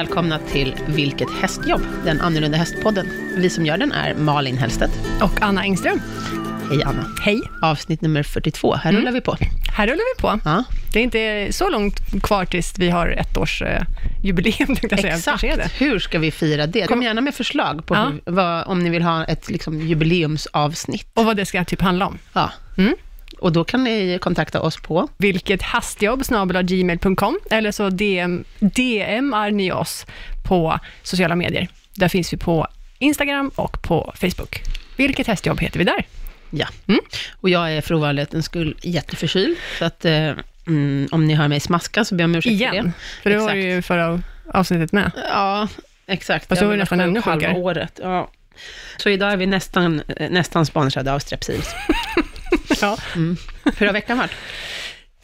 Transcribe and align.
välkomna 0.00 0.38
till 0.38 0.74
Vilket 0.86 1.28
hästjobb? 1.40 1.80
Den 2.04 2.20
annorlunda 2.20 2.58
hästpodden. 2.58 3.06
Vi 3.36 3.50
som 3.50 3.66
gör 3.66 3.78
den 3.78 3.92
är 3.92 4.14
Malin 4.14 4.58
Hellstedt. 4.58 4.92
Och 5.22 5.42
Anna 5.42 5.62
Engström. 5.62 6.00
Hej 6.70 6.82
Anna. 6.84 7.04
Hej. 7.22 7.40
Avsnitt 7.62 8.00
nummer 8.00 8.22
42. 8.22 8.74
Här 8.74 8.90
Mm. 8.90 9.00
rullar 9.00 9.12
vi 9.12 9.20
på. 9.20 9.36
Här 9.72 9.86
rullar 9.86 10.16
vi 10.16 10.20
på. 10.22 10.40
Ja, 10.44 10.64
Det 10.92 10.98
är 10.98 11.02
inte 11.02 11.52
så 11.52 11.70
långt 11.70 12.22
kvar 12.22 12.44
tills 12.44 12.78
vi 12.78 12.90
har 12.90 13.08
ett 13.08 13.36
års 13.36 13.62
eh, 13.62 13.82
jubileum, 14.24 14.66
tänkte 14.76 14.88
jag 15.02 15.04
exakt. 15.04 15.42
Det. 15.42 15.70
Hur 15.78 15.98
ska 15.98 16.18
vi 16.18 16.30
fira 16.30 16.66
det? 16.66 16.86
Kom 16.86 17.02
gärna 17.02 17.20
med 17.20 17.34
förslag 17.34 17.86
på 17.86 17.94
Ja. 17.94 18.04
hur, 18.24 18.32
vad, 18.32 18.66
om 18.66 18.78
ni 18.84 18.90
vill 18.90 19.02
ha 19.02 19.24
ett 19.24 19.50
liksom, 19.50 19.80
jubileumsavsnitt. 19.80 21.06
Och 21.14 21.24
vad 21.24 21.36
det 21.36 21.46
ska 21.46 21.64
typ 21.64 21.80
handla 21.82 22.06
om. 22.06 22.18
Ja. 22.32 22.50
Mm. 22.78 22.94
Och 23.38 23.52
då 23.52 23.64
kan 23.64 23.84
ni 23.84 24.18
kontakta 24.20 24.60
oss 24.60 24.76
på 24.76 25.08
Vilket 25.16 25.62
hastjobb 25.62 26.22
gmail.com 26.62 27.38
eller 27.50 27.72
så 27.72 27.90
DM, 27.90 28.44
DMar 28.58 29.50
ni 29.50 29.72
oss 29.72 30.06
på 30.48 30.78
sociala 31.02 31.36
medier. 31.36 31.68
Där 31.94 32.08
finns 32.08 32.32
vi 32.32 32.36
på 32.36 32.66
Instagram 32.98 33.50
och 33.54 33.82
på 33.82 34.12
Facebook. 34.16 34.62
Vilket 34.96 35.26
hästjobb 35.26 35.60
heter 35.60 35.78
vi 35.78 35.84
där? 35.84 36.06
Ja. 36.50 36.66
Mm. 36.86 37.00
Och 37.40 37.50
jag 37.50 37.72
är 37.72 37.80
för 37.80 37.94
ovanlighetens 37.94 38.46
skull 38.46 38.76
jätteförkyld, 38.82 39.56
så 39.78 39.84
att 39.84 40.04
eh, 40.04 40.32
mm, 40.66 41.08
om 41.10 41.26
ni 41.26 41.34
hör 41.34 41.48
mig 41.48 41.60
smaska 41.60 42.04
så 42.04 42.14
ber 42.14 42.22
jag 42.24 42.28
om 42.28 42.34
ursäkt 42.34 42.58
för 42.58 42.70
det. 42.70 42.76
Igen. 42.76 42.92
För 43.22 43.30
det 43.30 43.38
var 43.38 43.54
ju 43.54 43.82
förra 43.82 44.22
avsnittet 44.52 44.92
med. 44.92 45.10
Ja, 45.28 45.68
exakt. 46.06 46.48
Fast 46.48 46.60
Jag 46.60 46.70
då 46.70 46.72
det 46.72 46.76
varit 46.76 46.80
nästan 46.80 47.00
ännu 47.00 47.20
halva 47.20 47.46
sjukare. 47.46 47.58
året. 47.62 48.00
Ja. 48.02 48.30
Så 48.96 49.08
idag 49.08 49.32
är 49.32 49.36
vi 49.36 49.46
nästan, 49.46 50.02
nästan 50.30 50.66
sponsrade 50.66 51.12
av 51.12 51.18
Strepsils. 51.18 51.74
Ja. 52.82 52.96
Hur 53.78 53.86
har 53.86 53.92
veckan 53.92 54.18
varit? 54.18 54.30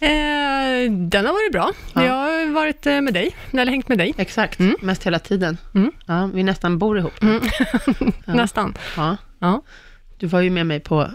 Eh, 0.00 0.92
den 0.92 1.26
har 1.26 1.32
varit 1.32 1.52
bra. 1.52 1.70
Ja. 1.94 2.04
Jag 2.04 2.12
har 2.14 2.52
varit 2.52 2.86
eh, 2.86 3.00
med 3.00 3.14
dig, 3.14 3.36
eller 3.52 3.66
hängt 3.72 3.88
med 3.88 3.98
dig. 3.98 4.14
Exakt, 4.18 4.58
Mm. 4.60 4.74
mest 4.80 5.06
hela 5.06 5.18
tiden. 5.18 5.58
Mm. 5.74 5.92
Ja, 6.06 6.30
vi 6.34 6.42
nästan 6.42 6.78
bor 6.78 6.98
ihop 6.98 7.22
nu. 7.22 7.40
Ja. 8.26 8.34
Nästan. 8.34 8.74
Ja. 9.40 9.62
Du 10.18 10.26
var 10.26 10.40
ju 10.40 10.50
med 10.50 10.66
mig 10.66 10.80
på 10.80 11.08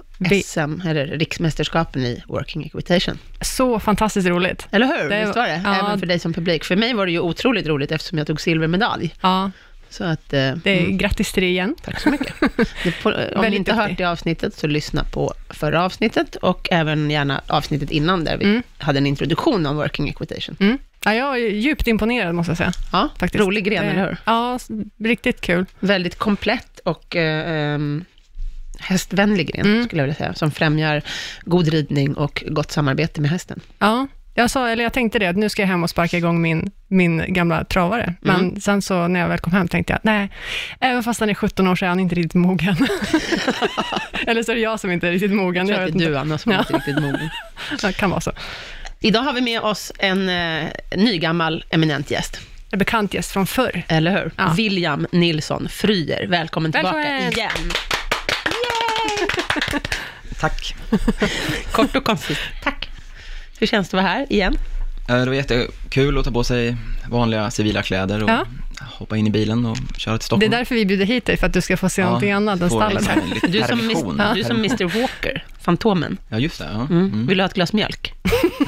SM, 0.44 0.82
eller 0.88 1.06
riksmästerskapen 1.08 2.02
i 2.06 2.24
Working 2.28 2.66
Equitation. 2.66 3.18
Så 3.42 3.80
fantastiskt 3.80 4.28
roligt. 4.28 4.68
Eller 4.72 4.86
hur? 4.86 5.10
Det- 5.10 5.22
Visst 5.26 5.36
var 5.36 5.44
det? 5.48 5.64
Även 5.68 6.00
för 6.00 6.06
dig 6.06 6.20
som 6.20 6.34
publik. 6.34 6.64
För 6.64 6.76
mig 6.76 6.94
var 6.94 7.06
det 7.06 7.12
ju 7.12 7.20
otroligt 7.20 7.68
roligt 7.68 7.92
eftersom 7.92 8.18
jag 8.18 8.28
tog 8.28 8.42
silvermedalj. 8.42 9.14
Ja, 9.22 9.52
Så 9.90 10.04
att, 10.04 10.34
eh, 10.34 10.52
det 10.64 10.70
är, 10.80 10.80
mm, 10.80 10.98
grattis 10.98 11.32
till 11.32 11.44
det 11.44 11.50
igen. 11.50 11.76
tack 11.84 12.00
så 12.00 12.10
mycket. 12.10 12.34
På, 13.04 13.14
om 13.36 13.46
ni 13.50 13.56
inte 13.56 13.74
hört 13.74 13.98
det 13.98 14.04
avsnittet, 14.04 14.54
så 14.56 14.68
lyssna 14.68 15.04
på 15.04 15.34
förra 15.50 15.84
avsnittet 15.84 16.36
och 16.36 16.68
även 16.72 17.10
gärna 17.12 17.42
avsnittet 17.48 17.92
innan, 17.92 18.24
där 18.24 18.38
vi 18.38 18.46
Mm. 18.46 18.64
hade 18.78 18.98
en 18.98 19.08
introduktion 19.08 19.66
om 19.66 19.76
Working 19.76 20.10
Equitation. 20.10 20.56
Mm. 20.60 20.78
Ja, 21.06 21.14
jag 21.14 21.34
är 21.42 21.50
djupt 21.50 21.88
imponerad 21.88 22.36
måste 22.36 22.50
jag 22.52 22.58
säga. 22.58 22.72
Ja, 22.92 23.10
Faktiskt. 23.20 23.44
rolig 23.44 23.64
gren, 23.66 23.84
Det- 23.86 23.92
eller 23.92 24.06
hur? 24.08 24.18
Ja, 24.26 24.60
riktigt 25.00 25.42
kul. 25.42 25.66
Väldigt 25.80 26.16
komplett 26.18 26.80
och 26.80 27.16
eh, 27.16 27.74
ehm, 27.74 28.06
hästvänlig 28.80 29.48
gren, 29.54 29.66
Mm. 29.66 29.86
skulle 29.86 30.02
jag 30.02 30.08
vilja 30.08 30.18
säga, 30.18 30.34
som 30.34 30.52
främjar 30.52 31.02
god 31.42 31.68
ridning 31.68 32.14
och 32.14 32.44
gott 32.48 32.72
samarbete 32.72 33.22
med 33.22 33.30
hästen. 33.32 33.60
Ja, 33.80 34.08
jag, 34.38 34.50
sa, 34.50 34.68
eller 34.70 34.84
jag 34.84 34.94
tänkte 34.94 35.20
det, 35.20 35.28
att 35.28 35.36
nu 35.36 35.50
ska 35.50 35.62
jag 35.62 35.68
hem 35.70 35.84
och 35.84 35.90
sparka 35.90 36.18
igång 36.18 36.42
min, 36.42 36.72
min 36.88 37.34
gamla 37.34 37.64
travare. 37.64 38.14
Men 38.22 38.36
Mm. 38.40 38.62
sen 38.62 38.82
så 38.82 39.08
när 39.08 39.20
jag 39.20 39.28
väl 39.28 39.40
kom 39.40 39.54
hem 39.54 39.68
tänkte 39.68 39.94
jag, 39.94 40.00
nej, 40.04 40.30
även 40.80 41.04
fast 41.04 41.20
han 41.20 41.30
är 41.30 41.34
17 41.34 41.68
år 41.68 41.76
så 41.76 41.86
är 41.86 41.90
han 41.90 42.00
inte 42.00 42.16
riktigt 42.16 42.34
mogen. 42.34 42.76
eller 44.28 44.44
så 44.44 44.52
är 44.52 44.56
det 44.56 44.62
jag 44.62 44.80
som 44.80 44.92
inte 44.92 45.08
är 45.08 45.12
riktigt 45.12 45.32
mogen. 45.34 45.68
Jag 45.68 45.76
tror 45.76 45.80
Jag 45.82 45.90
att 45.90 45.98
det 45.98 46.04
är 46.06 46.10
du, 46.10 46.18
Anna, 46.18 46.38
som 46.38 46.52
Ja. 46.52 46.60
inte 46.60 46.74
är 46.74 46.78
riktigt 46.78 47.00
mogen. 47.02 47.30
Det 47.82 47.94
kan 47.94 48.10
vara 48.10 48.22
så. 48.22 48.32
Idag 49.00 49.22
har 49.22 49.34
vi 49.34 49.42
med 49.42 49.62
oss 49.62 49.92
en 50.00 50.30
eh, 50.30 50.70
nygammal 50.96 51.66
eminent 51.70 52.12
gäst, 52.12 52.40
En 52.72 52.80
bekant 52.80 53.14
gäst 53.14 53.32
från 53.32 53.48
förr. 53.48 53.84
eller 53.88 54.12
hur? 54.12 54.32
Ja. 54.38 54.54
William 54.58 55.08
Nilsson 55.12 55.70
Fryer. 55.70 56.28
Välkommen 56.28 56.72
tillbaka 56.72 56.98
Välkommen. 56.98 57.32
igen. 57.34 57.52
Tack. 60.40 60.76
Kort 61.72 61.96
och 61.96 62.04
koncist. 62.04 62.42
Tack. 62.64 62.90
Hur 63.60 63.68
känns 63.68 63.90
det 63.90 63.98
att 63.98 64.04
vara 64.04 64.14
här 64.14 64.26
igen? 64.34 64.58
Eh, 65.10 65.16
Det 65.20 65.26
var 65.26 65.34
jättekul 65.34 66.18
att 66.18 66.26
ta 66.26 66.32
på 66.32 66.44
sig 66.44 66.76
vanliga 67.10 67.52
civila 67.52 67.82
kläder 67.84 68.24
och 68.24 68.30
Ja. 68.30 68.46
hoppa 68.82 69.18
in 69.18 69.28
i 69.28 69.30
bilen 69.30 69.66
och 69.66 69.78
köra 69.78 69.86
till 69.94 70.04
Det 70.06 70.10
är 70.12 70.20
Stockholm. 70.26 70.52
därför 70.52 70.76
vi 70.76 70.86
bjuder 70.86 71.06
hit 71.06 71.26
dig, 71.26 71.38
för 71.38 71.48
att 71.48 71.54
du 71.54 71.62
ska 71.62 71.78
få 71.78 71.90
se 71.90 72.04
någonting 72.04 72.32
annat 72.32 72.62
än 72.62 72.70
stallet. 72.70 73.10
Du 73.48 73.62
som, 73.64 73.80
mis- 73.82 74.34
du 74.34 74.44
som 74.44 74.58
Mr 74.58 75.02
Walker, 75.02 75.46
Fantomen. 75.62 76.18
Ja, 76.30 76.40
just 76.40 76.60
det. 76.60 76.66
Ja. 76.74 76.80
Mm. 76.82 76.98
Mm. 77.06 77.28
Vill 77.28 77.38
du 77.38 77.44
ha 77.44 77.48
ett 77.50 77.54
glas 77.54 77.74
mjölk? 77.74 78.14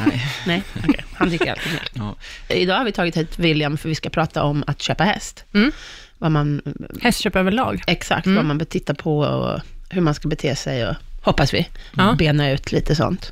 Nej. 0.06 0.26
Nej, 0.48 0.64
okej. 0.88 1.06
Han 1.14 1.30
dricker 1.30 1.52
alltid 1.52 1.72
mjölk. 1.72 1.92
Ja. 1.94 2.16
Idag 2.56 2.76
har 2.78 2.86
vi 2.86 2.92
tagit 2.92 3.18
hit 3.18 3.40
William 3.40 3.78
för 3.78 3.90
vi 3.90 3.96
ska 3.96 4.10
prata 4.10 4.44
om 4.44 4.64
att 4.68 4.82
köpa 4.82 5.04
häst. 5.04 5.44
Mm. 5.54 5.72
Vad 6.18 6.32
man, 6.32 6.62
Hästköp 7.02 7.36
överlag. 7.36 7.82
exakt 7.88 8.26
Mm. 8.26 8.36
vad 8.36 8.46
man 8.46 8.58
bör 8.58 8.66
titta 8.66 8.94
på 8.94 9.20
och 9.20 9.60
hur 9.90 10.02
man 10.02 10.14
ska 10.14 10.28
bete 10.28 10.56
sig 10.56 10.88
och, 10.88 10.96
hoppas 11.22 11.54
vi, 11.54 11.68
Ja. 11.98 12.16
bena 12.18 12.52
ut 12.52 12.72
lite 12.72 12.96
sånt. 12.96 13.32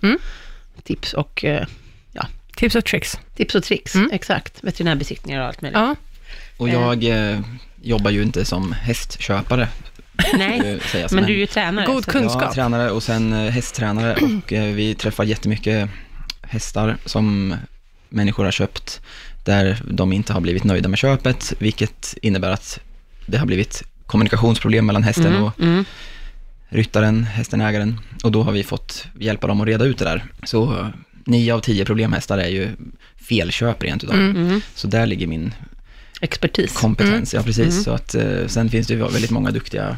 Tips 0.84 1.14
och, 1.14 1.46
eh, 1.46 1.66
Tips 2.56 2.76
och 2.76 2.86
tricks. 2.86 3.20
tips 3.36 3.56
och 3.56 3.64
tricks, 3.64 3.96
Mm. 3.96 4.10
exakt. 4.14 4.64
Veterinärbesiktningar 4.64 5.42
och 5.42 5.48
allt 5.48 5.62
möjligt. 5.62 5.78
Ja, 5.80 5.96
Och 6.58 6.70
jag 6.70 7.04
eh, 7.04 7.40
jobbar 7.82 8.12
ju 8.12 8.22
inte 8.24 8.46
som 8.46 8.72
hästköpare, 8.72 9.68
Nej, 10.34 10.60
eh, 10.74 10.80
sägas. 10.80 11.12
men 11.12 11.24
du 11.26 11.34
är 11.34 11.38
ju 11.38 11.46
tränare. 11.48 11.86
God 11.86 12.06
så- 12.06 12.12
kunskap. 12.12 12.42
Jag 12.42 12.50
är 12.50 12.54
tränare 12.54 12.92
och 12.92 13.04
sen 13.04 13.34
eh, 13.34 13.52
hästtränare 13.52 14.16
och 14.46 14.54
eh, 14.54 14.74
vi 14.74 14.96
träffar 14.96 15.24
jättemycket 15.24 15.90
hästar 16.42 16.98
som 17.06 17.56
människor 18.10 18.44
har 18.46 18.52
köpt 18.52 19.02
där 19.46 19.82
de 19.92 20.14
inte 20.14 20.34
har 20.34 20.42
blivit 20.42 20.64
nöjda 20.64 20.90
med 20.90 21.00
köpet, 21.00 21.54
vilket 21.60 22.14
innebär 22.22 22.52
att 22.52 22.80
det 23.26 23.38
har 23.38 23.46
blivit 23.46 23.84
kommunikationsproblem 24.06 24.86
mellan 24.86 25.04
hästen 25.04 25.28
Mm, 25.28 25.44
och 25.44 25.60
mm. 25.62 25.86
Ryttaren, 26.70 27.24
hästen, 27.24 27.62
ägaren. 27.62 28.00
Och 28.24 28.32
då 28.32 28.44
har 28.44 28.52
vi 28.52 28.64
fått 28.64 29.08
hjälpa 29.20 29.48
dem 29.48 29.62
att 29.62 29.68
reda 29.68 29.86
ut 29.86 29.98
det 29.98 30.06
där. 30.06 30.24
Så 30.44 30.64
eh, 30.80 30.88
nio 31.26 31.54
av 31.54 31.60
tio 31.60 31.86
problemhästar 31.86 32.38
är 32.38 32.48
ju 32.50 32.68
felköp 33.18 33.84
rent 33.84 34.04
utav. 34.04 34.16
Mm. 34.16 34.36
Mm. 34.48 34.62
Så 34.76 34.88
där 34.88 35.06
ligger 35.06 35.28
min 35.28 35.54
Expertis. 36.22 36.78
kompetens, 36.78 37.34
ja 37.34 37.44
precis. 37.44 37.72
Mm. 37.74 37.84
Så 37.84 37.92
att, 37.92 38.16
eh, 38.16 38.48
sen 38.48 38.70
finns 38.70 38.88
det 38.88 38.94
ju 38.94 39.00
väldigt 39.00 39.32
många 39.32 39.52
duktiga 39.52 39.98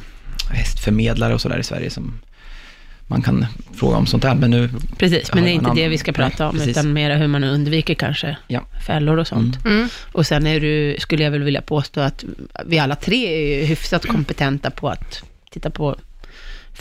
hästförmedlare 0.51 1.33
och 1.33 1.41
sådär 1.41 1.57
i 1.57 1.63
Sverige 1.63 1.89
som 1.89 2.13
man 3.07 3.21
kan 3.21 3.45
fråga 3.75 3.97
om 3.97 4.05
sånt 4.05 4.23
där. 4.23 4.35
Men 4.35 4.51
nu, 4.51 4.69
Precis, 4.97 5.33
men 5.33 5.43
det 5.43 5.49
är 5.49 5.53
inte 5.53 5.71
det 5.75 5.87
vi 5.87 5.97
ska 5.97 6.11
Nej, 6.11 6.15
prata 6.15 6.47
om, 6.49 6.55
precis. 6.55 6.69
utan 6.69 6.93
mera 6.93 7.15
hur 7.17 7.27
man 7.27 7.43
undviker 7.43 7.93
kanske 7.93 8.37
Ja. 8.47 8.65
fällor 8.85 9.17
och 9.17 9.27
sånt. 9.27 9.65
Mm. 9.65 9.77
Mm. 9.77 9.89
Och 10.11 10.25
sen 10.27 10.47
är 10.47 10.59
du, 10.59 10.95
skulle 10.99 11.23
jag 11.23 11.31
väl 11.31 11.43
vilja 11.43 11.61
påstå 11.61 11.99
att 12.01 12.23
vi 12.65 12.79
alla 12.79 12.95
tre 12.95 13.25
är 13.61 13.65
hyfsat 13.65 14.05
kompetenta 14.05 14.71
på 14.71 14.89
att 14.89 15.23
titta 15.51 15.69
på 15.69 15.95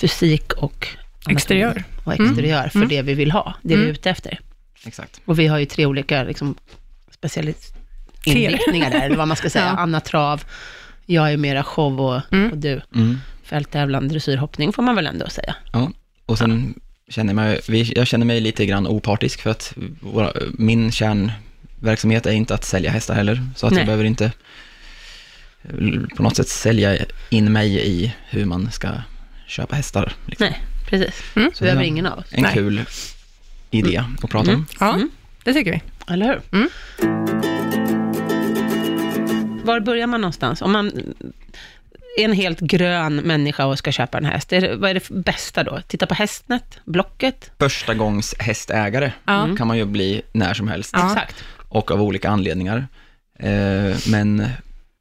fysik 0.00 0.52
och 0.52 0.88
Exteriör. 1.28 1.84
och 2.04 2.12
exteriör 2.14 2.68
för 2.68 2.78
Mm. 2.78 2.88
det 2.88 3.02
vi 3.02 3.14
vill 3.14 3.30
ha, 3.30 3.54
det 3.62 3.68
vi 3.68 3.74
är 3.74 3.78
Mm. 3.78 3.90
ute 3.92 4.10
efter. 4.10 4.40
exakt. 4.86 5.20
Och 5.24 5.38
vi 5.38 5.46
har 5.46 5.58
ju 5.58 5.66
tre 5.66 5.86
olika 5.86 6.22
liksom, 6.24 6.54
specialistinriktningar 7.10 8.90
där, 8.90 9.00
eller 9.06 9.16
vad 9.16 9.28
man 9.28 9.36
ska 9.36 9.50
säga. 9.50 9.64
Ja. 9.76 9.82
Anna 9.82 10.00
trav, 10.00 10.44
jag 11.06 11.32
är 11.32 11.36
mera 11.36 11.64
show 11.64 12.00
och, 12.00 12.20
Mm. 12.32 12.50
och 12.52 12.58
du 12.58 12.80
Mm. 12.94 13.18
fälttävlan, 13.42 14.08
dressyrhoppning 14.08 14.72
får 14.72 14.82
man 14.82 14.94
väl 14.96 15.06
ändå 15.06 15.28
säga. 15.28 15.54
Ja, 15.72 15.90
och 16.26 16.38
sen 16.38 16.74
känner 17.08 17.28
jag 17.30 17.36
mig, 17.36 17.60
vi- 17.68 17.92
jag 17.96 18.06
känner 18.06 18.26
mig 18.26 18.40
lite 18.40 18.66
grann 18.66 18.86
opartisk 18.86 19.40
för 19.40 19.50
att 19.50 19.74
våra, 20.00 20.32
min 20.52 20.92
kärnverksamhet 20.92 22.26
är 22.26 22.32
inte 22.32 22.54
att 22.54 22.64
sälja 22.64 22.90
hästar 22.90 23.14
heller, 23.14 23.46
så 23.56 23.66
att 23.66 23.72
Nej. 23.72 23.80
jag 23.80 23.86
behöver 23.86 24.04
inte 24.04 24.32
på 26.16 26.22
något 26.22 26.36
sätt 26.36 26.48
sälja 26.48 26.96
in 27.30 27.52
mig 27.52 27.88
i 27.88 28.14
hur 28.30 28.44
man 28.44 28.70
ska 28.70 28.88
köpa 29.48 29.76
hästar. 29.76 30.12
Liksom. 30.26 30.46
Nej, 30.46 30.60
precis. 30.86 31.22
Mm. 31.36 31.50
Så 31.54 31.64
behöver 31.64 31.80
det 31.82 31.86
är 31.86 31.88
ingen 31.88 32.06
av 32.06 32.18
oss. 32.18 32.26
En 32.30 32.42
Nej. 32.42 32.54
kul 32.54 32.82
idé 33.70 34.02
att 34.22 34.30
prata 34.30 34.50
Mm. 34.50 34.60
om. 34.60 34.66
Ja, 34.80 34.94
Mm. 34.94 35.10
det 35.44 35.52
tycker 35.54 35.72
vi. 35.72 35.82
Eller 36.12 36.26
hur? 36.26 36.40
Mm. 36.52 36.68
Var 39.64 39.80
börjar 39.80 40.06
man 40.06 40.20
någonstans? 40.20 40.62
Om 40.62 40.72
man 40.72 40.86
är 42.18 42.24
en 42.24 42.32
helt 42.32 42.60
grön 42.60 43.16
människa 43.16 43.66
och 43.66 43.78
ska 43.78 43.92
köpa 43.92 44.18
en 44.18 44.24
häst, 44.24 44.52
är 44.52 44.60
det, 44.60 44.76
vad 44.76 44.90
är 44.90 44.94
det 44.94 45.08
bästa 45.10 45.64
då? 45.64 45.80
Titta 45.88 46.06
på 46.06 46.14
Hästnet, 46.14 46.78
Blocket? 46.84 47.50
Första 47.58 47.94
gångs 47.94 48.34
hästägare 48.38 49.12
Ja. 49.26 49.48
kan 49.58 49.66
man 49.66 49.78
ju 49.78 49.84
bli 49.84 50.22
när 50.32 50.54
som 50.54 50.68
helst 50.68 50.90
Ja. 50.94 51.06
Exakt. 51.12 51.44
och 51.68 51.90
av 51.90 52.02
olika 52.02 52.30
anledningar. 52.30 52.86
Eh, 53.38 53.96
men 54.08 54.46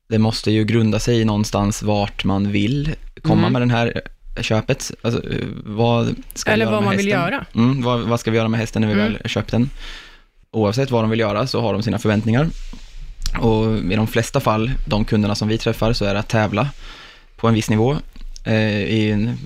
det 0.09 0.17
måste 0.17 0.51
ju 0.51 0.63
grunda 0.63 0.99
sig 0.99 1.25
någonstans 1.25 1.83
vart 1.83 2.23
man 2.23 2.51
vill 2.51 2.95
komma 3.21 3.41
Mm. 3.47 3.53
med 3.53 3.61
den 3.61 3.71
här 3.71 4.01
köpet. 4.43 4.91
Alltså, 5.01 5.29
eh, 5.33 5.45
vad 5.65 6.15
ska 6.33 6.51
vi 6.51 6.53
Eller 6.53 6.65
göra 6.65 6.71
vad 6.75 6.83
med 6.83 6.87
man 6.89 6.97
vill 6.97 7.05
hästen? 7.05 7.21
göra. 7.31 7.45
Mm, 7.55 7.81
vad, 7.81 7.99
vad 8.01 8.19
ska 8.19 8.31
vi 8.31 8.37
göra 8.37 8.47
med 8.47 8.59
hästen 8.59 8.81
när 8.81 8.87
vi 8.89 8.93
Mm. 9.01 9.13
väl 9.13 9.29
köpt 9.29 9.51
den? 9.51 9.69
Oavsett 10.51 10.91
vad 10.91 11.03
de 11.03 11.09
vill 11.09 11.19
göra 11.19 11.47
så 11.47 11.61
har 11.61 11.73
de 11.73 11.83
sina 11.83 11.99
förväntningar. 11.99 12.47
Och 13.39 13.77
i 13.77 13.95
de 13.95 14.07
flesta 14.07 14.39
fall, 14.39 14.71
de 14.87 15.05
kunderna 15.05 15.35
som 15.35 15.47
vi 15.47 15.57
träffar, 15.57 15.93
så 15.93 16.05
är 16.05 16.13
det 16.13 16.19
att 16.19 16.29
tävla 16.29 16.69
på 17.37 17.47
en 17.47 17.53
viss 17.53 17.69
nivå. 17.69 17.97
Eh, 18.43 18.81
I 18.83 19.11
en, 19.11 19.37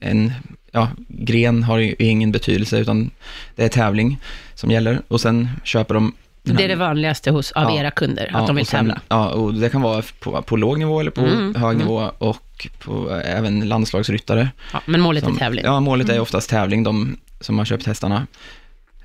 en 0.00 0.32
ja, 0.72 0.88
gren 1.08 1.62
har 1.62 1.78
ju 1.78 1.94
ingen 1.98 2.32
betydelse, 2.32 2.78
utan 2.78 3.10
det 3.56 3.64
är 3.64 3.68
tävling 3.68 4.18
som 4.54 4.70
gäller. 4.70 5.02
Och 5.08 5.20
sen 5.20 5.48
köper 5.64 5.94
de 5.94 6.12
Det 6.42 6.64
är 6.64 6.68
det 6.68 6.74
vanligaste 6.76 7.30
hos, 7.30 7.52
av 7.52 7.62
Ja. 7.62 7.76
era 7.80 7.90
kunder, 7.90 8.28
Ja, 8.32 8.38
att 8.38 8.46
de 8.46 8.56
vill 8.56 8.66
sen- 8.66 8.78
tävla. 8.86 9.00
Ja, 9.08 9.28
och 9.28 9.54
det 9.54 9.68
kan 9.70 9.82
vara 9.82 10.02
på, 10.20 10.42
på 10.42 10.56
låg 10.56 10.78
nivå 10.78 11.00
eller 11.00 11.10
på 11.10 11.20
Mm, 11.20 11.54
hög 11.54 11.64
mm. 11.74 11.78
nivå 11.78 12.10
och 12.18 12.68
på 12.78 13.10
eh, 13.10 13.36
även 13.38 13.68
landslagsryttare. 13.68 14.48
Ja, 14.72 14.80
men 14.86 15.00
målet 15.00 15.24
Som- 15.24 15.34
är 15.34 15.38
tävling. 15.38 15.64
Ja, 15.64 15.80
målet 15.80 16.08
är 16.08 16.20
oftast 16.20 16.50
tävling, 16.50 16.82
de 16.82 17.16
som 17.40 17.58
har 17.58 17.64
köpt 17.64 17.86
hästarna. 17.86 18.26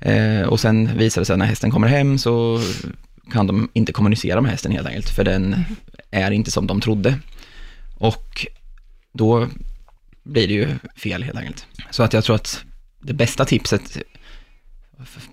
Eh, 0.00 0.42
och 0.48 0.60
sen 0.60 0.98
visar 0.98 1.20
det 1.20 1.24
sig 1.24 1.36
när 1.36 1.46
hästen 1.46 1.70
kommer 1.70 1.88
hem 1.88 2.18
så 2.18 2.60
kan 3.32 3.46
de 3.46 3.68
inte 3.72 3.92
kommunicera 3.92 4.40
med 4.40 4.50
hästen 4.50 4.72
helt 4.72 4.86
enkelt, 4.86 5.08
för 5.10 5.24
den 5.24 5.64
är 6.10 6.30
inte 6.30 6.50
som 6.50 6.66
de 6.66 6.80
trodde. 6.80 7.18
Och 7.98 8.46
då 9.12 9.46
blir 10.22 10.48
det 10.48 10.54
ju 10.54 10.68
fel 10.96 11.22
helt 11.22 11.38
enkelt. 11.38 11.66
Så 11.90 12.02
att 12.02 12.12
jag 12.12 12.24
tror 12.24 12.36
att 12.36 12.64
det 13.00 13.12
bästa 13.12 13.44
tipset 13.44 13.98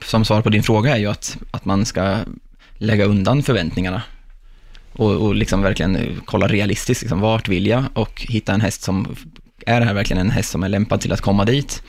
som 0.05 0.25
svar 0.25 0.41
på 0.41 0.49
din 0.49 0.63
fråga 0.63 0.95
är 0.95 0.99
ju 0.99 1.07
att, 1.07 1.37
att 1.51 1.65
man 1.65 1.85
ska 1.85 2.19
lägga 2.77 3.05
undan 3.05 3.43
förväntningarna 3.43 4.01
och, 4.93 5.11
och 5.11 5.35
liksom 5.35 5.61
verkligen 5.61 5.95
eh, 5.95 6.15
kolla 6.25 6.47
realistiskt, 6.47 7.01
liksom, 7.01 7.19
vart 7.19 7.47
vill 7.47 7.67
jag 7.67 7.83
och 7.93 8.21
hitta 8.21 8.53
en 8.53 8.61
häst 8.61 8.81
som, 8.81 9.15
är 9.65 9.79
det 9.79 9.85
här 9.85 9.93
verkligen 9.93 10.21
en 10.21 10.31
häst 10.31 10.51
som 10.51 10.63
är 10.63 10.69
lämpad 10.69 11.01
till 11.01 11.13
att 11.13 11.21
komma 11.21 11.45
dit? 11.45 11.83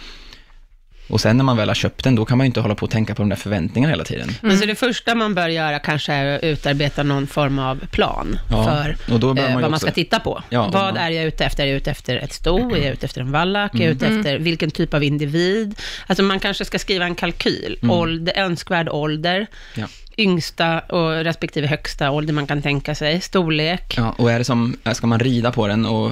Och 1.09 1.21
sen 1.21 1.37
när 1.37 1.45
man 1.45 1.57
väl 1.57 1.69
har 1.69 1.75
köpt 1.75 2.05
den, 2.05 2.15
då 2.15 2.25
kan 2.25 2.39
man 2.39 2.45
ju 2.45 2.47
inte 2.47 2.61
hålla 2.61 2.75
på 2.75 2.85
och 2.85 2.91
tänka 2.91 3.15
på 3.15 3.23
de 3.23 3.29
där 3.29 3.37
förväntningarna 3.37 3.91
hela 3.93 4.05
tiden. 4.05 4.31
Men 4.41 4.59
så 4.59 4.67
det 4.67 4.75
första 4.75 5.15
man 5.15 5.35
bör 5.35 5.49
göra 5.49 5.79
kanske 5.79 6.13
är 6.13 6.37
att 6.37 6.43
utarbeta 6.45 7.03
någon 7.03 7.27
form 7.27 7.59
av 7.59 7.87
plan 7.91 8.39
Ja, 8.51 8.65
för 8.65 8.97
och 9.15 9.21
då 9.21 9.35
bör 9.35 9.43
eh, 9.43 9.49
man 9.49 9.51
ju 9.51 9.55
vad 9.55 9.63
man 9.63 9.75
också- 9.75 9.87
ska 9.87 9.95
titta 9.95 10.21
på. 10.21 10.43
Ja, 10.49 10.63
vad 10.73 10.73
man- 10.83 10.97
är 10.97 11.11
jag 11.11 11.25
ute 11.25 11.45
efter? 11.45 11.63
Är 11.63 11.67
jag 11.67 11.77
ute 11.77 11.91
efter 11.91 12.17
ett 12.17 12.33
sto? 12.33 12.71
Är 12.75 12.77
jag 12.85 12.93
ute 12.93 13.07
efter 13.07 13.21
en 13.21 13.33
vallack? 13.33 13.75
Är 13.75 13.79
jag 13.79 13.85
Mm. 13.85 13.97
ute 13.97 14.07
efter 14.07 14.39
vilken 14.39 14.71
typ 14.71 14.95
av 14.95 15.03
individ? 15.05 15.75
Alltså 16.07 16.23
man 16.23 16.41
kanske 16.41 16.65
ska 16.65 16.79
skriva 16.79 17.05
en 17.05 17.15
kalkyl. 17.15 17.79
Ålder, 17.89 18.33
önskvärd 18.37 18.89
ålder, 18.89 19.37
Mm. 19.37 19.47
Ja. 19.75 19.87
yngsta 20.19 20.79
och 20.81 21.25
respektive 21.25 21.67
högsta 21.67 22.11
ålder 22.11 22.33
man 22.33 22.47
kan 22.47 22.63
tänka 22.63 22.95
sig, 22.95 23.21
storlek. 23.21 23.95
Ja, 23.97 24.15
och 24.19 24.31
är 24.33 24.39
det 24.39 24.45
som, 24.45 24.77
ska 24.93 25.07
man 25.07 25.21
rida 25.21 25.53
på 25.53 25.67
den 25.67 25.87
och 25.87 26.11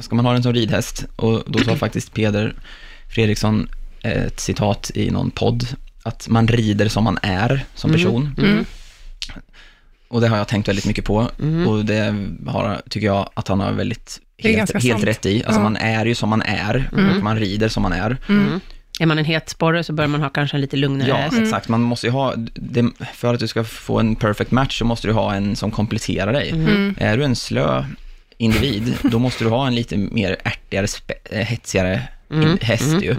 ska 0.00 0.14
man 0.16 0.24
ha 0.24 0.32
den 0.32 0.42
som 0.42 0.52
ridhäst 0.52 1.04
och 1.16 1.42
då 1.46 1.58
sa 1.58 1.76
faktiskt 1.76 2.14
Peder 2.14 2.54
Fredriksson 3.14 3.68
ett 4.04 4.40
citat 4.40 4.90
i 4.94 5.10
någon 5.10 5.30
podd, 5.30 5.66
att 6.02 6.28
man 6.28 6.48
rider 6.48 6.88
som 6.88 7.04
man 7.04 7.18
är 7.22 7.64
som 7.74 7.92
person. 7.92 8.34
Mm. 8.38 8.64
Och 10.08 10.20
det 10.20 10.28
har 10.28 10.36
jag 10.36 10.48
tänkt 10.48 10.68
väldigt 10.68 10.86
mycket 10.86 11.04
på 11.04 11.30
och 11.66 11.84
det 11.84 12.14
har, 12.46 12.82
tycker 12.90 13.06
jag 13.06 13.30
att 13.34 13.48
han 13.48 13.60
har 13.60 13.72
väldigt 13.72 14.20
helt, 14.38 14.82
helt 14.82 15.04
rätt 15.04 15.26
i. 15.26 15.44
Alltså 15.44 15.60
Ja. 15.60 15.62
man 15.62 15.76
är 15.76 16.06
ju 16.06 16.14
som 16.14 16.28
man 16.28 16.42
är 16.42 16.90
och 16.92 17.22
man 17.24 17.38
rider 17.38 17.68
som 17.68 17.82
man 17.82 17.92
är. 17.92 18.16
Mm. 18.28 18.60
Är 19.00 19.06
man 19.06 19.18
en 19.18 19.24
het 19.24 19.48
sporre 19.48 19.84
så 19.84 19.92
bör 19.92 20.06
man 20.06 20.20
ha 20.22 20.28
kanske 20.28 20.56
en 20.56 20.60
lite 20.60 20.76
lugnare 20.76 21.08
Ja, 21.08 21.16
häst. 21.16 21.38
exakt. 21.40 21.68
Man 21.68 21.80
måste 21.82 22.06
ju 22.06 22.10
ha, 22.10 22.34
det, 22.54 22.90
för 23.14 23.34
att 23.34 23.40
du 23.40 23.48
ska 23.48 23.64
få 23.64 24.00
en 24.00 24.16
perfect 24.16 24.50
match 24.50 24.78
så 24.78 24.84
måste 24.84 25.06
du 25.06 25.12
ha 25.12 25.34
en 25.34 25.56
som 25.56 25.70
kompletterar 25.70 26.32
dig. 26.32 26.50
Mm. 26.50 26.94
Är 26.98 27.16
du 27.16 27.24
en 27.24 27.36
slö 27.36 27.84
individ, 28.38 28.94
då 29.02 29.18
måste 29.18 29.44
du 29.44 29.50
ha 29.50 29.66
en 29.66 29.74
lite 29.74 29.96
mer 29.96 30.36
ärtigare, 30.44 30.86
spe, 30.86 31.14
eh, 31.30 31.38
hetsigare 31.46 32.02
in, 32.32 32.58
häst 32.60 33.02
ju. 33.02 33.14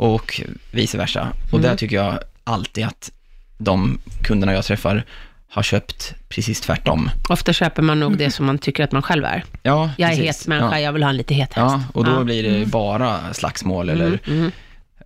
Mm. 0.00 0.14
Och 0.14 0.40
vice 0.70 0.98
versa. 0.98 1.28
Och 1.52 1.60
där 1.60 1.76
tycker 1.76 1.96
jag 1.96 2.18
alltid 2.44 2.84
att 2.84 3.10
de 3.58 4.00
kunderna 4.22 4.52
jag 4.54 4.64
träffar 4.64 5.04
har 5.48 5.62
köpt 5.62 6.14
precis 6.28 6.60
tvärtom. 6.60 7.10
Ofta 7.28 7.52
köper 7.52 7.82
man 7.82 8.00
nog 8.00 8.16
det 8.18 8.30
som 8.30 8.46
man 8.46 8.58
tycker 8.58 8.84
att 8.84 8.92
man 8.92 9.02
själv 9.02 9.24
är. 9.24 9.44
Ja, 9.62 9.90
Jag 9.98 10.10
är 10.12 10.16
precis. 10.16 10.38
het 10.40 10.46
människa, 10.48 10.78
Ja. 10.78 10.80
jag 10.80 10.92
vill 10.92 11.02
ha 11.02 11.10
en 11.10 11.16
lite 11.16 11.34
het 11.34 11.54
häst. 11.54 11.56
Ja, 11.56 11.82
och 11.94 12.04
då 12.04 12.10
Ja. 12.10 12.24
blir 12.24 12.42
det 12.42 12.66
bara 12.66 13.34
slagsmål 13.34 13.88
eller 13.88 14.18
Mm. 14.26 14.50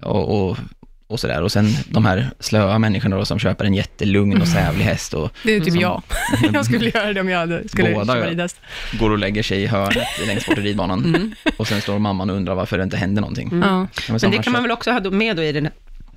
och, 0.01 0.49
och, 0.51 0.59
och 1.07 1.21
sådär. 1.21 1.43
Och 1.43 1.53
sen 1.53 1.69
de 1.89 2.05
här 2.05 2.31
slöa 2.41 2.79
människorna 2.79 3.17
då 3.17 3.25
som 3.25 3.39
köper 3.39 3.65
en 3.65 3.75
jättelugn 3.75 4.41
och 4.41 4.49
sävlig 4.49 4.85
häst 4.85 5.15
och 5.15 5.31
Det 5.43 5.53
är 5.53 5.61
typ 5.61 5.73
Som- 5.73 5.81
jag. 5.81 6.03
jag 6.53 6.65
skulle 6.65 6.91
göra 6.91 7.13
det 7.13 7.21
om 7.21 7.29
jag 7.29 7.39
hade, 7.39 7.69
skulle 7.69 7.95
Båda 7.95 8.15
köpa 8.15 8.31
ridhäst. 8.31 8.61
går 8.99 9.11
och 9.11 9.19
lägger 9.19 9.43
sig 9.43 9.63
i 9.63 9.67
hörnet 9.67 10.07
längst 10.27 10.47
bort 10.49 10.59
i 10.59 10.61
ridbanan. 10.61 11.05
Mm. 11.05 11.35
Och 11.57 11.69
sen 11.69 11.81
står 11.81 11.99
mamman 11.99 12.31
och 12.31 12.37
undrar 12.37 12.55
varför 12.55 12.79
det 12.79 12.85
inte 12.85 12.97
händer 12.97 13.21
någonting. 13.23 13.51
Ja. 13.53 13.59
Ja, 13.69 13.87
Men 14.09 14.21
som 14.21 14.31
det 14.31 14.39
kan 14.39 14.53
man 14.53 14.63
väl 14.63 14.71
också 14.73 14.91
ha 14.91 15.11
med 15.11 15.37
då 15.37 15.43
i 15.43 15.53
den 15.53 15.65
här, 15.65 15.73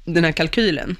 den 0.06 0.24
här 0.24 0.32
kalkylen? 0.32 0.96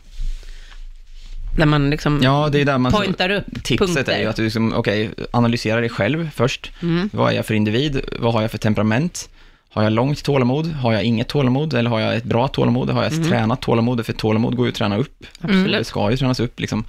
Där 1.58 1.66
man 1.66 1.90
liksom 1.90 2.20
Ja, 2.24 2.50
det 2.52 2.62
är 2.62 2.66
där 2.66 2.78
man... 2.78 2.92
pointar 2.92 3.30
upp 3.30 3.64
Tipset 3.64 3.88
punkter. 3.96 4.14
är 4.14 4.20
ju 4.20 4.26
att 4.26 4.36
du 4.36 4.44
liksom, 4.44 4.74
okej, 4.74 5.10
analysera 5.32 5.80
dig 5.80 5.90
själv 5.90 6.30
först. 6.36 6.72
Mm. 6.82 7.10
Vad 7.14 7.32
är 7.32 7.36
jag 7.36 7.46
för 7.46 7.54
individ? 7.54 8.02
Vad 8.20 8.34
har 8.34 8.42
jag 8.42 8.52
för 8.52 8.58
temperament? 8.58 9.30
Har 9.78 9.84
jag 9.84 9.94
långt 9.94 10.24
tålamod? 10.24 10.68
Har 10.68 10.94
jag 10.94 11.04
inget 11.04 11.28
tålamod? 11.28 11.74
Eller 11.74 11.90
har 11.90 12.00
jag 12.00 12.16
ett 12.16 12.24
bra 12.24 12.48
tålamod? 12.48 12.90
Har 12.90 13.04
jag 13.04 13.14
ett 13.14 13.28
tränat 13.28 13.62
tålamod? 13.62 14.06
För 14.06 14.14
tålamod 14.14 14.56
går 14.56 14.66
ju 14.66 14.70
att 14.70 14.76
träna 14.76 14.98
upp. 14.98 15.20
Det 15.20 15.48
Absolut. 15.48 15.88
ska 15.88 16.12
ju 16.12 16.18
tränas 16.18 16.40
upp 16.40 16.60
liksom. 16.60 16.84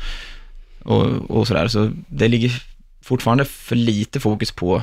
Och, 0.82 1.06
och 1.30 1.46
sådär. 1.46 1.68
Så 1.68 1.90
det 2.06 2.28
ligger 2.28 2.62
fortfarande 3.02 3.44
för 3.44 3.76
lite 3.76 4.20
fokus 4.20 4.50
på 4.50 4.82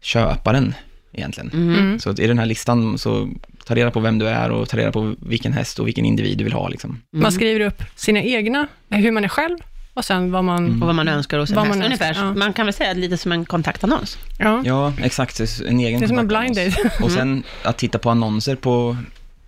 köparen 0.00 0.74
egentligen. 1.12 1.50
Mm. 1.52 1.98
Så 1.98 2.10
i 2.10 2.26
den 2.26 2.38
här 2.38 2.46
listan 2.46 2.98
så 2.98 3.28
ta 3.64 3.74
reda 3.74 3.90
på 3.90 4.00
vem 4.00 4.18
du 4.18 4.28
är 4.28 4.50
och 4.50 4.68
ta 4.68 4.76
reda 4.76 4.92
på 4.92 5.14
vilken 5.18 5.52
häst 5.52 5.78
och 5.78 5.86
vilken 5.86 6.04
individ 6.04 6.38
du 6.38 6.44
vill 6.44 6.52
ha 6.52 6.68
liksom. 6.68 6.90
Mm. 6.90 7.22
Man 7.22 7.32
skriver 7.32 7.60
upp 7.60 7.82
sina 7.96 8.22
egna, 8.22 8.66
hur 8.88 9.10
man 9.10 9.24
är 9.24 9.28
själv 9.28 9.58
och 9.94 10.04
sen 10.04 10.32
vad 10.32 10.44
man... 10.44 10.82
Och 10.82 10.86
vad 10.86 10.94
man 10.94 11.08
önskar 11.08 11.38
hos 11.38 11.50
en 11.50 11.56
Vad 11.56 11.68
man 11.68 11.82
Ungefär, 11.82 12.08
önskar, 12.08 12.24
ja. 12.24 12.34
Man 12.34 12.52
kan 12.52 12.66
väl 12.66 12.72
säga 12.74 12.92
lite 12.92 13.16
som 13.16 13.32
en 13.32 13.44
kontaktannons. 13.44 14.18
Ja. 14.38 14.62
Ja, 14.64 14.92
exakt. 15.02 15.40
En 15.66 15.80
egen 15.80 16.00
Det 16.00 16.06
är 16.06 16.08
som 16.08 16.18
en 16.18 16.28
blind 16.28 16.56
date. 16.56 16.90
Och 17.02 17.10
sen 17.10 17.42
att 17.62 17.78
titta 17.78 17.98
på 17.98 18.10
annonser 18.10 18.56
på 18.56 18.96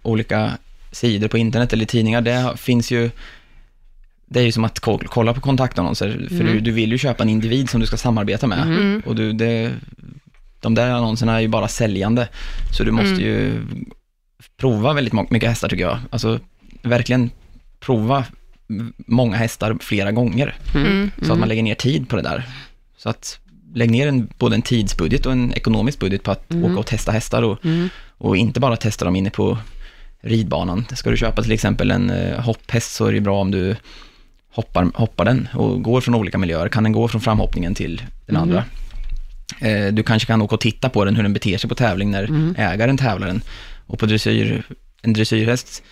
olika 0.02 0.50
sidor 0.92 1.28
på 1.28 1.38
internet 1.38 1.72
eller 1.72 1.84
tidningar, 1.84 2.20
det 2.20 2.52
finns 2.56 2.90
ju 2.90 3.10
det 4.26 4.40
är 4.40 4.44
ju 4.44 4.52
som 4.52 4.64
att 4.64 4.80
ko- 4.80 5.00
kolla 5.06 5.34
på 5.34 5.40
kontaktannonser, 5.40 6.26
för 6.28 6.44
du, 6.44 6.60
du 6.60 6.70
vill 6.72 6.92
ju 6.92 6.98
köpa 6.98 7.22
en 7.22 7.28
individ 7.28 7.70
som 7.70 7.80
du 7.80 7.86
ska 7.86 7.96
samarbeta 7.96 8.46
med. 8.46 8.62
Mm. 8.62 9.02
Och 9.06 9.14
du, 9.16 9.32
det, 9.32 9.72
de 10.60 10.74
där 10.74 10.90
annonserna 10.90 11.36
är 11.36 11.40
ju 11.40 11.48
bara 11.48 11.68
säljande, 11.68 12.28
så 12.78 12.84
du 12.84 12.90
måste 12.90 13.08
Mm. 13.08 13.20
ju 13.20 13.62
prova 14.56 14.92
väldigt 14.92 15.30
mycket 15.30 15.48
hästar 15.48 15.68
tycker 15.68 15.84
jag. 15.84 15.98
Alltså 16.10 16.38
verkligen 16.82 17.30
prova 17.80 18.24
många 19.06 19.36
hästar 19.36 19.76
flera 19.80 20.12
gånger, 20.12 20.54
Mm. 20.74 21.10
så 21.22 21.32
att 21.32 21.38
man 21.38 21.48
lägger 21.48 21.62
ner 21.62 21.74
tid 21.74 22.08
på 22.08 22.16
det 22.16 22.22
där. 22.22 22.48
Så 22.96 23.08
att 23.08 23.38
lägg 23.74 23.90
ner 23.90 24.06
en, 24.08 24.28
både 24.38 24.54
en 24.56 24.62
tidsbudget 24.62 25.26
och 25.26 25.32
en 25.32 25.52
ekonomisk 25.54 25.98
budget 25.98 26.22
på 26.22 26.30
att 26.30 26.54
åka 26.54 26.78
och 26.78 26.86
testa 26.86 27.12
hästar 27.12 27.42
och, 27.42 27.64
Mm. 27.64 27.88
och 28.18 28.36
inte 28.36 28.60
bara 28.60 28.76
testa 28.76 29.04
dem 29.04 29.16
inne 29.16 29.30
på 29.30 29.58
ridbanan. 30.22 30.84
Ska 30.94 31.10
du 31.10 31.16
köpa 31.16 31.42
till 31.42 31.52
exempel 31.52 31.90
en 31.90 32.10
eh, 32.10 32.40
hopphäst 32.40 32.94
så 32.94 33.06
är 33.06 33.12
det 33.12 33.20
bra 33.20 33.40
om 33.40 33.50
du 33.50 33.76
hoppar, 34.50 34.90
hoppar 34.94 35.24
den 35.24 35.48
och 35.54 35.82
går 35.82 36.00
från 36.00 36.14
olika 36.14 36.38
miljöer. 36.38 36.68
Kan 36.68 36.82
den 36.82 36.92
gå 36.92 37.08
från 37.08 37.20
framhoppningen 37.20 37.74
till 37.74 38.02
den 38.26 38.36
andra? 38.36 38.64
Eh, 39.60 39.86
du 39.92 40.02
kanske 40.02 40.26
kan 40.26 40.42
åka 40.42 40.54
och 40.54 40.60
titta 40.60 40.88
på 40.88 41.04
den, 41.04 41.16
hur 41.16 41.22
den 41.22 41.32
beter 41.32 41.58
sig 41.58 41.68
på 41.68 41.74
tävling 41.74 42.10
när 42.10 42.54
ägaren 42.56 42.96
tävlar 42.96 43.26
den. 43.26 43.42
Och 43.86 43.98
på 43.98 44.06
dressyr, 44.06 44.62
en 45.02 45.12
dressyrhäst, 45.12 45.82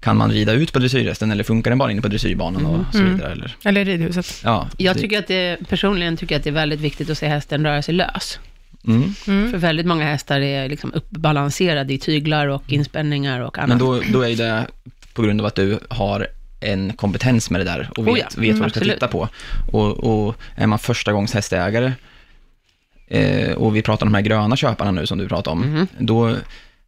kan 0.00 0.16
man 0.16 0.30
rida 0.32 0.52
ut 0.52 0.72
på 0.72 0.78
dressyrhästen 0.78 1.30
eller 1.30 1.44
funkar 1.44 1.70
den 1.70 1.78
bara 1.78 1.90
inne 1.92 2.02
på 2.02 2.08
dressyrbanan 2.08 2.66
och 2.66 2.84
så 2.94 3.02
vidare? 3.02 3.32
Eller, 3.32 3.56
Eller 3.64 3.84
ridhuset. 3.84 4.40
ja, 4.44 4.68
Jag 4.76 4.96
det- 4.96 5.00
tycker 5.00 5.18
att 5.18 5.26
det, 5.26 5.68
personligen 5.68 6.16
tycker 6.16 6.34
jag 6.34 6.38
att 6.40 6.44
det 6.44 6.50
är 6.50 6.54
väldigt 6.54 6.80
viktigt 6.80 7.10
att 7.10 7.18
se 7.18 7.26
hästen 7.28 7.64
röra 7.64 7.82
sig 7.82 7.94
lös. 7.94 8.38
mm. 8.86 9.14
För 9.50 9.58
väldigt 9.58 9.86
många 9.86 10.04
hästar 10.04 10.40
är 10.40 10.68
liksom 10.68 10.92
uppbalanserade 10.94 11.92
i 11.92 11.98
tyglar 11.98 12.46
och 12.46 12.72
inspänningar 12.72 13.40
och 13.40 13.58
annat. 13.58 13.68
Men 13.68 13.78
då, 13.78 14.00
då 14.12 14.22
är 14.28 14.36
det 14.36 14.66
på 15.14 15.22
grund 15.22 15.40
av 15.40 15.46
att 15.46 15.54
du 15.54 15.78
har 15.90 16.26
en 16.60 16.92
kompetens 16.92 17.50
med 17.50 17.60
det 17.60 17.64
där 17.64 17.90
och 17.96 18.06
vet, 18.06 18.12
Oh 18.14 18.18
ja, 18.18 18.26
vet 18.36 18.36
mm, 18.36 18.58
vad 18.58 18.66
du 18.66 18.70
ska 18.70 18.78
absolut. 18.80 18.94
titta 18.94 19.08
på. 19.08 19.28
Och, 19.72 20.26
och 20.26 20.36
är 20.54 20.66
man 20.66 20.78
första 20.78 21.12
gångs 21.12 21.34
hästägare 21.34 21.92
eh, 23.08 23.52
och 23.52 23.76
vi 23.76 23.82
pratar 23.82 24.06
om 24.06 24.12
de 24.12 24.16
här 24.16 24.22
gröna 24.22 24.56
köparna 24.56 24.90
nu 24.90 25.06
som 25.06 25.18
du 25.18 25.28
pratar 25.28 25.50
om, 25.50 25.86
då 25.98 26.36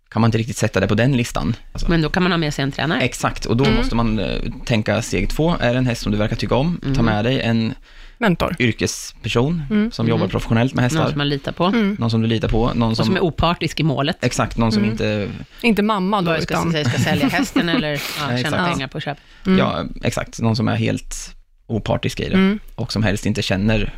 kan 0.08 0.20
man 0.22 0.28
inte 0.28 0.38
riktigt 0.38 0.56
sätta 0.56 0.80
det 0.80 0.86
på 0.88 0.94
den 0.94 1.16
listan. 1.16 1.56
Alltså, 1.72 1.90
Men 1.90 2.02
då 2.02 2.08
kan 2.10 2.22
man 2.22 2.32
ha 2.32 2.36
med 2.38 2.54
sig 2.54 2.62
en 2.62 2.72
tränare. 2.72 3.00
Exakt, 3.00 3.44
och 3.44 3.56
då 3.56 3.64
Mm. 3.64 3.76
måste 3.76 3.94
man 3.94 4.18
eh, 4.18 4.36
tänka 4.64 5.02
steg 5.02 5.30
två, 5.30 5.56
är 5.60 5.72
det 5.72 5.78
en 5.78 5.86
häst 5.86 6.02
som 6.02 6.12
du 6.12 6.18
verkar 6.18 6.36
tycka 6.36 6.54
om, 6.54 6.80
Mm. 6.82 6.94
ta 6.94 7.02
med 7.02 7.24
dig 7.24 7.40
en 7.40 7.74
Mentor. 8.18 8.56
yrkesperson 8.58 9.62
Mm. 9.70 9.90
som 9.90 10.08
jobbar 10.08 10.28
professionellt 10.28 10.74
med 10.74 10.84
hästar, 10.84 11.00
Någon 11.00 11.08
som 11.10 11.18
man 11.18 11.28
litar 11.28 11.52
på. 11.52 11.70
någon 11.70 12.10
som 12.10 12.22
du 12.22 12.26
litar 12.28 12.48
på, 12.48 12.72
någon 12.74 12.96
som 12.96 13.06
som, 13.06 13.16
är 13.16 13.20
opartisk 13.20 13.80
i 13.80 13.82
målet. 13.82 14.16
exakt, 14.24 14.56
någon 14.56 14.72
som 14.72 14.84
inte 14.84 15.28
Inte 15.60 15.82
mamma 15.82 16.22
då, 16.22 16.34
ska, 16.34 16.42
utan... 16.54 16.72
säga, 16.72 16.84
ska 16.84 16.98
sälja 16.98 17.28
hästen 17.28 17.68
eller 17.68 17.92
ja, 18.20 18.26
Nej, 18.28 18.42
tjäna 18.42 18.66
pengar 18.72 18.88
på 18.88 19.00
köp. 19.00 19.18
Ja, 19.58 19.84
exakt. 20.04 20.40
Någon 20.40 20.56
som 20.56 20.68
är 20.68 20.76
helt 20.76 21.34
opartisk 21.66 22.20
i 22.20 22.28
det 22.28 22.34
Mm. 22.34 22.58
och 22.74 22.92
som 22.92 23.02
helst 23.02 23.26
inte 23.26 23.42
känner 23.42 23.94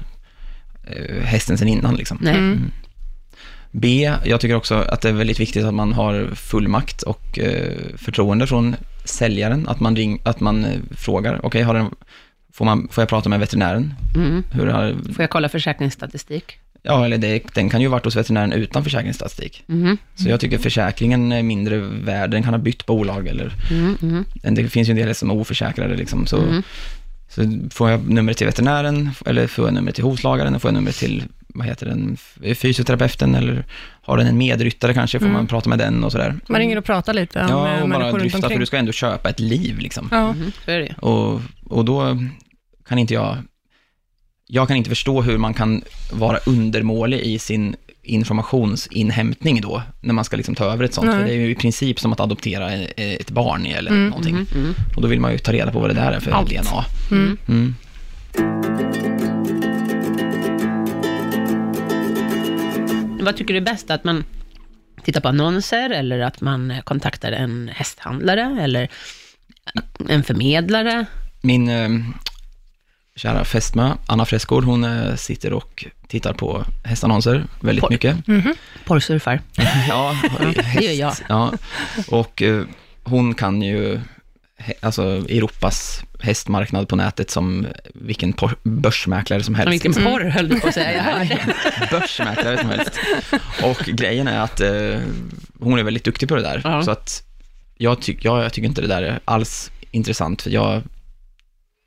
eh, 0.85 1.23
hästen 1.25 1.59
sen 1.59 1.69
innan. 1.69 1.95
Liksom. 1.95 2.19
B, 3.71 4.13
jag 4.25 4.41
tycker 4.41 4.55
också 4.55 4.75
att 4.75 5.01
det 5.01 5.09
är 5.09 5.13
väldigt 5.13 5.41
viktigt 5.41 5.65
att 5.65 5.75
man 5.75 5.93
har 5.93 6.31
fullmakt 6.35 7.03
och 7.03 7.39
eh, 7.39 7.73
förtroende 7.97 8.47
från 8.47 8.77
säljaren. 9.05 9.69
Att 9.69 9.81
man, 9.81 9.97
ring, 9.97 10.21
att 10.25 10.41
man 10.41 10.65
eh, 10.65 10.71
frågar, 10.97 11.47
okej, 11.47 11.63
har 11.63 11.75
den- 11.75 11.95
får, 12.53 12.65
man, 12.65 12.89
får 12.91 13.03
jag 13.03 13.09
prata 13.09 13.29
med 13.29 13.41
veterinären? 13.41 13.95
Mm. 14.17 14.43
Hur 14.53 14.67
har, 14.67 14.93
Får 15.15 15.23
jag 15.23 15.31
kolla 15.31 15.49
försäkringsstatistik? 15.49 16.59
ja, 16.83 17.05
eller 17.05 17.19
det, 17.19 17.43
den 17.55 17.71
kan 17.71 17.81
ju 17.81 17.87
ha 17.87 17.93
varit 17.93 18.05
hos 18.05 18.17
veterinären 18.17 18.53
utan 18.53 18.85
försäkringsstatistik. 18.85 19.65
Mm. 19.69 19.97
Så 20.15 20.29
jag 20.29 20.41
tycker 20.41 20.59
försäkringen 20.59 21.33
är 21.33 21.43
mindre 21.43 21.77
värd, 21.79 22.31
den 22.31 22.43
kan 22.43 22.55
ha 22.55 22.59
bytt 22.59 22.87
bolag 22.87 23.27
eller 23.29 23.53
Mm. 23.71 24.25
Det 24.43 24.69
finns 24.69 24.89
ju 24.89 24.91
en 24.91 24.97
del 24.97 25.15
som 25.15 25.31
är 25.31 25.35
oförsäkrade 25.35 25.97
liksom. 25.97 26.27
Så, 26.27 26.39
Mm. 26.43 26.63
Så 27.31 27.59
får 27.71 27.91
jag 27.91 28.11
numret 28.11 28.37
till 28.37 28.47
veterinären, 28.47 29.11
eller 29.27 29.47
får 29.47 29.65
jag 29.65 29.75
numret 29.75 29.95
till 29.95 30.05
hovslagaren, 30.05 30.61
får 30.61 30.69
jag 30.69 30.75
numret 30.75 30.97
till, 30.97 31.25
vad 31.49 31.67
heter 31.67 31.87
den, 31.87 32.17
fysioterapeuten, 32.55 33.35
eller 33.35 33.65
har 34.03 34.17
den 34.17 34.27
en 34.27 34.39
medryttare 34.39 34.95
kanske, 34.95 35.19
får 35.19 35.27
Mm. 35.27 35.37
man 35.37 35.47
prata 35.47 35.69
med 35.69 35.79
den 35.79 36.05
och 36.05 36.13
sådär. 36.13 36.37
Man 36.49 36.61
ringer 36.61 36.77
och 36.79 36.85
pratar 36.85 37.15
lite 37.15 37.41
om 37.41 37.47
Ja, 37.49 37.77
eh, 37.77 37.83
och 37.83 37.89
bara 37.89 38.13
dryfta, 38.13 38.49
för 38.49 38.59
du 38.59 38.67
ska 38.67 38.77
ändå 38.77 38.93
köpa 38.93 39.31
ett 39.31 39.41
liv 39.41 39.79
liksom. 39.79 40.09
Ja. 40.11 40.33
Mhm, 40.33 40.53
så 40.65 40.71
är 40.71 40.79
det. 40.81 40.95
Och, 40.99 41.41
och 41.65 41.85
då 41.85 42.19
kan 42.89 42.99
inte 42.99 43.15
jag, 43.15 43.37
jag 44.47 44.69
kan 44.69 44.77
inte 44.77 44.91
förstå 44.91 45.23
hur 45.23 45.39
man 45.39 45.55
kan 45.55 45.83
vara 46.13 46.39
undermålig 46.47 47.21
i 47.21 47.39
sin 47.39 47.77
informationsinhämtning 48.11 49.61
då, 49.61 49.83
när 50.01 50.15
man 50.15 50.25
ska 50.25 50.37
liksom 50.37 50.55
ta 50.55 50.65
över 50.65 50.85
ett 50.85 50.95
sånt. 50.95 51.13
För 51.13 51.25
det 51.25 51.31
är 51.33 51.37
ju 51.37 51.51
i 51.51 51.55
princip 51.55 52.01
som 52.01 52.13
att 52.13 52.21
adoptera 52.21 52.73
ett 52.73 53.31
barn 53.31 53.67
eller 53.67 53.91
Mm, 53.91 54.09
någonting. 54.09 54.35
Mhm, 54.35 54.47
mm. 54.55 54.75
Och 54.97 55.03
då 55.03 55.09
vill 55.09 55.21
man 55.21 55.33
ju 55.33 55.39
ta 55.39 55.53
reda 55.53 55.73
på 55.73 55.81
vad 55.81 55.91
det 55.91 55.95
där 55.95 56.13
är 56.13 56.21
för 56.21 56.31
Allt. 56.31 56.51
DNA. 56.51 56.85
Mm. 57.11 57.39
Mm. 57.49 57.75
Vad 63.23 63.37
tycker 63.37 63.55
du 63.55 63.61
är 63.61 63.65
bäst? 63.65 63.91
Att 63.91 64.05
man 64.05 64.25
tittar 65.05 65.21
på 65.21 65.29
annonser 65.29 65.91
eller 65.91 66.21
att 66.21 66.41
man 66.41 66.75
kontaktar 66.85 67.33
en 67.33 67.71
hästhandlare 67.75 68.57
eller 68.63 68.89
en 70.09 70.23
förmedlare? 70.25 71.07
Min 71.41 71.69
eh, 71.69 71.89
kära 73.17 73.45
fästmö, 73.45 73.95
Anna 74.07 74.25
Fresgård, 74.25 74.65
hon 74.65 74.85
eh, 74.85 75.15
sitter 75.17 75.53
och 75.53 75.85
tittar 76.09 76.33
på 76.33 76.65
hästannonser 76.85 77.45
väldigt 77.61 77.83
Porr. 77.83 77.91
mycket. 77.91 78.27
Mhm. 78.27 78.55
Porrsurfar. 78.85 79.41
Ja, 79.89 80.17
det 80.75 80.81
gör 80.85 80.93
jag. 80.93 81.15
Ja, 81.29 81.53
och 82.09 82.43
eh, 82.43 82.65
hon 83.05 83.35
kan 83.35 83.63
ju 83.63 84.01
alltså 84.81 85.03
Europas 85.05 86.05
hästmarknad 86.21 86.89
på 86.89 86.97
nätet 86.97 87.31
som 87.31 87.67
vilken 87.95 88.33
por- 88.33 88.57
börsmäklare 88.63 89.43
som 89.43 89.55
helst. 89.55 89.73
Vilken 89.73 89.93
porr 89.93 90.25
höll 90.25 90.49
du 90.49 90.61
på 90.61 90.69
att 90.69 90.75
säga. 90.75 91.29
Börsmäklare 91.91 92.59
som 92.59 92.69
helst. 92.71 93.01
Och 93.63 93.79
grejen 93.87 94.29
är 94.29 94.39
att 94.41 94.61
eh, 94.61 94.99
hon 95.61 95.79
är 95.79 95.83
väldigt 95.83 96.05
duktig 96.05 96.29
på 96.29 96.35
det 96.37 96.43
där. 96.43 96.61
Ja. 96.65 96.83
Så 96.83 96.91
att 96.91 97.23
jag, 97.79 98.03
tyck, 98.03 98.25
jag, 98.25 98.45
jag 98.45 98.53
tycker 98.53 98.69
inte 98.69 98.81
det 98.81 98.87
där 98.87 99.03
är 99.03 99.21
alls 99.25 99.71
intressant, 99.91 100.43
för 100.43 100.51
jag 100.51 100.83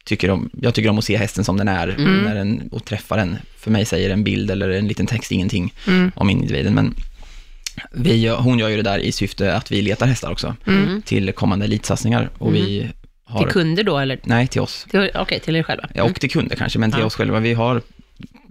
tycker 0.06 0.30
om, 0.30 0.50
jag 0.62 0.74
tycker 0.74 0.90
om 0.90 0.98
att 0.98 1.04
se 1.04 1.18
hästen 1.18 1.44
som 1.44 1.58
den 1.58 1.68
är 1.68 1.88
Mm. 1.88 2.24
när 2.24 2.36
den, 2.36 2.70
och 2.72 2.86
träffa 2.86 3.16
den. 3.16 3.38
För 3.58 3.72
mig 3.72 3.86
säger 3.86 4.10
en 4.10 4.24
bild 4.24 4.52
eller 4.52 4.70
en 4.70 4.88
liten 4.88 5.06
text 5.06 5.32
ingenting 5.32 5.74
Mm. 5.88 6.12
om 6.16 6.30
individen, 6.30 6.74
men 6.74 6.96
vi, 7.92 8.28
hon 8.28 8.60
gör 8.60 8.70
ju 8.70 8.76
det 8.78 8.84
där 8.84 9.00
i 9.00 9.12
syfte 9.12 9.56
att 9.56 9.72
vi 9.72 9.82
letar 9.82 10.06
hästar 10.08 10.32
också 10.32 10.56
Mm. 10.68 11.02
till 11.02 11.32
kommande 11.34 11.66
elitsatsningar 11.66 12.30
och 12.38 12.56
vi 12.56 12.90
har, 13.26 13.40
Till 13.44 13.52
kunder 13.54 13.84
då, 13.84 13.98
eller? 13.98 14.20
nej 14.24 14.48
till 14.48 14.62
oss, 14.62 14.88
Till, 14.92 15.10
okej, 15.16 15.40
till 15.40 15.56
er 15.56 15.64
själva. 15.64 15.90
ja, 15.96 16.04
och 16.04 16.20
till 16.20 16.30
kunder 16.32 16.56
kanske, 16.56 16.80
men 16.80 16.92
till 16.92 17.00
Ja. 17.00 17.06
oss 17.06 17.16
själva. 17.16 17.40
Vi 17.40 17.54
har, 17.54 17.82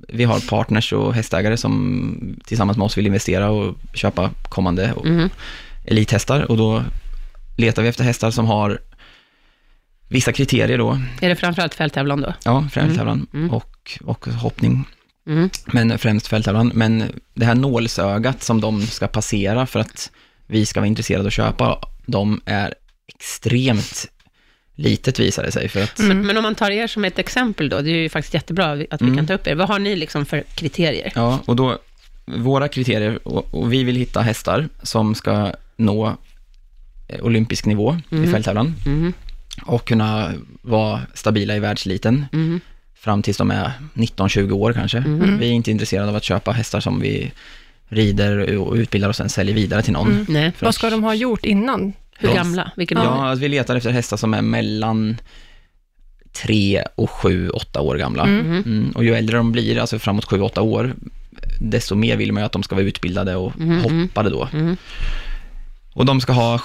vi 0.09 0.25
har 0.25 0.41
partners 0.49 0.93
och 0.93 1.15
hästägare 1.15 1.57
som 1.57 2.37
tillsammans 2.47 2.79
med 2.79 2.85
oss 2.85 2.99
vill 2.99 3.07
investera 3.07 3.51
och 3.51 3.77
köpa 3.95 4.31
kommande 4.49 4.93
och 4.93 5.07
Mhm. 5.07 5.29
elithästar 5.85 6.41
och 6.51 6.57
då 6.57 6.83
letar 7.57 7.83
vi 7.83 7.89
efter 7.89 8.05
hästar 8.05 8.31
som 8.31 8.47
har 8.47 8.79
vissa 10.13 10.33
kriterier 10.33 10.79
då, 10.79 10.99
Är 11.21 11.29
det 11.29 11.37
framförallt 11.37 11.75
fälttävlan 11.75 12.21
då? 12.21 12.35
ja, 12.45 12.69
fälttävlan 12.73 13.27
Mm. 13.35 13.51
och, 13.51 13.99
och 14.05 14.27
hoppning, 14.27 14.85
Mm. 15.27 15.51
men 15.67 15.99
främst 15.99 16.27
fälttävlan. 16.27 16.73
Men 16.75 17.05
det 17.35 17.45
här 17.47 17.55
nålsögat 17.55 18.43
som 18.43 18.61
de 18.61 18.87
ska 18.87 19.07
passera 19.09 19.67
för 19.67 19.81
att 19.81 20.11
vi 20.47 20.67
ska 20.67 20.81
vara 20.81 20.89
intresserade 20.89 21.25
och 21.25 21.33
köpa 21.33 21.79
dem 22.07 22.41
är 22.45 22.75
extremt 23.09 24.07
litet 24.75 25.19
visar 25.21 25.43
det 25.43 25.53
sig, 25.53 25.69
för 25.69 25.83
att 25.83 25.99
Men, 25.99 26.27
men 26.27 26.37
om 26.37 26.43
man 26.43 26.55
tar 26.55 26.71
er 26.71 26.87
som 26.87 27.05
ett 27.05 27.19
exempel 27.19 27.69
då, 27.69 27.81
det 27.81 27.91
är 27.91 27.95
ju 27.97 28.09
faktiskt 28.09 28.35
jättebra 28.35 28.71
att 28.73 29.03
vi 29.03 29.07
Mm. 29.07 29.17
kan 29.17 29.27
ta 29.27 29.35
upp 29.35 29.47
er. 29.47 29.55
Vad 29.55 29.69
har 29.69 29.79
ni 29.79 29.97
liksom 29.97 30.27
för 30.27 30.43
kriterier? 30.55 31.13
Ja, 31.15 31.39
och 31.47 31.57
då, 31.57 31.79
våra 32.27 32.69
kriterier, 32.69 33.29
och, 33.29 33.55
och 33.55 33.73
vi 33.73 33.85
vill 33.85 33.97
hitta 33.97 34.21
hästar 34.21 34.69
som 34.83 35.15
ska 35.15 35.53
nå 35.77 36.17
eh, 37.09 37.21
olympisk 37.25 37.67
nivå 37.67 37.97
i 38.11 38.15
Mm. 38.17 38.33
fälttävlan. 38.33 38.75
Och 39.67 39.89
kunna 39.89 40.33
vara 40.63 41.01
stabila 41.15 41.57
i 41.57 41.61
världseliten 41.61 42.27
Mhm. 42.33 42.61
fram 42.95 43.23
tills 43.23 43.37
de 43.37 43.51
är 43.51 43.73
19-20 43.95 44.53
år 44.53 44.73
kanske. 44.73 45.01
Mhm. 45.01 45.39
Vi 45.39 45.49
är 45.49 45.53
inte 45.53 45.71
intresserade 45.71 46.09
av 46.09 46.17
att 46.17 46.25
köpa 46.25 46.53
hästar 46.53 46.81
som 46.81 47.01
vi 47.01 47.33
rider 47.89 48.57
och 48.59 48.75
utbildar 48.75 49.09
och 49.09 49.17
sen 49.17 49.29
säljer 49.29 49.55
vidare 49.55 49.83
till 49.83 49.93
någon. 49.93 50.27
Mm. 50.29 50.53
Vad 50.61 50.75
ska 50.75 50.91
de 50.91 51.05
ha 51.05 51.15
gjort 51.15 51.45
innan? 51.45 51.93
Hur 52.19 52.29
Ja. 52.29 52.35
gamla? 52.35 52.71
Vilken 52.77 52.99
Ja, 52.99 53.11
ålder? 53.19 53.33
att 53.33 53.39
vi 53.39 53.49
letar 53.49 53.77
efter 53.77 53.91
hästar 53.91 54.17
som 54.17 54.35
är 54.35 54.43
mellan 54.43 55.17
3 56.33 56.83
och 56.95 57.11
7, 57.11 57.51
8 57.51 57.81
år 57.81 57.97
gamla. 57.97 58.23
Mm. 58.27 58.47
Mm, 58.67 58.91
och 58.95 59.05
ju 59.05 59.15
äldre 59.15 59.37
de 59.37 59.53
blir, 59.53 59.79
alltså 59.79 59.99
framåt 59.99 60.25
7-8 60.25 60.61
år, 60.61 60.95
desto 61.61 61.95
mer 61.95 62.17
vill 62.17 62.33
man 62.33 62.43
ju 62.43 62.47
att 62.47 62.53
de 62.53 62.63
ska 62.63 62.75
vara 62.75 62.85
utbildade 62.85 63.37
och 63.37 63.53
hoppade 63.83 64.31
då. 64.31 64.49
Och 65.95 66.05
de 66.07 66.21
ska 66.21 66.33
ha 66.33 66.61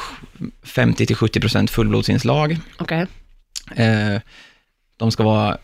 50-70% 0.63 1.67
fullblodsinslag. 1.67 2.57
Okej. 2.77 3.05
Eh, 3.75 4.22
de 4.98 5.12
ska 5.12 5.24
vara 5.24 5.57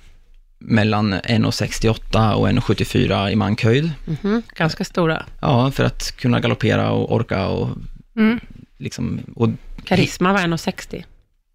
mellan 0.59 1.13
1,68 1.13 2.33
och 2.33 2.47
1,74 2.49 3.29
i 3.31 3.35
mankhöjd. 3.35 3.91
Mhm. 4.05 4.41
Ganska 4.55 4.83
stora. 4.83 5.25
Ja, 5.39 5.71
för 5.71 5.83
att 5.83 6.11
kunna 6.17 6.39
galoppera 6.39 6.91
och 6.91 7.13
orka 7.15 7.47
och 7.47 7.69
Mm. 8.15 8.39
liksom, 8.77 9.19
och 9.35 9.49
Karisma 9.85 10.33
var 10.33 10.39
1,60. 10.39 11.03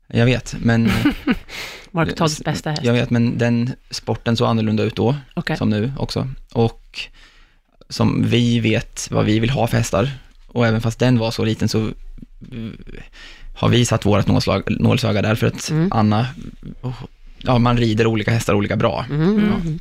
jag 0.07 0.25
vet, 0.27 0.57
men, 0.63 0.91
Mark 1.91 2.17
Todds 2.17 2.45
bästa 2.45 2.71
häst. 2.71 2.83
jag 2.85 2.93
vet, 2.93 3.11
men 3.11 3.39
den 3.39 3.73
sporten 3.91 4.37
såg 4.37 4.49
annorlunda 4.49 4.83
ut 4.83 4.97
då, 4.97 5.17
Okej. 5.35 5.57
som 5.57 5.71
nu 5.71 5.93
också. 5.99 6.29
Och 6.53 7.01
som 7.89 8.23
vi 8.27 8.61
vet 8.61 9.09
vad 9.11 9.25
vi 9.25 9.39
vill 9.39 9.51
ha 9.51 9.67
för 9.67 9.77
hästar. 9.77 10.11
Och 10.49 10.67
även 10.67 10.81
fast 10.81 10.99
den 10.99 11.19
var 11.19 11.31
så 11.31 11.45
liten 11.45 11.69
så 11.69 11.79
eh, 11.87 12.73
har 13.57 13.69
vi 13.69 13.85
satt 13.85 14.07
vårt 14.07 14.27
nålsöga 14.69 15.23
där 15.23 15.35
för 15.35 15.47
att 15.47 15.71
Mm. 15.71 15.89
Anna, 15.93 16.27
ja 17.39 17.59
man 17.59 17.77
rider 17.77 18.07
olika 18.07 18.31
hästar 18.31 18.55
olika 18.55 18.77
bra. 18.77 19.05
Mhm. 19.11 19.35
Mhm. 19.35 19.79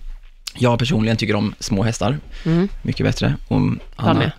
Jag 0.59 0.79
personligen 0.79 1.17
tycker 1.17 1.35
om 1.35 1.53
små 1.59 1.83
hästar, 1.83 2.17
Mhm. 2.45 2.67
mycket 2.81 3.05
bättre. 3.05 3.35
Och 3.47 3.61
Anna. 3.95 4.31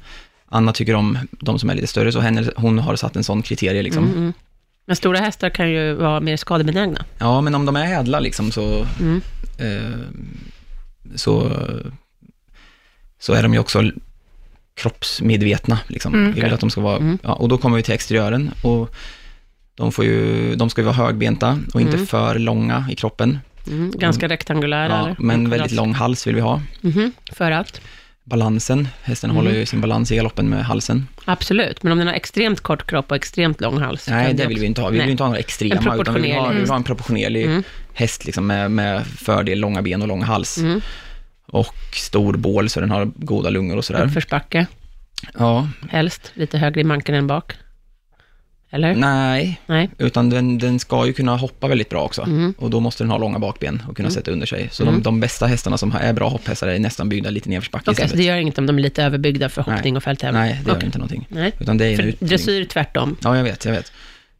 Anna 0.50 0.72
tycker 0.72 0.94
om 0.94 1.18
de 1.30 1.58
som 1.58 1.70
är 1.70 1.74
lite 1.74 1.86
större, 1.86 2.12
så 2.12 2.20
henne, 2.20 2.50
hon 2.56 2.78
har 2.78 2.96
satt 2.96 3.16
en 3.16 3.24
sån 3.24 3.42
kriterie 3.42 3.82
liksom. 3.82 4.04
Mm, 4.04 4.16
mm. 4.18 4.32
Men 4.86 4.96
stora 4.96 5.18
hästar 5.18 5.50
kan 5.50 5.70
ju 5.70 5.94
vara 5.94 6.20
mer 6.20 6.36
skadebenägna. 6.36 7.04
Ja, 7.18 7.40
men 7.40 7.54
om 7.54 7.66
de 7.66 7.76
är 7.76 8.00
ädla 8.00 8.20
liksom 8.20 8.52
så, 8.52 8.86
Mm. 9.00 9.20
eh, 9.58 9.98
så, 11.14 11.52
så 13.20 13.32
är 13.32 13.42
de 13.42 13.52
ju 13.54 13.58
också 13.60 13.82
kroppsmedvetna. 14.78 15.78
Liksom. 15.86 16.14
Mm, 16.14 16.32
Vi 16.32 16.40
vill 16.40 16.52
att 16.54 16.60
de 16.60 16.70
ska 16.70 16.80
vara, 16.80 16.96
Mm. 16.96 17.18
ja, 17.22 17.32
och 17.32 17.48
då 17.48 17.58
kommer 17.58 17.76
vi 17.76 17.82
till 17.82 17.94
exteriören 17.94 18.50
och 18.62 18.94
de, 19.74 19.92
får 19.92 20.04
ju, 20.04 20.54
de 20.54 20.70
ska 20.70 20.80
ju 20.80 20.84
vara 20.84 20.96
högbenta 20.96 21.58
och 21.74 21.80
inte 21.80 21.94
Mm. 21.94 22.06
för 22.06 22.38
långa 22.38 22.86
i 22.90 22.94
kroppen. 22.96 23.38
Mm. 23.66 23.90
Ganska 23.94 24.28
rektangulära 24.28 24.88
Ja, 24.88 25.04
eller? 25.04 25.16
men 25.18 25.36
Mm, 25.40 25.50
väldigt 25.50 25.72
lång 25.72 25.94
hals 25.94 26.26
vill 26.26 26.34
vi 26.34 26.40
ha. 26.40 26.62
Mhm. 26.80 27.12
För 27.32 27.50
att? 27.50 27.80
Balansen, 28.24 28.88
hästen 29.02 29.30
Mm. 29.30 29.36
håller 29.44 29.58
ju 29.58 29.66
sin 29.66 29.80
balans 29.80 30.12
i 30.12 30.16
galoppen 30.16 30.48
med 30.48 30.64
halsen. 30.64 31.06
Absolut, 31.24 31.82
men 31.82 31.92
om 31.92 31.98
den 31.98 32.06
har 32.06 32.14
extremt 32.14 32.60
kort 32.60 32.86
kropp 32.86 33.10
och 33.10 33.16
extremt 33.16 33.60
lång 33.60 33.78
hals. 33.78 34.08
Nej, 34.08 34.26
det 34.26 34.32
också- 34.42 34.48
vill 34.48 34.58
vi 34.58 34.66
inte 34.66 34.80
ha. 34.80 34.88
Vi 34.88 34.96
Nej. 34.98 35.06
vill 35.06 35.10
inte 35.10 35.22
ha 35.22 35.28
några 35.28 35.38
extrema, 35.40 35.96
utan 35.96 36.14
vi 36.14 36.20
vill 36.20 36.32
ha, 36.32 36.48
vi 36.48 36.60
vill 36.60 36.68
ha 36.68 36.76
en 36.76 36.84
proportionerlig 36.84 37.44
Mm. 37.44 37.62
häst 37.92 38.24
liksom 38.24 38.46
med, 38.46 38.70
med 38.70 39.06
fördel 39.06 39.58
långa 39.60 39.82
ben 39.82 40.02
och 40.02 40.08
lång 40.08 40.22
hals. 40.22 40.58
Och 41.50 41.74
stor 41.92 42.36
bål 42.36 42.68
så 42.70 42.80
den 42.80 42.90
har 42.90 43.04
goda 43.16 43.50
lungor 43.50 43.76
och 43.76 43.84
sådär. 43.84 44.04
Uppförsbacke, 44.06 44.66
Ja, 45.38 45.68
helst. 45.90 46.30
Lite 46.34 46.58
högre 46.58 46.80
i 46.80 46.84
manken 46.84 47.14
än 47.14 47.26
bak. 47.26 47.52
Eller? 48.70 48.94
nej, 48.94 49.60
Nej. 49.66 49.90
utan 49.98 50.30
den, 50.30 50.58
den 50.58 50.78
ska 50.78 51.06
ju 51.06 51.12
kunna 51.12 51.36
hoppa 51.36 51.68
väldigt 51.68 51.88
bra 51.88 52.02
också. 52.02 52.22
Mm. 52.22 52.54
Och 52.58 52.70
då 52.70 52.80
måste 52.80 53.04
den 53.04 53.10
ha 53.10 53.18
långa 53.18 53.38
bakben 53.38 53.82
och 53.88 53.96
kunna 53.96 54.06
Mm. 54.08 54.14
sätta 54.14 54.30
under 54.30 54.46
sig. 54.46 54.68
Så 54.72 54.82
Mm. 54.82 54.94
de, 54.94 55.02
de 55.02 55.20
bästa 55.20 55.46
hästarna 55.46 55.78
som 55.78 55.94
är 56.00 56.12
bra 56.12 56.28
hopphästar 56.28 56.68
är 56.68 56.78
nästan 56.78 57.08
byggda 57.08 57.30
lite 57.30 57.48
nedförsbacke 57.48 57.90
Okej, 57.90 58.08
så 58.08 58.16
det 58.16 58.22
gör 58.22 58.36
inget 58.36 58.58
om 58.58 58.66
de 58.66 58.78
är 58.78 58.82
lite 58.82 59.02
överbyggda 59.04 59.48
för 59.48 59.64
Nej. 59.66 59.74
hoppning 59.76 59.96
och 59.96 60.02
fälttävlan? 60.02 60.42
Nej, 60.42 60.60
det 60.64 60.70
gör 60.70 60.84
inte 60.84 60.98
någonting. 60.98 61.26
Nej. 61.30 61.52
Utan 61.60 61.78
det 61.78 61.86
är 61.86 61.96
För 61.96 62.14
dressyr 62.26 62.64
tvärtom. 62.64 63.16
Ja, 63.22 63.36
jag 63.36 63.44
vet, 63.44 63.64
jag 63.64 63.72
vet. 63.72 63.92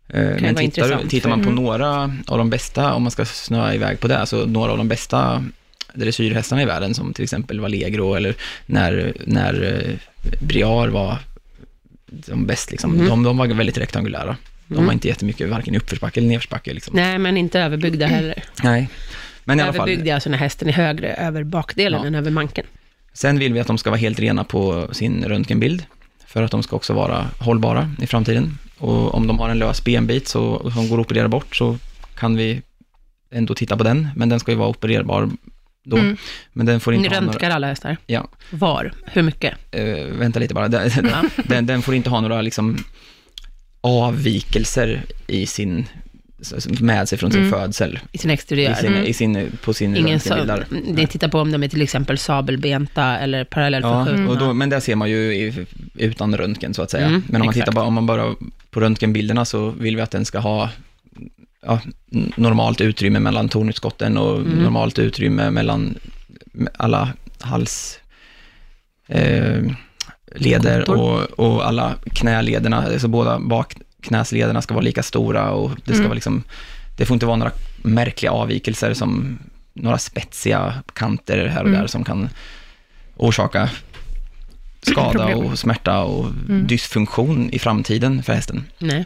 Eh, 0.09 0.23
Men 0.41 0.55
tittar, 0.55 1.09
tittar 1.09 1.29
man 1.29 1.45
på 1.45 1.51
några 1.51 2.03
av 2.27 2.39
de 2.39 2.51
bästa, 2.51 2.95
om 2.95 3.03
man 3.03 3.11
ska 3.11 3.25
snöa 3.25 3.75
iväg 3.75 4.01
på 4.01 4.09
det, 4.09 4.27
så 4.27 4.47
några 4.47 4.73
av 4.73 4.79
de 4.79 4.89
bästa 4.89 5.45
dressyrhästarna 5.95 6.63
i 6.63 6.65
världen, 6.65 6.95
som 6.95 7.13
till 7.13 7.25
exempel 7.25 7.61
Valegro 7.61 8.15
eller 8.15 8.35
när, 8.67 9.13
när 9.25 9.63
eh, 9.63 9.95
Briar 10.47 10.89
var 10.89 11.19
de 12.09 12.47
bäst, 12.47 12.71
liksom, 12.71 12.91
Mhm. 12.93 13.07
de, 13.09 13.23
de 13.23 13.37
var 13.37 13.47
väldigt 13.47 13.79
rektangulära. 13.79 14.37
De 14.67 14.75
Mm. 14.75 14.87
var 14.87 14.93
inte 14.93 15.09
jättemycket, 15.09 15.49
varken 15.51 15.77
uppförsbacke 15.77 16.21
eller 16.21 16.29
nedförsbacke. 16.29 16.75
Liksom. 16.75 16.97
Nej, 16.97 17.19
men 17.19 17.37
inte 17.37 17.61
överbyggda 17.61 18.07
heller. 18.07 18.45
Nej. 18.63 18.89
Men 19.45 19.59
i 19.59 19.63
alla 19.63 19.73
fall, 19.73 19.89
Överbyggda 19.89 20.11
är 20.11 20.15
alltså 20.15 20.31
när 20.31 20.39
hästen 20.39 20.69
är 20.69 20.73
högre 20.73 21.15
över 21.15 21.45
bakdelen 21.45 22.01
Ja. 22.01 22.07
än 22.07 22.15
över 22.15 22.31
manken. 22.31 22.67
sen 23.13 23.39
vill 23.39 23.53
vi 23.53 23.61
att 23.61 23.67
de 23.67 23.79
ska 23.79 23.91
vara 23.91 24.01
helt 24.01 24.19
rena 24.21 24.45
på 24.45 24.89
sin 24.93 25.25
röntgenbild, 25.25 25.85
för 26.27 26.43
att 26.43 26.51
de 26.51 26.63
ska 26.63 26.77
också 26.77 26.93
vara 26.93 27.27
hållbara 27.39 27.95
i 28.03 28.07
framtiden. 28.07 28.59
Och 28.79 29.15
om 29.15 29.27
de 29.27 29.39
har 29.39 29.49
en 29.49 29.59
lös 29.59 29.85
benbit 29.85 30.29
så, 30.29 30.71
som 30.75 30.89
går 30.89 31.01
att 31.01 31.07
operera 31.07 31.29
bort, 31.29 31.57
så 31.57 31.79
kan 32.19 32.37
vi 32.37 32.63
ändå 33.31 33.55
titta 33.55 33.77
på 33.77 33.85
den, 33.85 34.09
men 34.17 34.29
den 34.29 34.41
ska 34.41 34.53
ju 34.53 34.59
vara 34.59 34.69
opererbar 34.69 35.31
då. 35.89 35.97
Mm. 35.97 36.17
Men 36.53 36.67
den 36.67 36.81
får 36.81 36.91
Ni 36.93 36.97
inte 36.97 37.09
ha 37.09 37.21
några, 37.21 37.33
röntgar 37.33 37.51
alla 37.51 37.67
hästar? 37.67 37.97
Ja. 38.07 38.29
Var? 38.51 38.93
Hur 39.05 39.23
mycket? 39.23 39.55
eh, 39.71 39.85
vänta 40.19 40.39
lite 40.41 40.55
bara, 40.55 40.69
den, 40.69 40.91
den, 41.45 41.67
den 41.67 41.83
får 41.83 41.95
inte 41.95 42.11
ha 42.11 42.21
några 42.21 42.43
liksom 42.43 42.79
avvikelser 43.81 45.03
i 45.27 45.47
sin, 45.47 45.87
med 46.81 47.09
sig 47.09 47.19
från 47.19 47.33
sin 47.33 47.41
Mm. 47.41 47.53
födsel, 47.61 47.99
I 48.13 48.19
sin 48.19 48.31
exteriör? 48.31 48.73
i 48.73 48.75
sin, 48.75 48.97
i 48.97 49.13
sin, 49.13 49.59
på 49.65 49.75
sin 49.75 49.97
Ingen 49.97 50.21
så, 50.21 50.35
röntgenbilder. 50.35 50.93
ni 50.95 51.07
tittar 51.07 51.29
på 51.29 51.39
om 51.41 51.53
de 51.53 51.63
är 51.63 51.69
till 51.69 51.83
exempel 51.83 52.19
sabelbenta 52.19 53.19
eller 53.19 53.45
parallellförskjutna? 53.45 54.25
Ja, 54.35 54.35
då, 54.35 54.53
men 54.53 54.71
det 54.71 54.81
ser 54.81 54.97
man 54.97 55.11
ju 55.11 55.17
i, 55.35 55.67
utan 55.95 56.37
röntgen 56.37 56.75
så 56.75 56.83
att 56.83 56.91
säga. 56.91 57.07
Mm, 57.07 57.23
men 57.29 57.41
om 57.41 57.47
man 57.47 57.49
exakt. 57.55 57.67
tittar 57.67 57.73
bara, 57.73 57.85
om 57.87 57.95
man 57.95 58.07
bara 58.07 58.35
på 58.71 58.81
röntgenbilderna 58.81 59.45
så 59.45 59.71
vill 59.71 59.97
vi 59.97 60.03
att 60.03 60.11
den 60.11 60.25
ska 60.25 60.39
ha 60.39 60.71
ja, 61.69 61.81
normalt 62.37 62.81
utrymme 62.81 63.19
mellan 63.21 63.49
tornutskotten 63.49 64.17
och 64.19 64.37
Mm. 64.41 64.59
normalt 64.63 64.99
utrymme 64.99 65.51
mellan 65.51 65.95
alla 66.77 67.09
hals 67.41 67.99
eh, 69.09 69.63
leder 70.35 70.91
och, 70.91 71.21
och 71.23 71.67
alla 71.67 71.95
knälederna, 72.15 72.77
alltså 72.83 73.09
båda 73.09 73.39
bakknäslederna 73.39 74.63
ska 74.63 74.75
vara 74.75 74.85
lika 74.85 75.03
stora 75.03 75.51
och 75.51 75.71
det 75.71 75.83
ska 75.85 75.95
Mm. 75.95 76.05
vara 76.09 76.15
liksom, 76.15 76.43
det 76.97 77.07
får 77.07 77.15
inte 77.15 77.27
vara 77.27 77.37
några 77.37 77.53
märkliga 77.83 78.33
avvikelser 78.33 78.95
som 78.95 79.39
några 79.73 79.99
spetsiga 79.99 80.75
kanter 80.93 81.47
här 81.47 81.61
och 81.63 81.69
Mm. 81.69 81.81
där 81.81 81.87
som 81.87 82.05
kan 82.05 82.29
orsaka 83.17 83.71
skada 84.83 85.11
Problem. 85.11 85.39
och 85.39 85.59
smärta 85.59 85.99
och 86.03 86.27
Mm. 86.49 86.67
dysfunktion 86.67 87.51
i 87.53 87.59
framtiden 87.59 88.23
för 88.23 88.33
hästen. 88.33 88.65
Nej. 88.79 89.05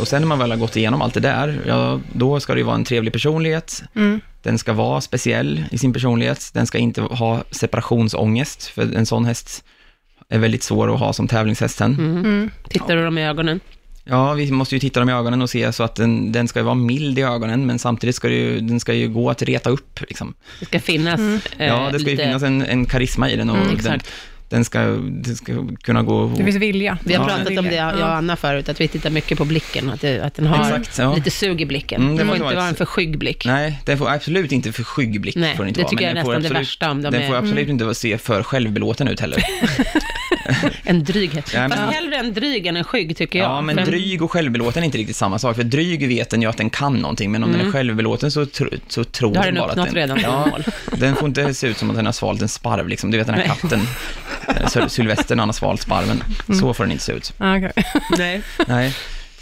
Och 0.00 0.08
sen 0.08 0.22
när 0.22 0.26
man 0.28 0.38
väl 0.38 0.50
har 0.50 0.58
gått 0.58 0.76
igenom 0.76 1.02
allt 1.02 1.14
det 1.14 1.20
där, 1.20 1.60
ja, 1.66 2.00
då 2.12 2.40
ska 2.40 2.52
det 2.54 2.58
ju 2.60 2.64
vara 2.66 2.74
en 2.76 2.84
trevlig 2.84 3.12
personlighet. 3.12 3.82
Mm. 3.96 4.20
Den 4.42 4.58
ska 4.58 4.72
vara 4.72 5.00
speciell 5.00 5.64
i 5.70 5.78
sin 5.78 5.92
personlighet. 5.92 6.50
Den 6.54 6.66
ska 6.66 6.78
inte 6.78 7.00
ha 7.02 7.42
separationsångest, 7.50 8.66
för 8.66 8.96
en 8.96 9.06
sån 9.06 9.24
häst 9.24 9.64
är 10.28 10.38
väldigt 10.38 10.62
svår 10.62 10.94
att 10.94 11.00
ha 11.00 11.12
som 11.12 11.28
tävlingshäst 11.28 11.76
sen. 11.76 11.94
Mm. 11.94 12.16
Mm. 12.16 12.50
Tittar 12.68 12.96
du 12.96 13.04
dem 13.04 13.18
i 13.18 13.26
ögonen? 13.26 13.60
Ja, 14.04 14.32
vi 14.32 14.50
måste 14.52 14.74
ju 14.74 14.78
titta 14.78 15.00
dem 15.00 15.08
i 15.08 15.12
ögonen 15.12 15.42
och 15.42 15.50
se 15.50 15.72
så 15.72 15.82
att 15.82 15.94
den, 15.94 16.32
den 16.32 16.48
ska 16.48 16.62
vara 16.62 16.74
mild 16.74 17.18
i 17.18 17.22
ögonen, 17.22 17.66
men 17.66 17.78
samtidigt 17.78 18.16
ska 18.16 18.28
det 18.28 18.34
ju, 18.34 18.60
den 18.60 18.80
ska 18.80 18.92
ju 18.94 19.08
gå 19.08 19.30
att 19.30 19.42
reta 19.42 19.70
upp. 19.70 20.00
Liksom. 20.08 20.34
Det 20.60 20.66
ska 20.66 20.80
finnas 20.80 21.18
Mm. 21.20 21.40
eh, 21.58 21.66
Ja, 21.66 21.88
det 21.92 21.98
ska 22.00 22.10
ju 22.10 22.16
finnas 22.16 22.42
en, 22.42 22.62
en 22.62 22.86
karisma 22.86 23.30
i 23.30 23.36
den 23.36 23.50
och 23.50 23.56
Mm, 23.56 23.76
den. 23.82 24.00
Den, 24.50 24.64
ska, 24.64 24.78
den 25.00 25.36
ska 25.36 25.52
kunna 25.82 26.02
gå... 26.02 26.14
Och, 26.16 26.38
Det 26.38 26.44
finns 26.44 26.56
vilja. 26.56 26.98
Vi 27.04 27.14
har 27.14 27.28
Ja, 27.30 27.36
pratat 27.36 27.58
om 27.58 27.64
det, 27.64 27.74
jag 27.74 27.94
och 27.98 28.14
Anna 28.14 28.36
förut, 28.36 28.68
att 28.68 28.80
vi 28.80 28.88
tittar 28.88 29.10
mycket 29.10 29.38
på 29.38 29.44
blicken, 29.44 29.90
att, 29.90 30.00
det, 30.00 30.20
att 30.20 30.34
den 30.34 30.46
har 30.46 30.64
Exakt, 30.78 30.98
ja. 30.98 31.14
lite 31.14 31.30
sug 31.30 31.60
i 31.60 31.66
blicken. 31.66 32.02
Mm, 32.02 32.16
det 32.16 32.22
det 32.22 32.26
får 32.28 32.34
måste 32.34 32.44
inte 32.44 32.54
vara 32.56 32.64
ett- 32.64 32.70
en 32.70 32.76
för 32.76 32.84
skygg 32.84 33.18
blick. 33.18 33.44
Nej, 33.46 33.80
den 33.84 33.98
får 33.98 34.10
absolut 34.10 34.52
inte 34.52 34.72
för 34.72 34.82
skygg 34.82 35.20
blick. 35.20 35.36
Nej, 35.36 35.56
får 35.56 35.62
den 35.62 35.68
inte 35.68 35.80
det 35.80 35.82
vara, 35.84 35.90
tycker 35.90 36.04
jag 36.04 36.10
är 36.10 36.14
nästan 36.14 36.30
det 36.32 36.36
absolut- 36.38 36.60
värsta 36.60 36.90
om 36.90 37.02
de 37.02 37.10
Den 37.10 37.22
är- 37.22 37.28
får 37.28 37.34
absolut 37.36 37.68
Mm. 37.68 37.70
inte 37.82 37.94
se 37.94 38.18
för 38.18 38.42
självbelåten 38.42 39.08
ut 39.08 39.20
heller. 39.20 39.44
En 40.84 41.04
dryghet. 41.04 41.50
Ja, 41.54 41.60
men- 41.68 41.78
Fast 41.78 41.92
hellre 41.92 42.16
en 42.16 42.34
dryg 42.34 42.66
än 42.66 42.76
en 42.76 42.84
skygg, 42.84 43.16
tycker 43.16 43.38
jag. 43.38 43.50
Ja, 43.50 43.60
men 43.60 43.76
För- 43.76 43.84
dryg 43.84 44.22
och 44.22 44.30
självbelåten 44.32 44.82
är 44.82 44.84
inte 44.86 44.98
riktigt 44.98 45.16
samma 45.16 45.38
sak. 45.38 45.56
För 45.56 45.64
dryg 45.64 46.08
vet 46.08 46.30
den 46.30 46.42
ju 46.42 46.48
att 46.48 46.56
den 46.56 46.70
kan 46.70 46.94
någonting, 46.94 47.30
men 47.32 47.44
om 47.44 47.52
den 47.52 47.60
är 47.66 47.70
självbelåten 47.72 48.30
så, 48.30 48.46
tro, 48.46 48.68
så 48.88 49.04
tror 49.04 49.34
den 49.34 49.54
bara 49.54 49.64
att 49.70 49.76
den... 49.76 49.94
redan 49.94 50.20
ja. 50.20 50.58
Den 50.96 51.16
får 51.16 51.28
inte 51.28 51.54
se 51.54 51.66
ut 51.66 51.76
som 51.76 51.90
att 51.90 51.96
den 51.96 52.06
har 52.06 52.12
svalt 52.12 52.42
en 52.42 52.48
sparv, 52.48 52.88
liksom. 52.88 53.10
Du 53.10 53.18
vet 53.18 53.26
den 53.26 53.36
här 53.36 53.46
Nej. 53.48 53.56
katten, 53.60 53.80
eh, 54.48 54.66
Syl- 54.66 54.88
Sylvester 54.88 55.36
när 55.36 55.42
han 55.42 55.48
har 55.48 55.54
svalt 55.54 55.80
sparven. 55.80 56.22
Mm. 56.48 56.60
Så 56.60 56.74
får 56.74 56.84
den 56.84 56.92
inte 56.92 57.04
se 57.04 57.12
ut. 57.12 57.32
Ah, 57.38 57.56
okej. 57.56 57.72
Nej. 58.18 58.42
Nej. 58.68 58.94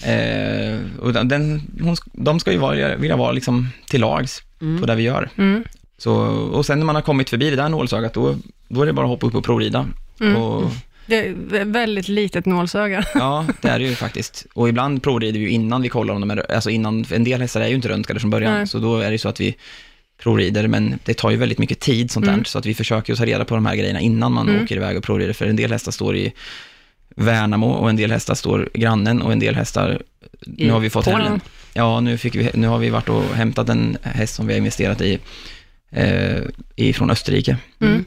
Eh, 0.02 0.78
och 1.00 1.12
den- 1.12 1.62
hon, 1.82 1.96
de 2.12 2.40
ska 2.40 2.52
ju 2.52 2.58
vara, 2.58 2.96
vilja 2.96 3.16
vara 3.16 3.32
liksom 3.32 3.68
till 3.88 4.00
lags 4.00 4.42
på 4.80 4.86
det 4.86 4.94
vi 4.94 5.02
gör. 5.02 5.30
Mm. 5.38 5.64
Så, 5.98 6.12
och 6.52 6.66
sen 6.66 6.78
när 6.78 6.86
man 6.86 6.94
har 6.94 7.02
kommit 7.02 7.30
förbi 7.30 7.50
det 7.50 7.56
där 7.56 7.68
nålsögat, 7.68 8.14
då, 8.14 8.36
då 8.68 8.82
är 8.82 8.86
det 8.86 8.92
bara 8.92 9.06
att 9.06 9.10
hoppa 9.10 9.26
upp 9.26 9.34
och 9.34 9.44
provrida. 9.44 9.86
Mm. 10.20 10.36
Och, 10.36 10.70
Det 11.08 11.16
är 11.26 11.34
vä- 11.34 11.72
väldigt 11.72 12.08
litet 12.08 12.46
nålsöga. 12.46 13.04
ja, 13.14 13.46
det 13.60 13.68
är 13.68 13.78
det 13.78 13.84
ju 13.84 13.94
faktiskt. 13.94 14.46
Och 14.54 14.68
ibland 14.68 15.02
provrider 15.02 15.38
vi 15.40 15.44
ju 15.44 15.50
innan 15.50 15.82
vi 15.82 15.88
kollar 15.88 16.14
om 16.14 16.20
de 16.20 16.30
är, 16.30 16.52
alltså 16.52 16.70
innan, 16.70 17.04
en 17.12 17.24
del 17.24 17.40
hästar 17.40 17.60
är 17.60 17.68
ju 17.68 17.74
inte 17.74 17.88
röntgade 17.88 18.20
från 18.20 18.30
början, 18.30 18.52
Nej. 18.54 18.66
så 18.66 18.78
då 18.78 18.96
är 18.98 19.04
det 19.06 19.12
ju 19.12 19.18
så 19.18 19.28
att 19.28 19.40
vi 19.40 19.56
provrider, 20.22 20.68
men 20.68 20.98
det 21.04 21.14
tar 21.14 21.30
ju 21.30 21.36
väldigt 21.36 21.58
mycket 21.58 21.80
tid 21.80 22.10
sånt 22.10 22.26
där, 22.26 22.32
Mm. 22.32 22.44
så 22.44 22.58
att 22.58 22.66
vi 22.66 22.74
försöker 22.74 23.14
ta 23.14 23.24
reda 23.24 23.44
på 23.44 23.54
de 23.54 23.66
här 23.66 23.76
grejerna 23.76 24.00
innan 24.00 24.32
man 24.32 24.48
Mm. 24.48 24.62
åker 24.64 24.76
iväg 24.76 24.96
och 24.96 25.04
provrider, 25.04 25.32
för 25.32 25.46
en 25.46 25.56
del 25.56 25.72
hästar 25.72 25.92
står 25.92 26.16
i 26.16 26.32
Värnamo 27.16 27.66
och 27.70 27.90
en 27.90 27.96
del 27.96 28.10
hästar 28.12 28.34
står 28.34 28.68
i 28.74 28.78
grannen 28.78 29.22
och 29.22 29.32
en 29.32 29.38
del 29.38 29.54
hästar, 29.54 30.02
nu 30.46 30.70
har 30.70 30.80
vi 30.80 30.90
fått 30.90 31.04
Polen. 31.04 31.22
hem 31.22 31.32
en, 31.32 31.40
ja 31.74 32.00
nu, 32.00 32.18
fick 32.18 32.34
vi, 32.34 32.50
nu 32.54 32.66
har 32.68 32.78
vi 32.78 32.90
varit 32.90 33.08
och 33.08 33.22
hämtat 33.24 33.68
en 33.68 33.96
häst 34.02 34.34
som 34.34 34.46
vi 34.46 34.52
har 34.52 34.58
investerat 34.58 35.00
i, 35.00 35.18
eh, 35.90 36.38
ifrån 36.76 37.10
Österrike. 37.10 37.56
Mm. 37.80 38.04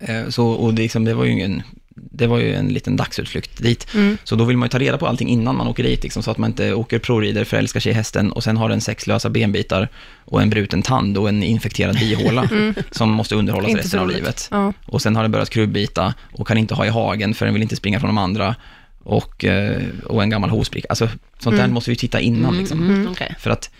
Eh, 0.00 0.28
så, 0.28 0.46
och 0.48 0.74
det, 0.74 0.82
liksom, 0.82 1.04
det 1.04 1.14
var 1.14 1.24
ju 1.24 1.30
ingen, 1.30 1.62
det 1.94 2.26
var 2.26 2.38
ju 2.38 2.54
en 2.54 2.68
liten 2.68 2.96
dagsutflykt 2.96 3.62
dit. 3.62 3.86
Mm. 3.94 4.18
Så 4.24 4.36
då 4.36 4.44
vill 4.44 4.56
man 4.56 4.66
ju 4.66 4.70
ta 4.70 4.78
reda 4.78 4.98
på 4.98 5.06
allting 5.06 5.28
innan 5.28 5.56
man 5.56 5.66
åker 5.66 5.82
dit, 5.82 6.02
liksom, 6.02 6.22
så 6.22 6.30
att 6.30 6.38
man 6.38 6.50
inte 6.50 6.74
åker 6.74 6.98
provrider, 6.98 7.44
förälskar 7.44 7.80
sig 7.80 7.92
i 7.92 7.94
hästen 7.94 8.32
och 8.32 8.44
sen 8.44 8.56
har 8.56 8.68
den 8.68 8.80
sex 8.80 9.06
lösa 9.06 9.30
benbitar 9.30 9.88
och 10.24 10.42
en 10.42 10.50
bruten 10.50 10.82
tand 10.82 11.18
och 11.18 11.28
en 11.28 11.42
infekterad 11.42 11.98
bihåla 11.98 12.48
som 12.90 13.10
måste 13.10 13.34
underhållas 13.34 13.64
Mm. 13.68 13.70
Inte 13.78 13.84
resten 13.84 14.00
av 14.00 14.08
livet. 14.08 14.48
Ja. 14.50 14.72
Och 14.86 15.02
sen 15.02 15.16
har 15.16 15.22
den 15.22 15.32
börjat 15.32 15.50
krubbita 15.50 16.14
och 16.32 16.46
kan 16.48 16.58
inte 16.58 16.74
ha 16.74 16.86
i 16.86 16.88
hagen 16.88 17.34
för 17.34 17.44
den 17.44 17.54
vill 17.54 17.62
inte 17.62 17.76
springa 17.76 18.00
från 18.00 18.08
de 18.08 18.18
andra 18.18 18.54
och, 19.02 19.44
eh, 19.44 19.82
och 20.06 20.22
en 20.22 20.30
gammal 20.30 20.50
hovsprick. 20.50 20.84
Alltså 20.88 21.08
sånt 21.38 21.56
där 21.56 21.64
Mm. 21.64 21.74
måste 21.74 21.90
vi 21.90 21.96
titta 21.96 22.20
innan 22.20 22.50
Mm, 22.50 22.60
liksom. 22.60 22.82
mm, 22.90 23.08
okej. 23.12 23.34
För 23.38 23.50
att, 23.50 23.70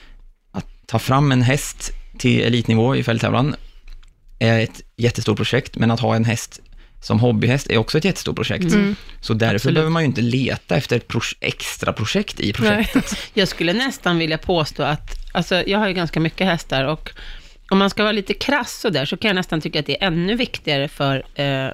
att 0.52 0.66
ta 0.86 0.98
fram 0.98 1.32
en 1.32 1.42
häst 1.42 1.90
till 2.18 2.40
elitnivå 2.40 2.96
i 2.96 3.02
fälttävlan 3.02 3.54
är 4.38 4.60
ett 4.60 4.80
jättestort 4.96 5.36
projekt, 5.36 5.76
men 5.76 5.90
att 5.90 6.00
ha 6.00 6.16
en 6.16 6.24
häst 6.24 6.60
som 7.04 7.20
hobbyhäst 7.20 7.70
är 7.70 7.76
också 7.78 7.98
ett 7.98 8.04
jättestort 8.04 8.36
projekt. 8.36 8.64
Mm. 8.64 8.96
Så 9.20 9.34
därför 9.34 9.54
Absolut. 9.54 9.74
behöver 9.74 9.90
man 9.90 10.02
ju 10.02 10.06
inte 10.06 10.20
leta 10.20 10.76
efter 10.76 10.96
ett 10.96 11.08
proj- 11.08 11.36
extra 11.40 11.92
projekt 11.92 12.40
i 12.40 12.52
projektet. 12.52 13.16
Jag 13.34 13.48
skulle 13.48 13.72
nästan 13.72 14.18
vilja 14.18 14.38
påstå 14.38 14.82
att, 14.82 15.10
alltså 15.32 15.62
jag 15.66 15.78
har 15.78 15.88
ju 15.88 15.94
ganska 15.94 16.20
mycket 16.20 16.46
hästar 16.46 16.84
och 16.84 17.10
om 17.70 17.78
man 17.78 17.90
ska 17.90 18.02
vara 18.02 18.12
lite 18.12 18.34
krass 18.34 18.80
så 18.80 18.90
där 18.90 19.04
så 19.04 19.16
kan 19.16 19.28
jag 19.28 19.34
nästan 19.34 19.60
tycka 19.60 19.80
att 19.80 19.86
det 19.86 20.02
är 20.02 20.06
ännu 20.06 20.34
viktigare 20.34 20.88
för 20.88 21.24
eh, 21.34 21.68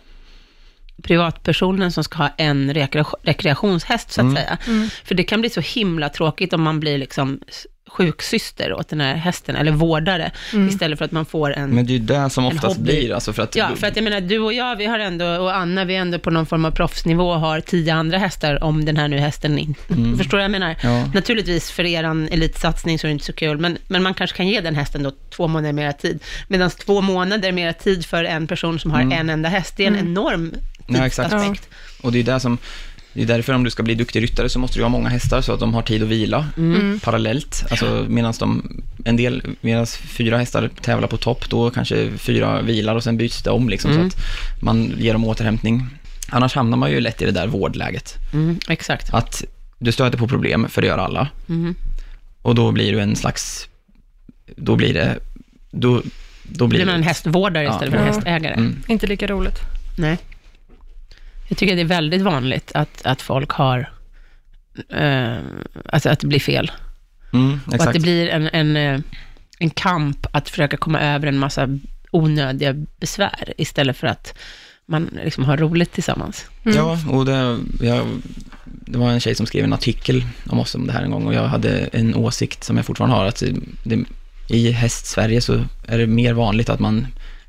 privatpersonen 1.03 1.93
som 1.93 2.05
ska 2.05 2.19
ha 2.19 2.29
en 2.39 2.75
rekre- 2.75 3.15
rekreationshäst 3.23 4.11
så 4.13 4.21
att 4.21 4.25
Mm. 4.25 4.37
säga. 4.37 4.59
För 5.05 5.15
det 5.15 5.23
kan 5.25 5.41
bli 5.41 5.51
så 5.51 5.61
himla 5.61 6.09
tråkigt 6.09 6.53
om 6.53 6.63
man 6.63 6.81
blir 6.81 6.99
liksom 6.99 7.41
sjuksyster 7.93 8.73
åt 8.73 8.89
den 8.89 9.01
här 9.01 9.15
hästen, 9.15 9.57
eller 9.57 9.73
vårdare, 9.73 10.31
istället 10.69 10.99
för 10.99 11.05
att 11.05 11.13
man 11.13 11.27
får 11.27 11.53
en... 11.53 11.71
Men 11.71 11.87
det 11.87 11.93
är 11.93 11.99
ju 11.99 12.05
det 12.05 12.31
som 12.31 12.47
oftast 12.47 12.77
hobby. 12.77 12.83
blir, 12.83 13.15
alltså 13.15 13.33
för 13.33 13.43
att... 13.43 13.57
Ja, 13.57 13.69
för 13.77 13.87
att 13.87 13.97
jag 13.97 14.03
menar, 14.03 14.21
du 14.21 14.39
och 14.39 14.53
jag, 14.53 14.77
vi 14.77 14.87
har 14.87 14.99
ändå, 14.99 15.27
och 15.27 15.57
Anna, 15.57 15.85
vi 15.85 15.97
är 15.97 16.01
ändå 16.01 16.19
på 16.19 16.31
någon 16.31 16.47
form 16.47 16.65
av 16.65 16.71
proffsnivå 16.71 17.31
och 17.31 17.41
har 17.41 17.61
tio 17.61 17.95
andra 17.95 18.19
hästar, 18.19 18.65
om 18.65 18.85
den 18.85 18.97
här 18.97 19.09
nu 19.09 19.19
hästen 19.19 19.59
inte... 19.59 19.81
Förstår 20.19 20.31
du 20.31 20.37
vad 20.37 20.45
jag 20.45 20.51
menar? 20.51 20.77
Ja. 20.83 21.11
Naturligtvis, 21.15 21.71
för 21.71 21.87
er 21.87 22.05
elitsatsning 22.31 22.99
så 22.99 23.07
är 23.07 23.09
det 23.09 23.13
inte 23.13 23.25
så 23.25 23.33
kul, 23.33 23.59
men, 23.59 23.79
men 23.89 24.03
man 24.03 24.15
kanske 24.15 24.37
kan 24.37 24.49
ge 24.49 24.61
den 24.61 24.75
hästen 24.75 25.03
då 25.03 25.13
två 25.31 25.49
månader 25.49 25.73
mera 25.73 25.93
tid. 25.93 26.23
Medan 26.49 26.71
två 26.71 27.01
månader 27.01 27.53
mera 27.53 27.73
tid 27.73 28.07
för 28.07 28.25
en 28.25 28.47
person 28.47 28.79
som 28.79 28.91
har 28.91 29.01
en 29.01 29.31
enda 29.31 29.49
häst, 29.49 29.75
det 29.77 29.85
är 29.85 29.89
en 29.89 29.99
enorm 29.99 30.55
Ja, 30.99 31.07
exakt. 31.07 31.31
tidsaspekt. 31.31 31.69
Och 32.03 32.13
det 32.13 32.19
är 32.19 32.25
det 32.25 32.41
som... 32.41 32.59
Det 33.13 33.23
är 33.23 33.27
därför 33.27 33.53
om 33.53 33.65
du 33.65 33.71
ska 33.71 33.83
bli 33.83 33.95
duktig 33.95 34.23
ryttare 34.23 34.49
så 34.49 34.59
måste 34.59 34.79
du 34.79 34.83
ha 34.83 34.89
många 34.89 35.09
hästar 35.09 35.41
så 35.41 35.53
att 35.53 35.61
de 35.61 35.75
har 35.75 35.83
tid 35.83 36.03
att 36.03 36.09
vila 36.09 36.47
parallellt. 37.05 37.65
Alltså 37.71 38.07
medan 38.09 38.35
de, 38.41 38.81
en 39.05 39.17
del, 39.17 39.43
medan 39.61 39.87
fyra 39.87 40.39
hästar 40.39 40.71
tävlar 40.83 41.09
på 41.09 41.17
topp, 41.17 41.51
då 41.51 41.71
kanske 41.71 42.11
fyra 42.17 42.63
vilar 42.63 42.95
och 42.95 43.05
sen 43.05 43.17
byts 43.17 43.43
det 43.43 43.51
om 43.51 43.69
liksom 43.69 43.95
så 43.95 44.01
att 44.01 44.17
man 44.63 44.93
ger 44.99 45.13
dem 45.13 45.25
återhämtning. 45.25 45.87
Annars 46.29 46.55
hamnar 46.55 46.77
man 46.77 46.91
ju 46.91 47.01
lätt 47.01 47.23
i 47.23 47.25
det 47.25 47.31
där 47.33 47.47
vårdläget. 47.47 48.15
Mm, 48.33 48.59
exakt. 48.69 49.15
Att 49.15 49.45
du 49.79 49.93
stöter 49.93 50.19
på 50.19 50.29
problem, 50.29 50.69
för 50.69 50.83
det 50.83 50.89
gör 50.89 50.99
alla. 50.99 51.29
Mm. 51.49 51.75
Och 52.43 52.55
då 52.55 52.73
blir 52.73 52.93
du 52.93 53.01
en 53.01 53.17
slags, 53.17 53.69
då 54.57 54.77
blir 54.77 54.95
det, 54.95 55.19
då, 55.71 56.03
då 56.43 56.67
blir 56.67 56.79
Blir 56.79 56.87
man 56.87 56.95
en 56.95 57.03
hästvårdare 57.03 57.65
Ja. 57.65 57.73
istället 57.73 57.95
för 57.95 58.01
en 58.01 58.07
hästägare? 58.15 58.55
mm, 58.55 58.83
Inte 58.89 59.07
lika 59.07 59.27
roligt. 59.27 59.59
Nej. 59.99 60.19
Jag 61.51 61.59
tycker 61.59 61.77
det 61.77 61.83
är 61.83 61.85
väldigt 61.85 62.23
vanligt 62.23 62.73
att, 62.75 63.07
att 63.07 63.23
folk 63.23 63.51
har, 63.51 63.93
eh, 64.89 65.37
alltså 65.89 66.09
att 66.09 66.21
det 66.21 66.27
blir 66.27 66.41
fel. 66.41 66.71
mm, 67.33 67.61
Och 67.67 67.75
att 67.75 67.93
det 67.93 68.01
blir 68.01 68.29
en, 68.29 68.49
en, 68.53 68.77
eh, 68.77 69.01
en 69.59 69.71
kamp 69.71 70.27
att 70.31 70.49
försöka 70.49 70.77
komma 70.77 71.01
över 71.01 71.27
en 71.27 71.39
massa 71.39 71.69
onödiga 72.11 72.75
besvär, 73.01 73.55
istället 73.57 73.97
för 73.97 74.07
att 74.07 74.35
man 74.87 75.19
liksom 75.25 75.45
har 75.45 75.57
roligt 75.57 75.93
tillsammans. 75.93 76.47
Mm. 76.65 76.77
Ja, 76.79 76.99
och 77.09 77.25
det, 77.25 77.59
jag, 77.81 78.07
det 78.65 78.99
var 78.99 79.11
en 79.11 79.21
tjej 79.21 79.35
som 79.35 79.47
skrev 79.47 79.65
en 79.65 79.73
artikel 79.73 80.25
om 80.51 80.61
oss 80.61 80.75
om 80.75 80.87
det 80.87 80.93
här 80.93 81.03
en 81.03 81.11
gång 81.11 81.27
och 81.27 81.35
jag 81.35 81.49
hade 81.49 81.79
en 81.79 82.15
åsikt 82.15 82.65
som 82.65 82.77
jag 82.77 82.87
fortfarande 82.87 83.17
har, 83.17 83.25
att 83.25 83.41
det, 83.41 83.55
det, 83.83 84.05
i 84.49 84.71
häst-Sverige 84.71 85.41
så 85.41 85.65
är 85.87 85.99
det 85.99 86.07
mer 86.07 86.33
vanligt 86.33 86.69
att 86.69 86.81
man 86.81 87.07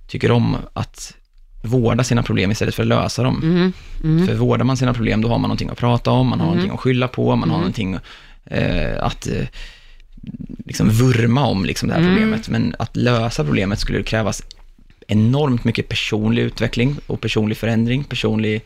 tycker 0.08 0.32
om 0.32 0.58
att 0.74 1.16
vårda 1.62 2.04
sina 2.04 2.24
problem 2.24 2.52
istället 2.52 2.76
för 2.76 2.84
att 2.84 2.88
lösa 2.88 3.24
dem. 3.24 3.42
Mm. 3.44 3.74
Mm. 4.04 4.28
För 4.28 4.34
vårdar 4.36 4.66
man 4.66 4.78
sina 4.78 4.94
problem, 4.94 5.22
då 5.22 5.28
har 5.28 5.38
man 5.38 5.48
någonting 5.48 5.70
att 5.70 5.78
prata 5.78 6.12
om, 6.12 6.28
man 6.28 6.40
har 6.40 6.46
Mm. 6.48 6.56
någonting 6.58 6.74
att 6.76 6.80
skylla 6.80 7.08
på, 7.08 7.36
man 7.36 7.50
har 7.50 7.58
Mm. 7.58 7.60
någonting 7.60 7.98
eh, 8.46 9.04
att 9.04 9.28
eh, 9.28 9.46
liksom 10.66 10.90
vurma 10.90 11.46
om 11.46 11.66
liksom 11.66 11.88
det 11.90 11.94
här 11.96 12.02
Mm. 12.02 12.14
problemet. 12.14 12.50
Men 12.50 12.76
att 12.80 12.96
lösa 12.98 13.44
problemet 13.44 13.80
skulle 13.80 14.04
krävas 14.04 14.44
enormt 15.08 15.64
mycket 15.64 15.90
personlig 15.90 16.42
utveckling 16.42 16.96
och 17.08 17.22
personlig 17.22 17.58
förändring, 17.58 18.04
personlig 18.04 18.62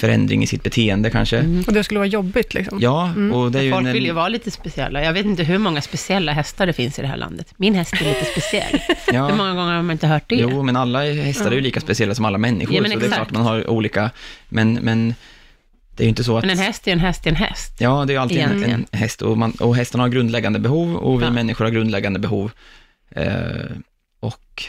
förändring 0.00 0.42
i 0.42 0.46
sitt 0.46 0.62
beteende 0.62 1.10
kanske. 1.10 1.38
Mm. 1.38 1.64
Och 1.66 1.72
det 1.72 1.84
skulle 1.84 1.98
vara 2.00 2.08
jobbigt 2.08 2.54
liksom. 2.54 2.78
Ja, 2.80 3.14
och 3.32 3.52
det 3.52 3.58
är 3.58 3.62
ju... 3.62 3.70
Folk 3.72 3.86
en- 3.86 3.92
vill 3.92 4.04
ju 4.06 4.12
vara 4.12 4.28
lite 4.28 4.50
speciella. 4.50 5.04
Jag 5.04 5.12
vet 5.12 5.26
inte 5.26 5.42
hur 5.42 5.58
många 5.58 5.80
speciella 5.82 6.32
hästar 6.32 6.66
det 6.66 6.72
finns 6.72 6.98
i 6.98 7.02
det 7.02 7.08
här 7.08 7.16
landet. 7.16 7.54
Min 7.56 7.74
häst 7.74 7.92
är 7.94 8.04
lite 8.04 8.24
speciell. 8.24 8.80
Hur 9.06 9.14
ja, 9.14 9.34
många 9.34 9.54
gånger 9.54 9.74
har 9.74 9.82
man 9.82 9.90
inte 9.90 10.06
hört 10.06 10.24
det? 10.28 10.34
Jo, 10.36 10.62
men 10.62 10.76
alla 10.76 11.02
hästar 11.12 11.50
är 11.50 11.54
ju 11.54 11.60
lika 11.60 11.80
speciella 11.80 12.14
som 12.14 12.24
alla 12.24 12.38
människor, 12.38 12.74
Ja, 12.76 12.82
så 12.82 12.88
det 12.88 12.94
är 12.94 12.96
exakt. 12.96 13.14
klart 13.14 13.30
man 13.30 13.42
har 13.42 13.70
olika, 13.70 14.10
men, 14.48 14.72
men 14.74 15.14
det 15.96 16.02
är 16.02 16.04
ju 16.04 16.08
inte 16.08 16.24
så 16.24 16.36
att... 16.38 16.44
Men 16.44 16.50
en 16.50 16.64
häst 16.64 16.88
är 16.88 16.92
en 16.92 17.00
häst 17.00 17.26
är 17.26 17.30
en 17.30 17.36
häst. 17.36 17.76
Ja, 17.78 18.04
det 18.04 18.12
är 18.12 18.14
ju 18.14 18.20
alltid 18.20 18.38
en, 18.38 18.64
en 18.64 18.86
häst 18.92 19.22
och, 19.22 19.38
man, 19.38 19.50
och 19.52 19.76
hästen 19.76 20.00
har 20.00 20.08
grundläggande 20.08 20.58
behov 20.58 20.96
och 20.96 21.20
vi 21.20 21.24
Ja. 21.24 21.30
människor 21.30 21.64
har 21.64 21.72
grundläggande 21.72 22.18
behov. 22.18 22.50
Eh, 23.10 23.26
och 24.20 24.64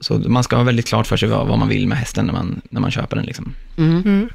så 0.00 0.18
man 0.18 0.44
ska 0.44 0.56
ha 0.56 0.62
väldigt 0.62 0.86
klart 0.86 1.06
för 1.06 1.16
sig 1.16 1.28
vad, 1.28 1.46
vad 1.46 1.58
man 1.58 1.68
vill 1.68 1.88
med 1.88 1.98
hästen 1.98 2.26
när 2.26 2.32
man, 2.32 2.60
när 2.70 2.80
man 2.80 2.90
köper 2.90 3.16
den. 3.16 3.24
Liksom. 3.26 3.54
Mm. 3.76 4.02
Mm. 4.02 4.28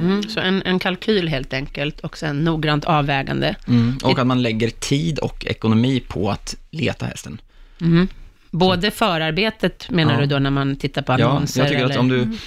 Mm. 0.00 0.22
Så 0.22 0.40
en, 0.40 0.62
en 0.62 0.78
kalkyl 0.78 1.28
helt 1.28 1.52
enkelt 1.52 2.00
och 2.00 2.18
sen 2.18 2.44
noggrant 2.44 2.84
avvägande. 2.84 3.56
Och 4.02 4.18
att 4.18 4.26
man 4.26 4.42
lägger 4.42 4.70
tid 4.70 5.18
och 5.18 5.46
ekonomi 5.46 6.00
på 6.08 6.30
att 6.30 6.56
leta 6.70 7.06
hästen. 7.06 7.40
Mm. 7.80 8.08
Både 8.50 8.90
förarbetet 8.90 9.90
menar 9.90 10.14
Ja. 10.14 10.20
du 10.20 10.26
då 10.26 10.38
när 10.38 10.50
man 10.50 10.76
tittar 10.76 11.02
på 11.02 11.12
Ja, 11.18 11.28
annonser? 11.28 11.60
jag 11.60 11.68
tycker 11.68 11.84
att 11.84 11.90
eller 11.90 12.00
om 12.00 12.08
du, 12.08 12.38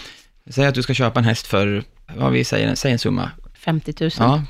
säger 0.51 0.69
att 0.69 0.75
du 0.75 0.81
ska 0.81 0.93
köpa 0.93 1.19
en 1.19 1.25
häst 1.25 1.47
för, 1.47 1.84
vad 2.15 2.31
vi 2.31 2.43
säger, 2.43 2.75
säg 2.75 2.91
en 2.91 2.99
summa. 2.99 3.31
50 3.53 3.93
000? 3.99 4.12
Ja, 4.17 4.43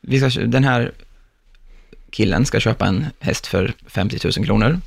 vi 0.00 0.30
ska, 0.30 0.40
den 0.40 0.64
här 0.64 0.92
killen 2.10 2.46
ska 2.46 2.60
köpa 2.60 2.86
en 2.86 3.06
häst 3.20 3.46
för 3.46 3.72
50 3.86 4.18
000 4.38 4.46
kronor. 4.46 4.80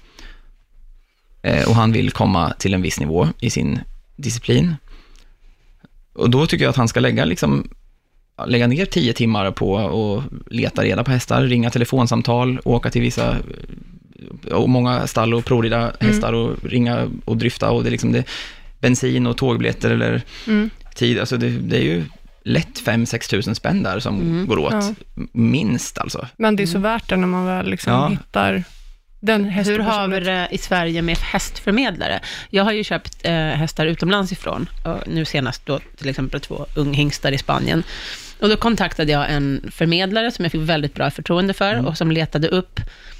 Eh, 1.41 1.69
och 1.69 1.75
han 1.75 1.91
vill 1.91 2.12
komma 2.12 2.53
till 2.53 2.73
en 2.73 2.82
viss 2.82 2.99
nivå 2.99 3.27
i 3.39 3.49
sin 3.49 3.79
disciplin. 4.15 4.75
Och 6.13 6.29
då 6.29 6.45
tycker 6.47 6.65
jag 6.65 6.69
att 6.69 6.75
han 6.75 6.88
ska 6.88 6.99
lägga, 6.99 7.25
liksom, 7.25 7.69
lägga 8.47 8.67
ner 8.67 8.86
10 8.86 9.13
timmar 9.13 9.51
på 9.51 9.77
att 9.77 10.23
leta 10.53 10.84
reda 10.84 11.03
på 11.03 11.12
hästar, 11.12 11.43
ringa 11.43 11.69
telefonsamtal, 11.69 12.60
åka 12.65 12.89
till 12.89 13.01
vissa 13.01 13.38
och 14.51 14.69
många 14.69 15.08
stall 15.08 15.34
och 15.34 15.45
provrida 15.45 15.91
hästar 15.99 16.34
och 16.34 16.63
ringa 16.63 17.10
och 17.25 17.38
dryfta 17.38 17.71
och 17.71 17.84
det 17.84 17.89
är 17.89 17.91
liksom 17.91 18.12
det, 18.12 18.23
bensin 18.79 19.27
och 19.27 19.38
tågbiljetter 19.38 19.91
eller 19.91 20.21
Mm. 20.47 20.69
tid, 20.95 21.19
alltså 21.19 21.38
det, 21.38 21.49
det 21.49 21.77
är 21.77 21.82
ju 21.82 22.03
lätt 22.50 22.80
5-6 22.86 23.30
tusen 23.30 23.56
spänn 23.56 23.84
där 23.84 24.00
som 24.00 24.22
Mm. 24.22 24.48
går 24.48 24.58
åt, 24.60 24.74
Ja. 24.74 24.94
minst 25.34 25.98
alltså. 25.98 26.28
Men 26.38 26.56
det 26.56 26.64
är 26.64 26.68
så 26.68 26.80
värt 26.80 27.10
det 27.10 27.16
när 27.16 27.28
man 27.28 27.46
väl 27.46 27.70
liksom 27.70 27.94
Ja. 27.94 28.08
hittar 28.08 28.64
den. 29.22 29.46
Hur 29.46 29.80
har 29.80 30.08
vi 30.08 30.20
det 30.20 30.48
i 30.52 30.58
Sverige 30.58 31.02
med 31.02 31.18
hästförmedlare? 31.18 32.20
Jag 32.50 32.64
har 32.64 32.72
ju 32.72 32.84
köpt 32.84 33.18
eh, 33.26 33.34
hästar 33.34 33.86
utomlands 33.86 34.32
ifrån, 34.32 34.70
och 34.86 35.08
nu 35.08 35.26
senast 35.26 35.66
då 35.66 35.80
till 35.98 36.10
exempel 36.10 36.40
två 36.42 36.66
unghingstar 36.76 37.32
i 37.32 37.38
Spanien. 37.38 37.84
Och 38.42 38.50
då 38.50 38.56
kontaktade 38.58 39.12
jag 39.12 39.32
en 39.32 39.70
förmedlare 39.72 40.32
som 40.32 40.46
jag 40.46 40.52
fick 40.52 40.62
väldigt 40.62 40.94
bra 40.94 41.12
förtroende 41.12 41.54
för 41.54 41.86
och 41.86 41.98
som 41.98 42.12
letade 42.12 42.48
upp, 42.48 42.80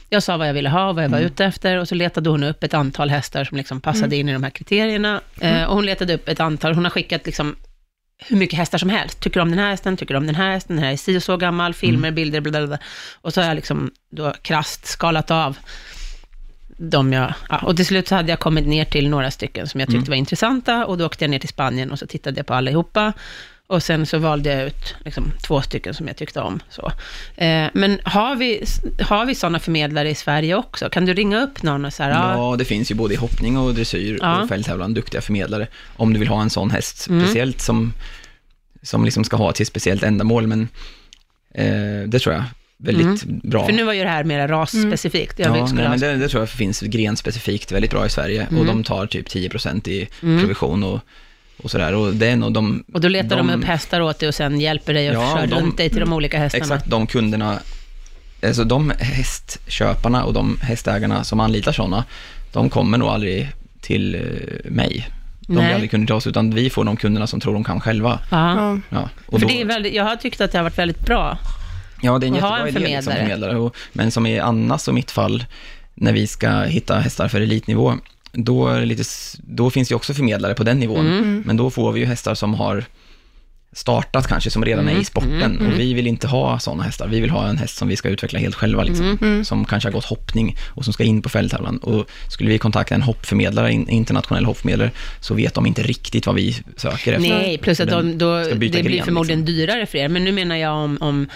jag 0.10 0.24
sa 0.24 0.38
vad 0.38 0.48
jag 0.48 0.54
ville 0.54 0.70
ha, 0.70 0.94
vad 0.94 1.04
jag 1.04 1.10
var 1.10 1.20
ute 1.20 1.46
efter 1.46 1.78
och 1.78 1.88
så 1.88 1.96
letade 1.96 2.30
hon 2.30 2.44
upp 2.44 2.64
ett 2.64 2.74
antal 2.74 3.10
hästar 3.10 3.44
som 3.44 3.58
liksom 3.58 3.82
passade 3.82 4.16
in 4.16 4.30
i 4.30 4.34
de 4.34 4.44
här 4.44 4.50
kriterierna. 4.50 5.22
Eh, 5.42 5.64
och 5.64 5.76
hon 5.76 5.86
letade 5.86 6.14
upp 6.14 6.28
ett 6.30 6.40
antal, 6.40 6.74
hon 6.74 6.84
har 6.84 6.92
skickat 6.92 7.26
liksom 7.26 7.56
hur 8.20 8.38
mycket 8.38 8.60
hästar 8.60 8.78
som 8.78 8.90
helst. 8.90 9.20
Tycker 9.20 9.40
om 9.40 9.50
den 9.50 9.60
här 9.60 9.70
hästen, 9.70 9.98
tycker 9.98 10.16
om 10.16 10.26
den 10.26 10.36
här 10.36 10.52
hästen, 10.52 10.76
den 10.76 10.86
här 10.86 10.92
är 10.92 10.98
si 10.98 11.18
och 11.18 11.24
så 11.24 11.38
gammal, 11.38 11.74
filmer, 11.74 12.12
bilder, 12.12 12.42
bla, 12.42 12.52
bla, 12.52 12.68
bla. 12.68 12.78
Och 13.22 13.34
så 13.34 13.42
har 13.42 13.48
jag 13.48 13.56
liksom 13.56 13.92
då 14.12 14.34
krasst 14.42 14.86
skalat 14.86 15.32
av 15.32 15.58
de 16.78 17.14
jag, 17.14 17.34
ja, 17.50 17.58
och 17.58 17.76
till 17.76 17.86
slut 17.86 18.08
så 18.08 18.16
hade 18.16 18.30
jag 18.30 18.40
kommit 18.40 18.68
ner 18.68 18.86
till 18.86 19.10
några 19.10 19.32
stycken 19.32 19.68
som 19.68 19.80
jag 19.80 19.88
tyckte 19.88 19.98
Mm. 19.98 20.10
var 20.10 20.16
intressanta 20.16 20.86
och 20.86 20.98
då 20.98 21.06
åkte 21.06 21.24
jag 21.24 21.30
ner 21.30 21.40
till 21.40 21.50
Spanien 21.50 21.92
och 21.92 22.00
så 22.00 22.08
tittade 22.08 22.40
jag 22.40 22.48
på 22.48 22.54
allihopa 22.54 23.14
och 23.70 23.84
sen 23.84 24.06
så 24.06 24.18
valde 24.18 24.54
jag 24.54 24.68
ut 24.68 24.96
liksom, 25.06 25.32
två 25.48 25.62
stycken 25.62 25.94
som 25.94 26.08
jag 26.08 26.18
tyckte 26.18 26.40
om. 26.42 26.60
Så. 26.70 26.92
Eh, 27.36 27.68
men 27.74 28.00
har 28.04 28.36
vi, 28.36 28.66
har 29.02 29.26
vi 29.26 29.36
sådana 29.36 29.60
förmedlare 29.60 30.10
i 30.10 30.16
Sverige 30.16 30.56
också? 30.56 30.90
Kan 30.90 31.06
du 31.06 31.14
ringa 31.14 31.42
upp 31.44 31.64
någon 31.64 31.86
och 31.86 31.94
så 31.94 32.04
här, 32.04 32.10
ja, 32.12 32.56
det 32.58 32.66
finns 32.66 32.92
ju 32.92 32.96
både 32.96 33.14
i 33.14 33.18
hoppning 33.18 33.58
och 33.58 33.74
dressyr 33.74 34.18
Ja. 34.22 34.42
och 34.42 34.50
fälttävlan 34.50 34.94
duktiga 34.94 35.22
förmedlare. 35.22 35.68
Om 35.96 36.14
du 36.14 36.20
vill 36.20 36.28
ha 36.28 36.42
en 36.42 36.50
sån 36.50 36.72
häst 36.72 37.08
Mm. 37.10 37.26
speciellt 37.26 37.62
som, 37.62 37.94
som 38.82 39.06
liksom 39.06 39.24
ska 39.24 39.38
ha 39.38 39.52
till 39.52 39.64
ett 39.64 39.68
speciellt 39.68 40.04
ändamål, 40.04 40.48
men 40.48 40.68
eh, 41.54 42.08
det 42.08 42.20
tror 42.20 42.36
jag 42.36 42.44
väldigt 42.78 43.24
bra. 43.24 43.60
Mm. 43.62 43.66
för 43.66 43.74
nu 43.78 43.84
var 43.84 43.94
ju 43.94 44.04
det 44.04 44.10
här 44.10 44.24
mer 44.24 44.48
rasspecifikt. 44.48 45.40
Vill, 45.40 45.46
ja, 45.48 45.68
nej, 45.74 45.90
men 45.90 46.00
det, 46.00 46.16
det 46.16 46.30
tror 46.30 46.42
jag 46.42 46.50
finns 46.50 46.82
grenspecifikt 46.82 47.72
väldigt 47.72 47.92
bra 47.92 48.06
i 48.06 48.10
Sverige 48.10 48.46
och 48.46 48.52
Mm. 48.54 48.66
de 48.68 48.84
tar 48.84 49.06
typ 49.06 49.28
10% 49.28 49.88
i 49.88 50.08
provision 50.22 50.84
och, 50.84 51.00
och 51.64 51.72
sådär. 51.72 51.94
Och 51.96 52.14
det 52.14 52.28
är 52.28 52.36
nog 52.36 52.54
de... 52.54 52.84
och 52.94 53.02
då 53.02 53.08
letar 53.08 53.38
de, 53.38 53.50
upp 53.50 53.64
hästar 53.64 54.02
åt 54.02 54.20
dig 54.20 54.28
och 54.30 54.36
sen 54.36 54.60
hjälper 54.62 54.94
dig 54.94 55.10
och 55.10 55.16
Ja, 55.16 55.38
kör 55.38 55.48
de- 55.48 55.56
runt 55.56 55.78
dig 55.78 55.90
till 55.90 56.00
de 56.00 56.14
olika 56.14 56.40
hästarna. 56.40 56.64
Exakt, 56.64 56.86
de 56.90 57.08
kunderna, 57.08 57.60
alltså 58.44 58.64
de 58.64 58.94
hästköparna 59.00 60.24
och 60.24 60.34
de 60.34 60.58
hästägarna 60.62 61.24
som 61.24 61.40
anlitar 61.40 61.72
sådana, 61.72 62.04
de 62.54 62.70
kommer 62.70 62.98
nog 62.98 63.10
aldrig 63.10 63.50
till 63.82 64.16
eh, 64.16 64.72
mig. 64.72 65.08
De 65.42 65.54
Nej. 65.56 65.64
blir 65.66 65.74
aldrig 65.74 65.92
kunder 65.92 66.06
till 66.08 66.16
oss, 66.16 66.28
utan 66.28 66.52
vi 66.56 66.70
får 66.70 66.84
de 66.84 66.98
kunderna 66.98 67.28
som 67.28 67.40
tror 67.40 67.54
de 67.54 67.64
kan 67.64 67.80
själva. 67.82 68.20
Ja. 68.32 68.78
Ja. 68.90 69.10
Och 69.26 69.40
För 69.40 69.48
då, 69.48 69.48
det 69.54 69.62
är 69.62 69.66
väldigt, 69.66 69.94
jag 69.94 70.04
har 70.04 70.16
tyckt 70.16 70.42
att 70.42 70.52
det 70.52 70.58
har 70.58 70.64
varit 70.64 70.78
väldigt 70.78 71.00
bra. 71.06 71.38
ja, 72.02 72.20
det 72.20 72.26
är 72.26 72.28
en 72.28 72.34
jättebra 72.36 72.60
en 72.60 72.68
idé 72.68 72.80
liksom, 72.80 73.14
förmedlare. 73.14 73.20
förmedlare. 73.30 73.56
Och, 73.58 73.76
men 73.94 74.12
som 74.12 74.26
i 74.26 74.40
Annas 74.40 74.88
och 74.88 74.94
mitt 74.94 75.12
fall, 75.12 75.46
när 75.96 76.14
vi 76.14 76.28
ska 76.28 76.62
hitta 76.62 77.00
hästar 77.00 77.28
för 77.28 77.42
elitnivå, 77.42 77.94
då, 78.32 78.68
är 78.68 78.86
lite, 78.86 79.04
då 79.38 79.70
finns 79.70 79.90
det 79.90 79.96
också 79.96 80.14
förmedlare 80.14 80.54
på 80.54 80.64
den 80.64 80.80
nivån. 80.80 81.08
Mm. 81.08 81.44
Men 81.46 81.58
då 81.58 81.70
får 81.70 81.92
vi 81.92 82.00
ju 82.00 82.06
hästar 82.06 82.36
som 82.36 82.54
har 82.54 82.86
startat 83.72 84.28
kanske, 84.28 84.50
som 84.50 84.66
redan 84.66 84.86
är 84.86 84.92
Mm. 84.92 85.02
i 85.02 85.06
sporten. 85.06 85.68
Och 85.68 85.80
vi 85.80 85.94
vill 85.94 86.08
inte 86.08 86.28
ha 86.28 86.60
sådana 86.60 86.84
hästar. 86.84 87.08
Vi 87.08 87.20
vill 87.20 87.30
ha 87.30 87.48
en 87.48 87.58
häst 87.58 87.78
som 87.78 87.88
vi 87.88 87.96
ska 87.96 88.10
utveckla 88.10 88.40
helt 88.40 88.56
själva, 88.56 88.84
liksom. 88.84 89.18
Mm. 89.22 89.46
som 89.46 89.66
kanske 89.66 89.90
har 89.90 89.94
gått 89.94 90.06
hoppning 90.06 90.58
och 90.68 90.84
som 90.84 90.94
ska 90.94 91.04
in 91.04 91.22
på 91.22 91.30
fälttävlan. 91.30 91.78
Och 91.78 92.10
skulle 92.32 92.50
vi 92.50 92.58
kontakta 92.58 92.96
en 92.96 93.02
hoppförmedlare, 93.02 93.72
en 93.72 93.90
internationell 93.90 94.46
hoppförmedlare, 94.46 94.92
så 95.20 95.34
vet 95.34 95.54
de 95.54 95.66
inte 95.66 95.84
riktigt 95.84 96.26
vad 96.26 96.36
vi 96.36 96.58
söker 96.78 97.14
efter. 97.14 97.30
Nej, 97.30 97.58
plus 97.58 97.80
att 97.80 97.90
de, 97.90 98.18
då, 98.18 98.38
det 98.44 98.56
blir 98.56 98.70
gren, 98.70 99.06
förmodligen 99.06 99.40
liksom. 99.40 99.56
dyrare 99.56 99.86
för 99.86 99.98
er. 99.98 100.08
Men 100.08 100.24
nu 100.24 100.32
menar 100.32 100.56
jag 100.56 100.74
om, 100.74 100.98
om 101.02 101.28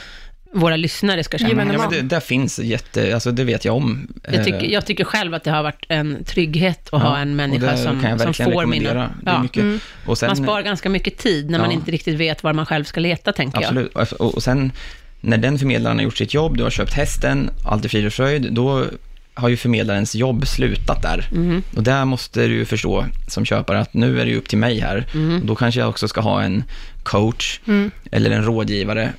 våra 0.54 0.76
lyssnare 0.76 1.24
ska 1.24 1.38
känna. 1.38 1.50
Ja, 1.74 1.78
men 1.80 1.90
det, 1.90 2.02
där 2.02 2.20
finns 2.20 2.60
jätte, 2.60 3.14
alltså 3.14 3.32
det 3.32 3.44
vet 3.44 3.66
jag 3.66 3.76
om. 3.76 4.08
Jag 4.32 4.46
tycker, 4.46 4.64
Eh, 4.64 4.72
jag 4.74 4.86
tycker 4.86 5.04
själv 5.04 5.34
att 5.34 5.44
det 5.44 5.52
har 5.52 5.64
varit 5.64 5.86
en 5.90 6.24
trygghet 6.24 6.90
att 6.92 7.02
ha 7.02 7.18
en 7.18 7.36
människa 7.36 7.72
det 7.72 7.78
som, 7.78 8.02
kan 8.02 8.10
jag 8.10 8.22
som 8.22 8.34
får 8.34 8.66
mina... 8.66 9.12
Ja. 9.26 9.42
mycket. 9.42 9.82
Och 10.06 10.18
sen, 10.18 10.28
Man 10.28 10.36
sparar 10.36 10.62
ganska 10.62 10.90
mycket 10.90 11.18
tid 11.18 11.50
när 11.50 11.60
man 11.60 11.70
Ja. 11.70 11.74
inte 11.74 11.92
riktigt 11.92 12.18
vet 12.20 12.44
var 12.44 12.54
man 12.54 12.66
själv 12.66 12.84
ska 12.84 13.00
leta, 13.00 13.34
tänker 13.34 13.62
jag. 13.62 13.68
Absolut, 13.68 14.14
och, 14.14 14.36
och, 14.36 14.44
sen 14.44 14.72
när 15.22 15.38
den 15.38 15.60
förmedlaren 15.60 15.98
har 15.98 16.04
gjort 16.04 16.18
sitt 16.18 16.34
jobb, 16.34 16.58
du 16.58 16.64
har 16.64 16.70
köpt 16.70 16.94
hästen, 16.94 17.50
allt 17.66 17.86
är 17.86 17.90
frid 17.90 18.06
och 18.06 18.14
fröjd, 18.14 18.54
då 18.54 18.86
har 19.34 19.50
ju 19.50 19.58
förmedlarens 19.58 20.16
jobb 20.16 20.48
slutat 20.48 21.02
där. 21.02 21.28
Mhm. 21.32 21.64
Och 21.76 21.84
där 21.84 22.06
måste 22.06 22.48
du 22.48 22.54
ju 22.54 22.66
förstå 22.66 23.06
som 23.28 23.46
köpare 23.46 23.80
att 23.80 23.94
nu 23.94 24.22
är 24.22 24.26
det 24.26 24.32
ju 24.32 24.38
upp 24.38 24.50
till 24.50 24.58
mig 24.58 24.80
här. 24.80 25.06
Mhm. 25.14 25.40
Och 25.42 25.46
då 25.46 25.56
kanske 25.56 25.80
jag 25.80 25.90
också 25.90 26.08
ska 26.08 26.22
ha 26.22 26.42
en 26.44 26.64
coach 27.04 27.60
Mm. 27.68 27.92
eller 28.12 28.32
en 28.32 28.44
rådgivare 28.44 29.14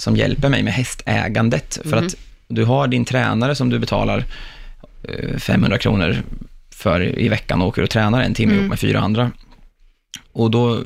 som 0.00 0.16
hjälper 0.16 0.48
mig 0.48 0.62
med 0.62 0.72
hästägandet. 0.72 1.78
För 1.84 1.96
Mhm. 1.96 2.06
att 2.06 2.14
du 2.48 2.64
har 2.64 2.88
din 2.88 3.04
tränare 3.04 3.54
som 3.54 3.70
du 3.70 3.78
betalar 3.78 4.24
eh, 5.02 5.36
500 5.38 5.78
kronor 5.78 6.16
för 6.70 7.18
i 7.18 7.28
veckan 7.28 7.62
och 7.62 7.68
åker 7.68 7.82
och 7.82 7.90
tränar 7.90 8.22
en 8.22 8.34
timme 8.34 8.52
Mm. 8.52 8.60
ihop 8.64 8.70
med 8.70 8.78
fyra 8.80 9.00
andra. 9.00 9.30
Och 10.32 10.50
då 10.50 10.82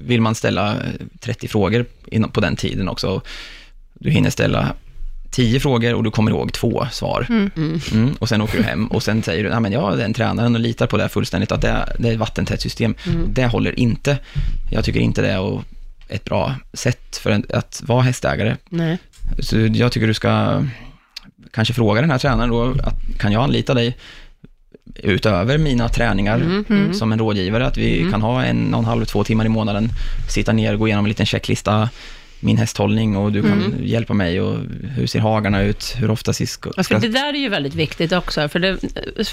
vill 0.00 0.20
man 0.20 0.34
ställa 0.34 0.76
30 1.20 1.48
frågor 1.48 1.84
på 2.28 2.40
den 2.40 2.56
tiden 2.56 2.88
också. 2.88 3.20
Du 3.94 4.10
hinner 4.10 4.30
ställa 4.30 4.74
10 5.30 5.60
frågor 5.60 5.94
och 5.94 6.04
du 6.04 6.10
kommer 6.10 6.30
ihåg 6.30 6.52
två 6.52 6.86
svar. 6.92 7.26
Mm. 7.28 7.50
Mm. 7.56 7.80
Mm, 7.92 8.12
och 8.18 8.28
sen 8.28 8.40
åker 8.42 8.58
du 8.58 8.64
hem 8.64 8.86
och 8.86 9.02
sen 9.02 9.22
säger 9.22 9.44
du, 9.44 9.50
ja 9.50 9.60
men 9.60 9.72
jag 9.72 9.92
är 9.92 9.96
den 9.96 10.14
tränaren 10.14 10.54
och 10.54 10.60
litar 10.60 10.86
på 10.86 10.96
det 10.96 11.02
här 11.02 11.08
fullständigt, 11.08 11.52
att 11.52 11.60
det 11.60 11.68
är, 11.68 11.96
det 11.98 12.08
är 12.08 12.12
ett 12.12 12.18
vattentätt 12.18 12.60
system. 12.60 12.94
Mm. 13.06 13.26
Det 13.34 13.46
håller 13.46 13.78
inte. 13.78 14.18
Jag 14.70 14.84
tycker 14.84 15.00
inte 15.00 15.22
det 15.22 15.30
är 15.30 15.62
ett 16.12 16.24
bra 16.24 16.54
sätt 16.72 17.16
för 17.16 17.30
en, 17.30 17.44
att 17.54 17.82
vara 17.86 18.02
hästägare. 18.02 18.56
Nej. 18.68 18.98
Så 19.38 19.58
jag 19.58 19.92
tycker 19.92 20.06
du 20.06 20.14
ska 20.14 20.62
kanske 21.52 21.74
fråga 21.74 22.00
den 22.00 22.10
här 22.10 22.18
tränaren 22.18 22.50
då, 22.50 22.74
att, 22.82 22.94
kan 23.18 23.32
jag 23.32 23.42
anlita 23.42 23.74
dig 23.74 23.96
utöver 24.94 25.58
mina 25.58 25.88
träningar 25.88 26.34
Mm, 26.36 26.64
mm. 26.68 26.94
som 26.94 27.12
en 27.12 27.18
rådgivare, 27.18 27.66
att 27.66 27.78
vi 27.78 27.98
Mm. 27.98 28.12
kan 28.12 28.22
ha 28.22 28.44
en 28.44 28.74
och 28.74 28.78
en 28.80 28.84
halv, 28.84 29.04
två 29.04 29.24
timmar 29.24 29.44
i 29.44 29.48
månaden, 29.48 29.88
sitta 30.28 30.52
ner 30.52 30.72
och 30.72 30.78
gå 30.78 30.86
igenom 30.88 31.04
en 31.04 31.08
liten 31.08 31.26
checklista, 31.26 31.88
min 32.42 32.56
hästhållning 32.56 33.16
och 33.16 33.32
du 33.32 33.42
kan 33.42 33.52
Mm. 33.52 33.74
hjälpa 33.84 34.14
mig 34.14 34.40
och 34.40 34.58
hur 34.96 35.06
ser 35.06 35.20
hagarna 35.20 35.62
ut, 35.62 35.94
hur 35.98 36.10
ofta 36.10 36.32
ska... 36.32 36.68
Ja, 36.68 36.72
för 36.76 36.82
ska 36.82 36.98
det 36.98 37.08
där 37.08 37.34
är 37.34 37.38
ju 37.38 37.48
väldigt 37.48 37.74
viktigt 37.74 38.12
också, 38.12 38.48
för 38.48 38.58
det 38.58 38.78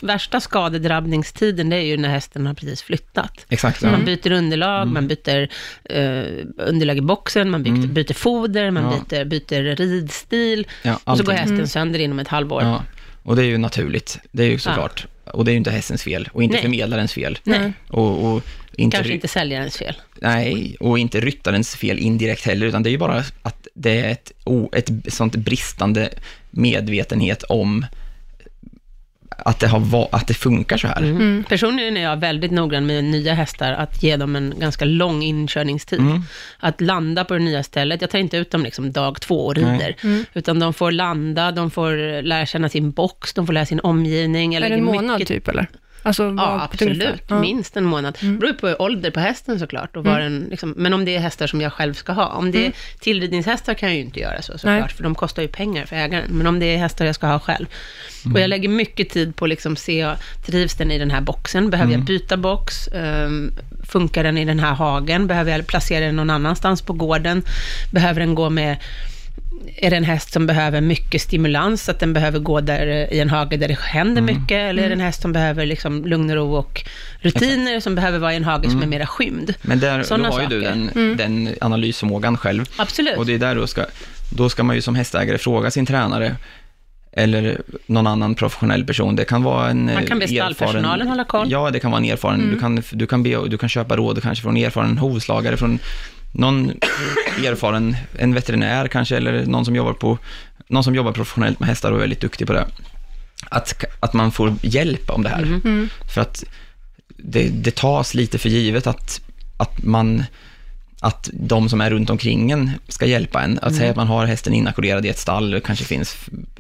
värsta 0.04 0.40
skadedrabbningstiden, 0.40 1.70
det 1.70 1.76
är 1.76 1.82
ju 1.82 1.98
när 1.98 2.10
hästen 2.10 2.46
har 2.48 2.54
precis 2.54 2.82
flyttat. 2.82 3.46
exakt, 3.50 3.82
ja. 3.84 3.92
Man 3.92 4.06
byter 4.06 4.32
underlag, 4.32 4.82
Mm. 4.82 4.94
man 4.94 5.08
byter 5.08 5.50
eh, 5.84 6.24
underlag 6.58 6.98
i 6.98 7.02
boxen, 7.02 7.50
man 7.50 7.64
byter, 7.64 7.74
Mm. 7.76 7.94
byter 7.94 8.14
foder, 8.14 8.72
man 8.72 8.84
Ja. 8.84 8.90
byter, 9.10 9.26
byter 9.26 9.76
ridstil, 9.76 10.68
ja, 10.84 11.00
och 11.04 11.18
så 11.18 11.24
går 11.24 11.34
hästen 11.34 11.68
sönder 11.68 12.00
inom 12.00 12.20
ett 12.20 12.28
halvår. 12.28 12.62
Ja, 12.64 12.84
och 13.24 13.36
det 13.36 13.42
är 13.42 13.46
ju 13.46 13.58
naturligt, 13.58 14.20
det 14.32 14.44
är 14.44 14.48
ju 14.50 14.60
såklart. 14.60 15.08
Och 15.34 15.46
det 15.46 15.52
är 15.52 15.54
ju 15.54 15.58
inte 15.58 15.72
hästens 15.72 16.04
fel, 16.04 16.30
och 16.34 16.44
inte 16.44 16.54
Nej. 16.54 16.62
förmedlarens 16.62 17.14
fel. 17.14 17.40
Nej, 17.44 17.74
Och, 17.88 18.34
och 18.34 18.44
inte, 18.76 18.98
kanske 18.98 19.14
inte 19.14 19.28
säljarens 19.28 19.78
fel. 19.78 19.96
Nej, 20.22 20.76
och 20.80 21.00
inte 21.00 21.20
ryttarens 21.20 21.76
fel 21.76 22.00
indirekt 22.00 22.46
heller, 22.46 22.66
utan 22.66 22.84
det 22.84 22.90
är 22.90 22.92
ju 22.92 22.98
bara 22.98 23.24
att 23.42 23.68
det 23.74 24.00
är 24.00 24.12
ett, 24.12 24.32
ett 24.76 25.14
sånt 25.14 25.36
bristande 25.36 26.10
medvetenhet 26.50 27.44
om 27.44 27.86
att 29.46 29.60
det, 29.60 29.68
har, 29.68 29.80
va- 29.80 30.08
att 30.12 30.28
det 30.28 30.34
funkar 30.34 30.78
så 30.78 30.88
här. 30.88 31.02
Mm. 31.02 31.44
Personligen 31.50 31.98
är 31.98 32.02
jag 32.04 32.18
väldigt 32.18 32.52
noggrann 32.52 32.86
med 32.86 33.04
nya 33.04 33.34
hästar, 33.34 33.72
att 33.72 34.04
ge 34.04 34.16
dem 34.18 34.36
en 34.36 34.54
ganska 34.60 34.86
lång 34.86 35.24
inkörningstid. 35.24 36.00
Mm. 36.00 36.22
Att 36.60 36.82
landa 36.82 37.26
på 37.26 37.34
det 37.34 37.40
nya 37.40 37.64
stället. 37.64 38.02
Jag 38.02 38.10
tar 38.10 38.20
inte 38.20 38.38
ut 38.38 38.52
dem 38.52 38.64
liksom 38.64 38.92
dag 38.92 39.22
två 39.22 39.46
och 39.46 39.56
rider, 39.56 39.96
Nej. 40.02 40.26
utan 40.34 40.60
de 40.60 40.74
får 40.74 40.92
landa, 40.92 41.52
de 41.52 41.72
får 41.72 42.22
lära 42.22 42.46
känna 42.46 42.70
sin 42.70 42.92
box, 42.92 43.34
de 43.34 43.46
får 43.46 43.54
lära 43.54 43.66
sin 43.66 43.80
omgivning. 43.80 44.54
Jag 44.54 44.64
Är 44.64 44.70
det 44.70 44.76
en 44.76 44.84
månad 44.84 45.20
mycket 45.20 45.28
typ 45.28 45.48
eller? 45.48 45.68
Alltså, 46.04 46.36
Ja, 46.38 46.70
absolut. 46.72 47.24
Ja. 47.28 47.40
Minst 47.40 47.78
en 47.78 47.84
månad. 47.84 48.18
Det 48.22 48.28
beror 48.28 48.52
ju 48.52 48.58
på 48.58 48.76
ålder 48.84 49.12
på 49.12 49.20
hästen 49.20 49.60
såklart. 49.60 49.98
Och 49.98 50.04
var 50.04 50.20
den, 50.20 50.48
liksom, 50.50 50.74
men 50.78 50.94
om 50.94 51.06
det 51.06 51.16
är 51.16 51.20
hästar 51.20 51.48
som 51.48 51.62
jag 51.62 51.74
själv 51.74 51.94
ska 51.94 52.12
ha. 52.12 52.26
Om 52.28 52.52
det 52.52 52.66
är 52.66 52.74
tillridningshästar 53.00 53.74
kan 53.74 53.90
jag 53.90 53.96
ju 53.96 54.02
inte 54.02 54.20
göra 54.20 54.42
så 54.42 54.52
såklart, 54.58 54.80
Nej. 54.80 54.90
för 54.90 55.04
de 55.04 55.16
kostar 55.16 55.42
ju 55.42 55.48
pengar 55.48 55.86
för 55.86 55.96
ägaren. 55.96 56.26
Men 56.30 56.48
om 56.48 56.60
det 56.60 56.66
är 56.66 56.78
hästar 56.78 57.06
jag 57.06 57.16
ska 57.16 57.28
ha 57.28 57.40
själv. 57.40 57.66
Och 58.34 58.40
jag 58.40 58.50
lägger 58.50 58.70
mycket 58.70 59.10
tid 59.10 59.36
på 59.36 59.46
att 59.46 59.50
liksom 59.50 59.76
se, 59.76 60.10
trivs 60.46 60.76
den 60.76 60.92
i 60.92 60.98
den 60.98 61.12
här 61.12 61.22
boxen? 61.22 61.70
Behöver 61.70 61.92
jag 61.92 62.02
byta 62.02 62.38
box? 62.38 62.90
Um, 62.94 63.54
funkar 63.84 64.24
den 64.24 64.38
i 64.38 64.46
den 64.46 64.60
här 64.60 64.74
hagen? 64.74 65.28
Behöver 65.28 65.52
jag 65.52 65.68
placera 65.68 66.06
den 66.06 66.16
någon 66.16 66.30
annanstans 66.30 66.82
på 66.82 66.94
gården? 66.94 67.44
Behöver 67.92 68.20
den 68.20 68.36
gå 68.36 68.50
med 68.50 68.78
är 69.76 69.90
det 69.90 69.96
en 69.96 70.04
häst 70.04 70.34
som 70.34 70.48
behöver 70.48 70.82
mycket 70.82 71.22
stimulans, 71.22 71.90
att 71.90 72.00
den 72.00 72.14
behöver 72.14 72.40
gå 72.40 72.62
där 72.62 73.14
i 73.14 73.20
en 73.20 73.30
hage 73.30 73.58
där 73.58 73.68
det 73.68 73.80
händer 73.80 74.22
mycket, 74.22 74.52
eller 74.52 74.84
är 74.84 74.88
det 74.88 74.94
en 74.94 75.02
häst 75.02 75.22
som 75.22 75.34
behöver 75.34 75.66
liksom 75.66 76.06
lugn 76.06 76.30
och 76.30 76.36
ro 76.36 76.56
och 76.56 76.84
rutiner, 77.20 77.80
som 77.80 77.96
behöver 77.96 78.20
vara 78.20 78.34
i 78.34 78.36
en 78.36 78.44
hage 78.44 78.70
som 78.70 78.82
är 78.82 78.88
mera 78.88 79.08
skymd? 79.08 79.54
Men 79.62 79.80
där, 79.80 80.18
då 80.18 80.24
har 80.24 80.42
ju 80.42 80.48
du 80.48 80.62
den, 80.62 80.92
den 81.18 81.56
analysförmågan 81.62 82.38
själv. 82.38 82.66
Absolut. 82.76 83.18
Och 83.18 83.26
det 83.26 83.34
är 83.34 83.40
där 83.40 83.56
då 83.56 83.68
ska, 83.68 83.86
då 84.30 84.50
ska 84.50 84.64
man 84.64 84.76
ju 84.76 84.82
som 84.82 84.96
hästägare 84.96 85.38
fråga 85.38 85.72
sin 85.72 85.86
tränare, 85.86 86.36
eller 87.12 87.62
någon 87.86 88.08
annan 88.08 88.36
professionell 88.36 88.86
person. 88.86 89.16
Det 89.16 89.26
kan 89.26 89.44
vara 89.44 89.70
en 89.70 89.86
Man 89.86 90.06
kan 90.06 90.20
be 90.20 90.26
eh, 90.26 90.30
stallpersonalen 90.30 91.08
hålla 91.08 91.24
koll. 91.24 91.52
Ja, 91.52 91.70
det 91.72 91.80
kan 91.80 91.92
vara 91.92 92.02
en 92.02 92.10
erfaren. 92.10 92.52
Du, 92.52 92.60
kan, 92.60 92.84
du, 92.92 93.08
kan 93.08 93.24
be, 93.24 93.48
du 93.48 93.58
kan 93.58 93.70
köpa 93.70 93.98
råd 93.98 94.22
kanske 94.22 94.42
från 94.42 94.58
en 94.58 94.64
erfaren 94.64 94.98
hovslagare, 94.98 95.58
från 95.58 95.80
någon 96.32 96.72
erfaren, 97.46 97.96
en 98.18 98.34
veterinär 98.34 98.88
kanske, 98.88 99.18
eller 99.18 99.46
någon 99.46 99.66
som 99.66 99.76
jobbar 99.76 99.94
på, 99.94 100.18
någon 100.68 100.84
som 100.84 100.96
jobbar 100.96 101.12
professionellt 101.12 101.60
med 101.60 101.70
hästar 101.70 101.92
och 101.92 101.98
är 101.98 102.02
väldigt 102.02 102.22
duktig 102.22 102.48
på 102.48 102.54
det. 102.54 102.68
Att, 103.50 103.84
att 104.00 104.14
man 104.14 104.32
får 104.32 104.56
hjälp 104.62 105.10
om 105.10 105.24
det 105.24 105.30
här. 105.30 105.44
Mm. 105.44 105.90
För 106.14 106.22
att 106.22 106.44
det, 107.18 107.50
det 107.50 107.76
tas 107.76 108.14
lite 108.14 108.38
för 108.38 108.50
givet 108.50 108.88
att, 108.88 109.22
att 109.58 109.84
man 109.84 110.24
att 111.02 111.30
de 111.34 111.70
som 111.70 111.82
är 111.82 111.90
runt 111.90 112.10
omkring 112.10 112.52
en 112.52 112.72
ska 112.88 113.06
hjälpa 113.06 113.42
en. 113.42 113.60
Att 113.62 113.76
säga 113.76 113.90
att 113.90 113.96
man 113.96 114.08
har 114.08 114.26
hästen 114.26 114.54
inackorderad 114.54 115.06
i 115.06 115.10
ett 115.10 115.20
stall, 115.20 115.52
det 115.52 115.62
kanske 115.62 115.86
finns 115.86 116.18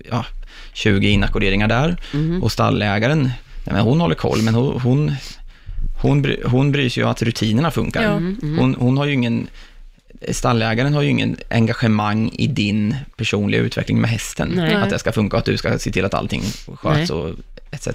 ja, 0.09 0.25
20 0.73 1.09
inackorderingar 1.09 1.67
där, 1.67 1.97
och 2.41 2.51
stallägaren, 2.51 3.23
nej, 3.23 3.75
men 3.75 3.81
hon 3.81 4.01
håller 4.01 4.15
koll, 4.15 4.41
men 4.41 4.55
hon, 4.55 4.81
hon, 4.81 5.15
hon, 6.01 6.21
bry, 6.21 6.37
hon 6.45 6.71
bryr 6.71 6.89
sig 6.89 7.03
ju 7.03 7.09
att 7.09 7.21
rutinerna 7.21 7.71
funkar. 7.71 8.03
Ja. 8.03 8.09
Hon, 8.59 8.75
hon 8.79 8.97
har 8.97 9.05
ju 9.05 9.13
ingen, 9.13 9.47
stallägaren 10.31 10.93
har 10.93 11.01
ju 11.01 11.09
ingen 11.09 11.37
engagemang 11.49 12.29
i 12.33 12.47
din 12.47 12.95
personliga 13.17 13.61
utveckling 13.61 14.01
med 14.01 14.09
hästen. 14.09 14.51
Nej. 14.55 14.75
Att 14.75 14.89
det 14.89 14.99
ska 14.99 15.11
funka 15.11 15.35
och 15.37 15.39
att 15.39 15.45
du 15.45 15.57
ska 15.57 15.77
se 15.79 15.91
till 15.91 16.05
att 16.05 16.13
allting 16.13 16.41
sköts 16.75 17.09
Nej. 17.11 17.19
och 17.19 17.35
etc. 17.71 17.87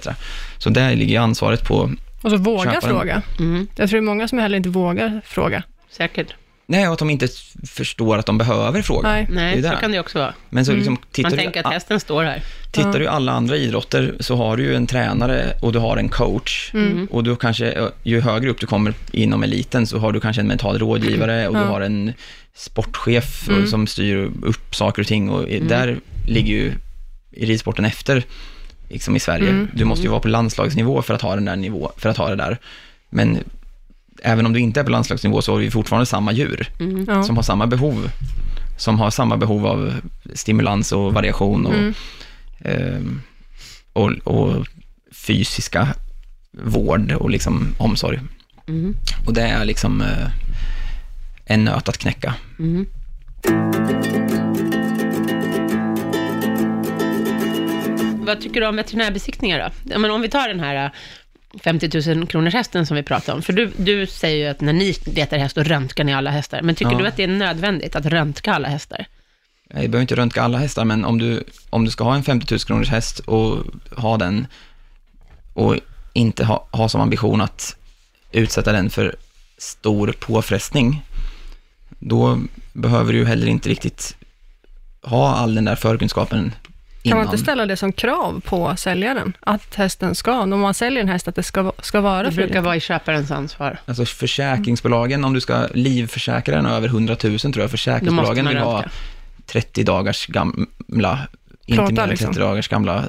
Så 0.57 0.69
där 0.69 0.95
ligger 0.95 1.11
ju 1.13 1.17
ansvaret 1.21 1.67
på 1.67 1.91
Och 2.21 2.31
så 2.31 2.37
våga 2.37 2.63
Köpa 2.73 2.87
den. 2.87 2.89
fråga. 2.97 3.21
Mm, 3.39 3.67
Jag 3.75 3.89
tror 3.89 3.99
det 3.99 4.03
är 4.03 4.05
många 4.05 4.27
som 4.27 4.37
heller 4.39 4.57
inte 4.57 4.69
vågar 4.69 5.21
fråga. 5.25 5.63
säkert. 5.91 6.33
Nej, 6.67 6.87
och 6.87 6.93
att 6.93 6.99
de 6.99 7.09
inte 7.09 7.27
förstår 7.67 8.17
att 8.17 8.25
de 8.25 8.37
behöver 8.37 8.81
fråga. 8.81 9.09
Nej. 9.09 9.27
Nej, 9.29 9.63
så 9.63 9.69
kan 9.69 9.91
det 9.91 9.99
också 9.99 10.19
vara. 10.19 10.33
Men 10.49 10.65
så 10.65 10.71
liksom, 10.73 10.97
tittar, 11.11 11.29
Man 11.29 11.37
du, 11.37 11.43
tänker 11.43 11.59
att 11.67 11.73
hästen 11.73 11.99
står 11.99 12.23
här. 12.23 12.43
tittar 12.71 12.93
Ja. 12.93 12.99
du 12.99 13.07
alla 13.07 13.31
andra 13.31 13.57
idrotter 13.57 14.15
så 14.19 14.35
har 14.35 14.57
du 14.57 14.63
ju 14.63 14.75
en 14.75 14.87
tränare 14.87 15.53
och 15.61 15.73
du 15.73 15.79
har 15.79 15.97
en 15.97 16.09
coach. 16.09 16.71
Mm. 16.73 17.07
Och 17.11 17.23
du 17.23 17.35
kanske, 17.35 17.89
ju 18.03 18.21
högre 18.21 18.49
upp 18.49 18.59
du 18.59 18.67
kommer 18.67 18.93
inom 19.11 19.43
eliten 19.43 19.87
så 19.87 19.97
har 19.99 20.11
du 20.11 20.19
kanske 20.19 20.41
en 20.41 20.47
mental 20.47 20.79
rådgivare 20.79 21.47
och 21.47 21.55
Ja. 21.55 21.59
du 21.59 21.65
har 21.65 21.81
en 21.81 22.13
sportchef 22.55 23.49
Mm. 23.49 23.67
som 23.67 23.87
styr 23.87 24.31
upp 24.43 24.75
saker 24.75 25.01
och 25.01 25.07
ting. 25.07 25.29
Och 25.29 25.49
i- 25.49 25.59
där 25.59 25.99
ligger 26.27 26.53
ju 26.53 26.73
i 27.31 27.45
ridsporten 27.45 27.85
efter, 27.85 28.23
liksom 28.89 29.15
i 29.15 29.19
Sverige. 29.19 29.49
Mm. 29.49 29.67
Du 29.73 29.85
måste 29.85 30.03
ju 30.03 30.09
vara 30.09 30.19
på 30.19 30.27
landslagsnivå 30.27 31.01
för 31.01 31.13
att 31.13 31.21
ha 31.21 31.35
den 31.35 31.45
där 31.45 31.55
nivå, 31.55 31.91
för 31.97 32.09
att 32.09 32.17
ha 32.17 32.29
det 32.29 32.35
där. 32.35 32.57
Men 33.09 33.39
även 34.23 34.45
om 34.45 34.53
du 34.53 34.59
inte 34.59 34.79
är 34.79 34.83
på 34.83 34.91
landslagsnivå 34.91 35.41
så 35.41 35.51
har 35.51 35.59
vi 35.59 35.71
fortfarande 35.71 36.05
samma 36.05 36.31
djur 36.31 36.67
Mm. 36.79 37.05
Ja. 37.07 37.23
som 37.23 37.35
har 37.35 37.43
samma 37.43 37.67
behov, 37.67 38.09
som 38.77 38.99
har 38.99 39.09
samma 39.11 39.37
behov 39.37 39.65
av 39.67 39.93
stimulans 40.33 40.91
och 40.91 41.13
variation 41.13 41.65
och, 41.65 41.73
Mm. 41.73 41.93
ehm, 42.59 43.21
och, 43.93 44.11
och 44.23 44.65
fysiska 45.13 45.87
vård 46.51 47.11
och 47.11 47.29
liksom 47.29 47.75
omsorg. 47.77 48.19
Mm. 48.67 48.95
Och 49.27 49.33
det 49.33 49.41
är 49.41 49.65
liksom 49.65 50.01
eh, 50.01 50.27
en 51.45 51.63
nöt 51.65 51.89
att 51.89 51.97
knäcka. 51.97 52.33
Mm. 52.59 52.85
Vad 58.25 58.41
tycker 58.41 58.61
du 58.61 58.67
om 58.67 58.75
veterinärbesiktningar 58.75 59.59
då? 59.59 59.91
Ja, 59.93 59.99
men 59.99 60.11
om 60.11 60.21
vi 60.21 60.29
tar 60.29 60.47
den 60.47 60.59
här 60.59 60.85
äh, 60.85 60.91
50 61.63 62.15
000 62.15 62.27
kronors 62.27 62.53
hästen 62.53 62.85
som 62.85 62.95
vi 62.95 63.03
pratade 63.03 63.35
om. 63.35 63.41
För 63.41 63.53
du, 63.53 63.71
du 63.77 64.07
säger 64.07 64.45
ju 64.45 64.51
att 64.51 64.61
när 64.61 64.73
ni 64.73 64.95
letar 65.05 65.37
häst, 65.37 65.55
då 65.55 65.63
röntgar 65.63 66.03
ni 66.03 66.13
alla 66.13 66.31
hästar. 66.31 66.61
Men 66.61 66.75
tycker 66.75 66.91
Ja. 66.91 66.97
du 66.97 67.07
att 67.07 67.15
det 67.17 67.23
är 67.23 67.27
nödvändigt 67.27 67.95
att 67.95 68.05
röntga 68.05 68.53
alla 68.53 68.67
hästar? 68.67 69.05
Jag 69.69 69.77
behöver 69.77 70.01
inte 70.01 70.15
röntga 70.15 70.41
alla 70.41 70.57
hästar, 70.57 70.85
men 70.85 71.05
om 71.05 71.17
du, 71.19 71.43
om 71.69 71.85
du 71.85 71.91
ska 71.91 72.03
ha 72.03 72.15
en 72.15 72.23
50 72.23 72.53
000 72.53 72.59
kronors 72.59 72.89
häst 72.89 73.19
och 73.19 73.57
ha 73.97 74.17
den 74.17 74.47
och 75.53 75.75
inte 76.13 76.45
ha, 76.45 76.67
ha 76.71 76.89
som 76.89 77.01
ambition 77.01 77.41
att 77.41 77.75
utsätta 78.31 78.71
den 78.71 78.89
för 78.89 79.15
stor 79.57 80.13
påfrestning, 80.19 81.01
då 81.99 82.39
behöver 82.73 83.13
du 83.13 83.19
ju 83.19 83.25
heller 83.25 83.47
inte 83.47 83.69
riktigt 83.69 84.15
ha 85.01 85.35
all 85.35 85.55
den 85.55 85.65
där 85.65 85.75
förkunskapen 85.75 86.51
Kan 87.09 87.17
man 87.17 87.25
inte 87.27 87.37
ställa 87.37 87.65
det 87.65 87.77
som 87.77 87.91
krav 87.91 88.41
på 88.45 88.75
säljaren? 88.77 89.37
Att 89.39 89.75
hästen 89.75 90.15
ska, 90.15 90.39
om 90.39 90.59
man 90.59 90.73
säljer 90.73 91.01
en 91.01 91.09
häst, 91.09 91.27
att 91.27 91.35
det 91.35 91.43
ska, 91.43 91.71
ska 91.81 92.01
vara 92.01 92.23
Det 92.23 92.35
brukar 92.35 92.61
vara 92.61 92.75
i 92.75 92.79
köparens 92.79 93.31
ansvar. 93.31 93.77
Alltså 93.85 94.05
försäkringsbolagen, 94.05 95.23
om 95.25 95.33
du 95.33 95.41
ska 95.41 95.67
livförsäkra 95.73 96.55
den 96.55 96.65
över 96.65 96.87
100 96.87 97.15
000 97.23 97.39
tror 97.39 97.59
jag, 97.59 97.71
försäkringsbolagen 97.71 98.47
vill 98.47 98.57
ha 98.57 98.73
röntga. 98.75 98.89
30 99.45 99.83
dagars 99.83 100.27
gamla, 100.27 101.19
inte 101.65 101.81
mer 101.81 101.89
än 101.89 101.95
30 101.95 102.09
liksom. 102.09 102.33
dagars 102.33 102.67
gamla 102.67 103.03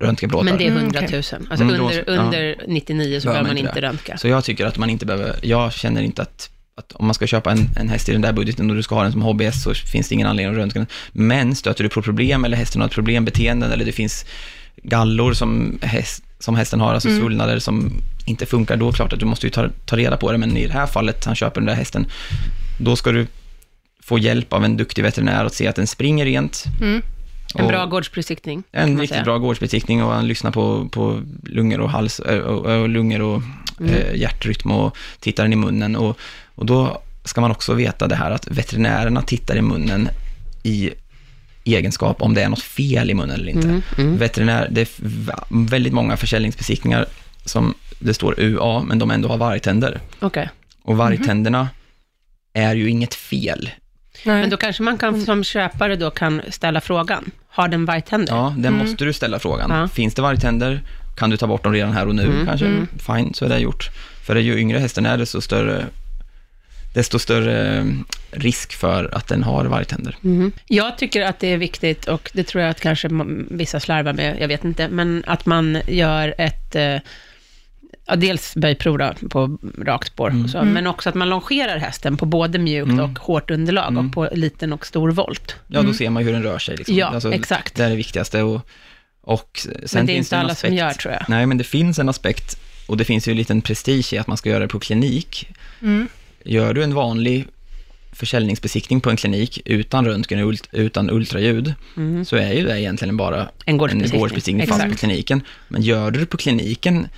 röntgenplåtar. 0.00 0.44
Men 0.44 0.58
det 0.58 0.64
är 0.64 0.68
Mm, 0.70 0.82
100 0.82 1.00
000. 1.00 1.08
okej. 1.08 1.18
Alltså 1.50 1.64
Mm, 1.64 1.80
under, 1.80 2.04
ja. 2.06 2.12
under 2.12 2.56
99 2.68 3.20
så 3.20 3.28
behöver 3.28 3.48
man 3.48 3.58
inte 3.58 3.80
det. 3.80 3.86
röntga. 3.86 4.16
Så 4.18 4.28
jag 4.28 4.44
tycker 4.44 4.66
att 4.66 4.78
man 4.78 4.90
inte 4.90 5.06
behöver, 5.06 5.36
jag 5.42 5.72
känner 5.72 6.02
inte 6.02 6.22
att, 6.22 6.50
att 6.74 6.92
om 6.92 7.06
man 7.06 7.14
ska 7.14 7.26
köpa 7.26 7.50
en, 7.50 7.68
en 7.76 7.88
häst 7.88 8.08
i 8.08 8.12
den 8.12 8.20
där 8.20 8.32
budgeten 8.32 8.70
och 8.70 8.76
du 8.76 8.82
ska 8.82 8.94
ha 8.94 9.02
den 9.02 9.12
som 9.12 9.22
hobbyhäst 9.22 9.62
så 9.62 9.74
finns 9.74 10.08
det 10.08 10.14
ingen 10.14 10.26
anledning 10.26 10.54
att 10.54 10.60
röntga 10.60 10.80
den. 10.80 10.86
Men 11.12 11.54
stöter 11.54 11.84
du 11.84 11.90
på 11.90 12.02
problem 12.02 12.44
eller 12.44 12.56
hästen 12.56 12.80
har 12.80 12.88
ett 12.88 12.94
problembeteende 12.94 13.66
eller 13.66 13.84
det 13.84 13.92
finns 13.92 14.24
gallor 14.82 15.32
som, 15.32 15.78
häst, 15.82 16.24
som 16.38 16.56
hästen 16.56 16.80
har, 16.80 16.94
alltså 16.94 17.08
svullnader 17.08 17.58
som 17.58 17.92
inte 18.26 18.46
funkar, 18.46 18.76
då 18.76 18.88
är 18.88 18.92
det 18.92 18.96
klart 18.96 19.12
att 19.12 19.20
du 19.20 19.26
måste 19.26 19.46
ju 19.46 19.50
ta, 19.50 19.68
ta 19.86 19.96
reda 19.96 20.16
på 20.16 20.32
det. 20.32 20.38
Men 20.38 20.56
i 20.56 20.66
det 20.66 20.72
här 20.72 20.86
fallet, 20.86 21.24
han 21.24 21.34
köper 21.34 21.60
den 21.60 21.66
där 21.66 21.74
hästen, 21.74 22.06
då 22.80 22.96
ska 22.96 23.12
du 23.12 23.26
få 24.02 24.18
hjälp 24.18 24.52
av 24.52 24.64
en 24.64 24.76
duktig 24.76 25.02
veterinär 25.02 25.44
att 25.44 25.54
se 25.54 25.66
att 25.68 25.76
den 25.76 25.86
springer 25.86 26.24
rent. 26.24 26.64
Mm. 26.80 27.02
En 27.54 27.66
bra 27.66 27.86
gårdsbesiktning. 27.86 28.62
en 28.72 29.00
riktigt 29.00 29.14
säga. 29.14 29.24
bra 29.24 29.38
gårdsbesiktning 29.38 30.02
och 30.02 30.12
han 30.12 30.28
lyssnar 30.28 30.50
på, 30.50 30.88
på 30.88 31.22
lungor 31.44 31.80
och 31.80 31.90
hals, 31.90 32.18
och, 32.18 32.66
och 32.66 32.88
lungor 32.88 33.22
och 33.22 33.42
Mm. 33.80 33.94
eh, 33.94 34.14
hjärtrytm 34.14 34.70
och 34.70 34.96
tittar 35.20 35.42
den 35.42 35.52
i 35.52 35.56
munnen. 35.56 35.96
Och, 35.96 36.18
och 36.54 36.66
då 36.66 37.00
ska 37.24 37.40
man 37.40 37.50
också 37.50 37.74
veta 37.74 38.06
det 38.08 38.14
här 38.16 38.30
att 38.30 38.46
veterinärerna 38.48 39.22
tittar 39.22 39.56
i 39.56 39.62
munnen 39.62 40.08
i 40.62 40.90
egenskap 41.64 42.22
om 42.22 42.34
det 42.34 42.42
är 42.42 42.48
något 42.48 42.62
fel 42.62 43.10
i 43.10 43.14
munnen 43.14 43.34
eller 43.40 43.48
inte. 43.48 43.68
Mm, 43.68 43.82
mm. 43.98 44.18
Veterinär, 44.18 44.68
det 44.70 44.80
är 44.80 44.88
väldigt 45.68 45.92
många 45.92 46.16
försäljningsbesiktningar 46.16 47.06
som 47.44 47.74
det 47.98 48.14
står 48.14 48.34
UA, 48.40 48.82
men 48.82 48.98
de 48.98 49.10
ändå 49.10 49.28
har 49.28 49.36
vargtänder. 49.36 50.00
Okej. 50.20 50.50
Och 50.82 50.96
vargtänderna 50.96 51.68
är 52.52 52.74
ju 52.74 52.90
inget 52.90 53.14
fel. 53.14 53.70
Nej. 54.24 54.40
Men 54.40 54.50
då 54.50 54.56
kanske 54.56 54.82
man 54.82 54.98
kan 54.98 55.24
som 55.24 55.44
köpare 55.44 55.96
då 55.96 56.10
kan 56.10 56.42
ställa 56.48 56.80
frågan, 56.80 57.30
har 57.48 57.68
den 57.68 57.84
vargtänder? 57.84 58.34
Ja, 58.34 58.54
den 58.58 58.74
måste 58.74 59.04
du 59.04 59.12
ställa 59.12 59.38
frågan. 59.38 59.70
Ja. 59.70 59.88
Finns 59.88 60.14
det 60.14 60.22
vargtänder? 60.22 60.80
Kan 61.16 61.30
du 61.30 61.36
ta 61.36 61.46
bort 61.46 61.64
dem 61.64 61.72
redan 61.72 61.92
här 61.92 62.06
och 62.08 62.14
nu 62.14 62.24
Mm, 62.24 62.46
kanske? 62.46 62.66
mm. 62.66 62.86
Fine, 62.98 63.34
så 63.34 63.44
är 63.44 63.48
det 63.48 63.58
gjort. 63.58 63.90
För 64.22 64.36
ju 64.36 64.58
yngre 64.58 64.78
hästen 64.78 65.06
är, 65.06 65.18
desto 65.18 65.40
större, 65.40 65.86
desto 66.94 67.18
större 67.18 67.78
eh, 67.78 67.84
risk 68.30 68.72
för 68.72 69.14
att 69.14 69.28
den 69.28 69.42
har 69.42 69.64
vargtänder. 69.64 70.16
Mhm. 70.20 70.52
Jag 70.66 70.98
tycker 70.98 71.22
att 71.22 71.38
det 71.40 71.48
är 71.52 71.56
viktigt, 71.58 72.08
och 72.08 72.30
det 72.34 72.44
tror 72.44 72.62
jag 72.62 72.70
att 72.70 72.80
kanske 72.80 73.08
vissa 73.50 73.80
slarvar 73.80 74.12
med, 74.12 74.36
jag 74.40 74.48
vet 74.48 74.64
inte, 74.64 74.88
men 74.88 75.24
att 75.26 75.46
man 75.46 75.78
gör 75.86 76.34
ett, 76.38 76.74
eh, 76.76 76.96
ja, 78.06 78.16
dels 78.16 78.54
böjprov 78.56 78.98
då, 78.98 79.12
på 79.28 79.58
rakt 79.78 80.08
spår, 80.08 80.30
Mm. 80.30 80.48
så, 80.48 80.62
men 80.62 80.86
också 80.86 81.08
att 81.08 81.14
man 81.14 81.28
longerar 81.28 81.78
hästen 81.78 82.16
på 82.16 82.26
både 82.26 82.58
mjukt 82.58 82.90
Mm. 82.90 83.04
och 83.10 83.18
hårt 83.18 83.50
underlag, 83.50 83.88
Mm. 83.88 84.06
och 84.06 84.12
på 84.14 84.28
liten 84.32 84.72
och 84.72 84.86
stor 84.86 85.10
volt. 85.10 85.56
Ja, 85.66 85.82
då 85.82 85.94
ser 85.94 86.10
man 86.10 86.24
hur 86.24 86.32
den 86.32 86.42
rör 86.42 86.58
sig. 86.58 86.76
Liksom. 86.76 86.94
Ja, 86.96 87.20
exakt. 87.32 87.74
Det 87.76 87.84
är 87.84 87.90
det 87.90 87.96
viktigaste. 87.96 88.42
Och, 88.42 88.60
och 89.20 89.60
sen 89.62 89.72
Men 89.94 90.06
det 90.06 90.12
är 90.12 90.16
finns 90.16 90.26
inte 90.26 90.38
alla 90.38 90.48
som 90.48 90.52
aspekt, 90.52 90.74
gör, 90.74 90.90
tror 90.90 91.14
jag. 91.14 91.24
Nej, 91.28 91.46
men 91.46 91.58
det 91.58 91.64
finns 91.64 91.98
en 91.98 92.08
aspekt, 92.08 92.56
och 92.86 92.96
det 92.96 93.04
finns 93.04 93.28
ju 93.28 93.30
en 93.30 93.36
liten 93.36 93.62
prestige 93.62 94.12
i 94.12 94.18
att 94.18 94.26
man 94.26 94.36
ska 94.36 94.50
göra 94.50 94.60
det 94.60 94.68
på 94.68 94.80
klinik. 94.80 95.48
Gör 96.44 96.74
du 96.74 96.82
en 96.82 96.94
vanlig 96.94 97.46
försäljningsbesiktning 98.12 99.00
på 99.00 99.10
en 99.10 99.16
klinik 99.16 99.60
utan 99.64 100.04
röntgen 100.06 100.44
och 100.44 100.54
utan 100.72 101.10
ultraljud, 101.10 101.74
Mm. 101.96 102.24
så 102.24 102.36
är 102.36 102.52
ju 102.52 102.64
det 102.66 102.80
egentligen 102.80 103.16
bara 103.16 103.48
En 103.64 103.76
gårdsbesiktning. 103.78 104.14
en 104.16 104.20
gårdsbesiktning 104.20 104.66
fast 104.66 104.88
på 104.90 104.94
kliniken. 104.96 105.42
Men 105.68 105.82
gör 105.82 106.10
du 106.10 106.20
det 106.20 106.26
på 106.26 106.36
kliniken, 106.36 107.08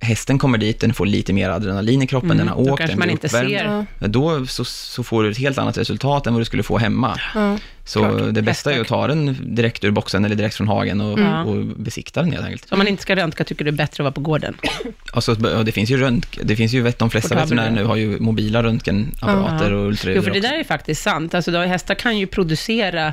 hästen 0.00 0.38
kommer 0.38 0.58
dit, 0.58 0.80
den 0.80 0.94
får 0.94 1.06
lite 1.06 1.32
mer 1.32 1.50
adrenalin 1.50 2.02
i 2.02 2.06
kroppen, 2.06 2.30
Mm, 2.30 2.38
den 2.38 2.48
har 2.48 2.64
då 2.64 2.70
åkt, 2.72 2.78
kanske 2.78 2.92
den 2.92 2.98
man 2.98 3.10
inte 3.10 3.26
uppvärmd. 3.26 3.50
ser. 3.50 3.84
Ja, 4.00 4.06
Då 4.08 4.46
så, 4.46 4.64
så 4.64 5.02
får 5.04 5.22
du 5.22 5.30
ett 5.30 5.38
helt 5.38 5.58
annat 5.58 5.78
resultat 5.78 6.26
än 6.26 6.32
vad 6.32 6.40
du 6.40 6.44
skulle 6.44 6.62
få 6.62 6.78
hemma. 6.78 7.20
ja. 7.34 7.58
Så 7.86 7.98
Klart. 8.00 8.34
det 8.34 8.42
bästa 8.42 8.72
är 8.72 8.80
att 8.80 8.86
ta 8.86 9.06
den 9.06 9.36
direkt 9.54 9.84
ur 9.84 9.90
boxen 9.90 10.24
eller 10.24 10.36
direkt 10.36 10.56
från 10.56 10.68
hagen 10.68 11.00
och, 11.00 11.18
Mm. 11.18 11.46
och 11.46 11.56
besikta 11.66 12.22
den 12.22 12.32
helt 12.32 12.44
enkelt. 12.44 12.68
Så 12.68 12.74
om 12.74 12.78
man 12.78 12.88
inte 12.88 13.02
ska 13.02 13.16
röntga 13.16 13.44
tycker 13.44 13.64
du 13.64 13.70
det 13.70 13.74
är 13.74 13.76
bättre 13.86 14.02
att 14.02 14.04
vara 14.04 14.12
på 14.12 14.20
gården? 14.20 14.56
Och 15.12 15.24
så, 15.24 15.56
och 15.58 15.64
det 15.64 15.72
finns 15.72 15.90
ju 15.90 15.96
röntg, 15.96 16.38
det 16.42 16.56
finns 16.56 16.72
ju, 16.72 16.92
de 16.98 17.10
flesta 17.10 17.34
veterinärer 17.34 17.70
nu 17.70 17.84
har 17.84 17.96
ju 17.96 18.20
mobila 18.20 18.62
röntgenapparater 18.62 19.70
Ja. 19.70 19.76
och 19.76 19.82
Jo, 19.84 19.88
ultraljud 19.88 20.24
för 20.24 20.30
det 20.30 20.40
där 20.40 20.58
är 20.60 20.64
faktiskt 20.64 21.02
sant. 21.02 21.34
Alltså, 21.34 21.50
då, 21.50 21.58
hästar 21.58 21.94
kan 21.94 22.18
ju 22.18 22.26
producera 22.26 23.12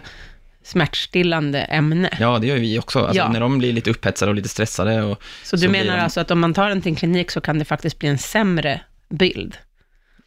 smärtstillande 0.63 1.59
ämne. 1.59 2.09
Ja, 2.19 2.37
det 2.39 2.47
gör 2.47 2.55
ju 2.55 2.61
vi 2.61 2.79
också. 2.79 2.99
Alltså, 2.99 3.17
Ja. 3.17 3.29
När 3.31 3.39
de 3.39 3.57
blir 3.57 3.73
lite 3.73 3.89
upphetsade 3.89 4.29
och 4.29 4.35
lite 4.35 4.49
stressade 4.49 5.01
och 5.03 5.21
Så 5.43 5.55
du 5.55 5.61
så 5.61 5.69
menar 5.71 5.95
de- 5.97 6.03
alltså 6.03 6.19
att 6.19 6.31
om 6.31 6.39
man 6.39 6.53
tar 6.53 6.69
den 6.69 6.81
till 6.81 6.89
en 6.89 6.95
klinik 6.95 7.31
så 7.31 7.41
kan 7.41 7.59
det 7.59 7.65
faktiskt 7.65 7.99
bli 7.99 8.09
en 8.09 8.17
sämre 8.17 8.81
bild? 9.09 9.57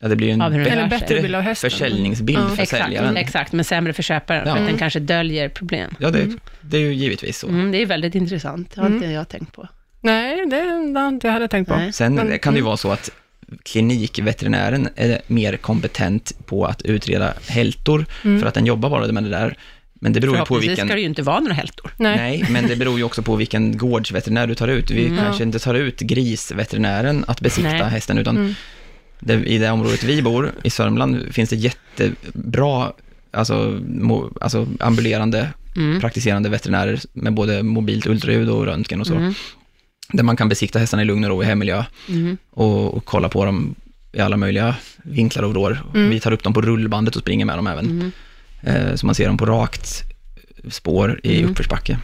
ja, 0.01 0.09
det 0.09 0.16
blir 0.16 0.29
en 0.31 0.38
den 0.38 0.53
Eller 0.53 0.77
rör 0.83 0.88
bättre 0.88 1.23
bild 1.23 1.35
av 1.35 1.42
hästen. 1.42 1.70
försäljningsbild 1.70 2.38
Ja. 2.38 2.49
för 2.49 2.62
Exakt, 2.62 2.83
säljaren. 2.85 3.16
exakt, 3.16 3.53
men 3.53 3.64
sämre 3.64 3.92
för 3.92 4.03
köparen, 4.03 4.38
Ja. 4.40 4.44
för 4.44 4.51
att 4.51 4.57
den 4.59 4.66
Mm. 4.68 4.79
kanske 4.79 5.01
döljer 5.01 5.49
problem. 5.49 5.94
Ja, 5.99 6.11
det, 6.11 6.29
det 6.61 6.77
är 6.77 6.81
ju 6.81 6.94
givetvis 6.94 7.38
så. 7.38 7.49
Mm, 7.49 7.73
det 7.73 7.79
är 7.83 7.87
väldigt 7.87 8.14
intressant, 8.14 8.70
det 8.75 8.81
har 8.81 8.87
Mm. 8.88 9.03
inte 9.03 9.14
jag 9.14 9.29
tänkt 9.29 9.53
på. 9.53 9.68
Nej, 10.01 10.47
det, 10.47 10.92
det 10.94 11.01
har 11.01 11.09
inte 11.09 11.27
jag 11.27 11.33
hade 11.33 11.49
tänkt 11.49 11.68
på. 11.68 11.77
Nej. 11.77 11.92
Sen 11.92 12.14
Men- 12.14 12.38
kan 12.38 12.53
det 12.55 12.59
ju 12.59 12.61
mm. 12.61 12.66
vara 12.66 12.77
så 12.77 12.92
att 12.92 13.11
klinikveterinären 13.62 14.88
är 14.97 15.20
mer 15.27 15.57
kompetent 15.57 16.47
på 16.47 16.64
att 16.64 16.83
utreda 16.83 17.35
hältor, 17.49 18.07
Mm. 18.25 18.40
för 18.40 18.49
att 18.49 18.55
den 18.55 18.66
jobbar 18.66 18.90
bara 18.90 19.12
med 19.12 19.23
det 19.25 19.31
där. 19.31 19.57
Men 20.05 20.12
det 20.12 20.21
beror 20.21 20.37
ju 20.37 20.45
på 20.45 20.59
vilken... 20.59 20.87
ska 20.88 20.95
det 20.95 21.01
ju 21.01 21.07
inte 21.07 21.23
vara 21.23 21.40
några 21.40 21.55
hältor. 21.55 21.90
Nej. 21.97 22.17
Nej, 22.17 22.45
men 22.51 22.67
det 22.69 22.77
beror 22.77 22.99
ju 22.99 23.05
också 23.05 23.23
på 23.23 23.37
vilken 23.37 23.77
gårdsveterinär 23.79 24.47
du 24.47 24.55
tar 24.55 24.69
ut. 24.69 24.90
Vi 24.90 25.07
Mm. 25.07 25.19
kanske 25.19 25.43
inte 25.43 25.59
tar 25.59 25.75
ut 25.75 26.01
grisveterinären 26.01 27.25
att 27.29 27.40
besikta 27.40 27.71
Nej. 27.71 27.83
hästen, 27.83 28.19
utan 28.19 28.37
Mm. 28.37 28.55
det, 29.21 29.35
i 29.35 29.59
det 29.59 29.71
området 29.71 30.05
vi 30.05 30.23
bor, 30.23 30.53
i 30.62 30.71
Sörmland, 30.71 31.23
finns 31.35 31.51
det 31.51 31.57
jättebra, 31.57 32.93
alltså, 33.31 33.81
mo, 33.87 34.33
alltså 34.40 34.67
ambulerande, 34.81 35.49
Mm. 35.77 36.01
praktiserande 36.01 36.49
veterinärer 36.49 37.01
med 37.12 37.35
både 37.35 37.62
mobilt 37.62 38.07
ultraljud 38.07 38.49
och 38.49 38.64
röntgen 38.67 39.01
och 39.01 39.07
så, 39.07 39.14
Mm. 39.14 39.35
där 40.12 40.23
man 40.25 40.37
kan 40.37 40.49
besikta 40.49 40.79
hästarna 40.79 41.03
i 41.03 41.07
lugn 41.07 41.25
och 41.25 41.31
ro 41.31 41.43
i 41.43 41.47
hemmiljö 41.47 41.85
Mm. 42.09 42.37
och, 42.51 42.95
och 42.95 43.05
kolla 43.05 43.29
på 43.29 43.45
dem 43.45 43.75
i 44.12 44.21
alla 44.21 44.37
möjliga 44.37 44.77
vinklar 45.03 45.43
och 45.43 45.51
vrår. 45.51 45.83
Mm. 45.95 46.11
Vi 46.11 46.21
tar 46.21 46.33
upp 46.33 46.43
dem 46.43 46.53
på 46.55 46.61
rullbandet 46.62 47.17
och 47.17 47.23
springer 47.23 47.45
med 47.45 47.59
dem 47.59 47.67
även, 47.67 47.85
Mm. 47.85 48.12
Eh, 48.66 48.94
så 48.94 49.07
man 49.07 49.14
ser 49.14 49.27
dem 49.27 49.37
på 49.37 49.46
rakt 49.46 50.03
spår 50.70 51.20
i 51.22 51.38
Mm. 51.38 51.50
uppförsbacke. 51.50 51.98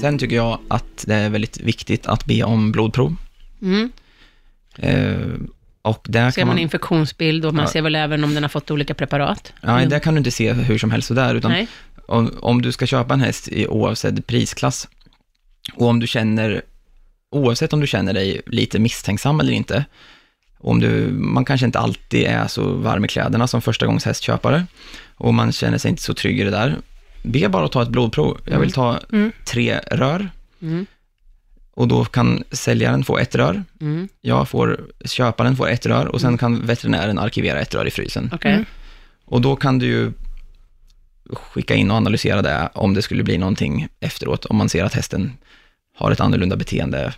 Sen 0.00 0.18
tycker 0.18 0.36
jag 0.36 0.58
att 0.68 1.04
det 1.06 1.14
är 1.14 1.30
väldigt 1.30 1.60
viktigt 1.60 2.06
att 2.06 2.24
be 2.24 2.42
om 2.42 2.72
blodprov. 2.72 3.16
Mm. 3.62 3.92
Eh, 4.76 5.16
och 5.82 6.06
där 6.08 6.30
Ser 6.30 6.40
kan 6.40 6.46
man 6.48 6.56
man, 6.56 6.62
infektionsbild 6.62 7.44
och 7.46 7.54
man 7.54 7.64
Ja. 7.64 7.70
ser 7.70 7.82
väl 7.82 7.94
även 7.94 8.24
om 8.24 8.34
den 8.34 8.42
har 8.44 8.48
fått 8.48 8.70
olika 8.70 8.94
preparat? 8.94 9.52
ja, 9.62 9.68
Mm. 9.78 9.88
där 9.88 9.98
kan 9.98 10.14
du 10.14 10.18
inte 10.18 10.30
se 10.30 10.52
hur 10.52 10.78
som 10.78 10.90
helst 10.90 11.08
sådär, 11.08 11.34
utan 11.34 11.50
Nej. 11.50 11.66
om, 12.08 12.32
om 12.40 12.62
du 12.62 12.72
ska 12.72 12.86
köpa 12.86 13.14
en 13.14 13.20
häst 13.20 13.48
i 13.48 13.66
oavsedd 13.66 14.26
prisklass 14.26 14.88
och 15.74 15.86
om 15.88 16.00
du 16.00 16.06
känner, 16.06 16.62
oavsett 17.30 17.72
om 17.72 17.80
du 17.80 17.86
känner 17.86 18.12
dig 18.12 18.40
lite 18.46 18.78
misstänksam 18.78 19.40
eller 19.40 19.52
inte, 19.52 19.84
om 20.60 20.80
du, 20.80 21.08
man 21.12 21.44
kanske 21.44 21.66
inte 21.66 21.78
alltid 21.78 22.26
är 22.26 22.46
så 22.48 22.72
varm 22.72 23.04
i 23.04 23.08
kläderna 23.08 23.46
som 23.46 23.62
första 23.62 23.86
gångs 23.86 24.04
hästköpare 24.04 24.66
och 25.14 25.34
man 25.34 25.52
känner 25.52 25.78
sig 25.78 25.88
inte 25.90 26.02
så 26.02 26.14
trygg 26.14 26.40
i 26.40 26.44
det 26.44 26.50
där, 26.50 26.76
be 27.22 27.48
bara 27.48 27.64
att 27.64 27.72
ta 27.72 27.82
ett 27.82 27.88
blodprov. 27.88 28.40
Jag 28.44 28.60
vill 28.60 28.72
ta 28.72 28.98
Mm. 29.12 29.32
tre 29.44 29.78
rör 29.90 30.30
Mm. 30.62 30.86
och 31.74 31.88
då 31.88 32.04
kan 32.04 32.44
säljaren 32.50 33.04
få 33.04 33.18
ett 33.18 33.34
rör, 33.34 33.64
Mm. 33.80 34.08
jag 34.20 34.48
får, 34.48 34.80
köparen 35.04 35.56
får 35.56 35.68
ett 35.68 35.86
rör 35.86 36.06
och 36.06 36.20
sen 36.20 36.38
kan 36.38 36.66
veterinären 36.66 37.18
arkivera 37.18 37.60
ett 37.60 37.74
rör 37.74 37.86
i 37.86 37.90
frysen. 37.90 38.30
Okej. 38.34 38.52
Mm. 38.52 38.64
Och 39.24 39.40
då 39.40 39.56
kan 39.56 39.78
du 39.78 39.86
ju 39.86 40.12
skicka 41.32 41.74
in 41.74 41.90
och 41.90 41.96
analysera 41.96 42.42
det 42.42 42.68
om 42.74 42.94
det 42.94 43.02
skulle 43.02 43.22
bli 43.22 43.38
någonting 43.38 43.88
efteråt, 44.00 44.44
om 44.44 44.56
man 44.56 44.68
ser 44.68 44.84
att 44.84 44.94
hästen 44.94 45.32
har 45.96 46.10
ett 46.10 46.20
annorlunda 46.20 46.56
beteende 46.56 47.14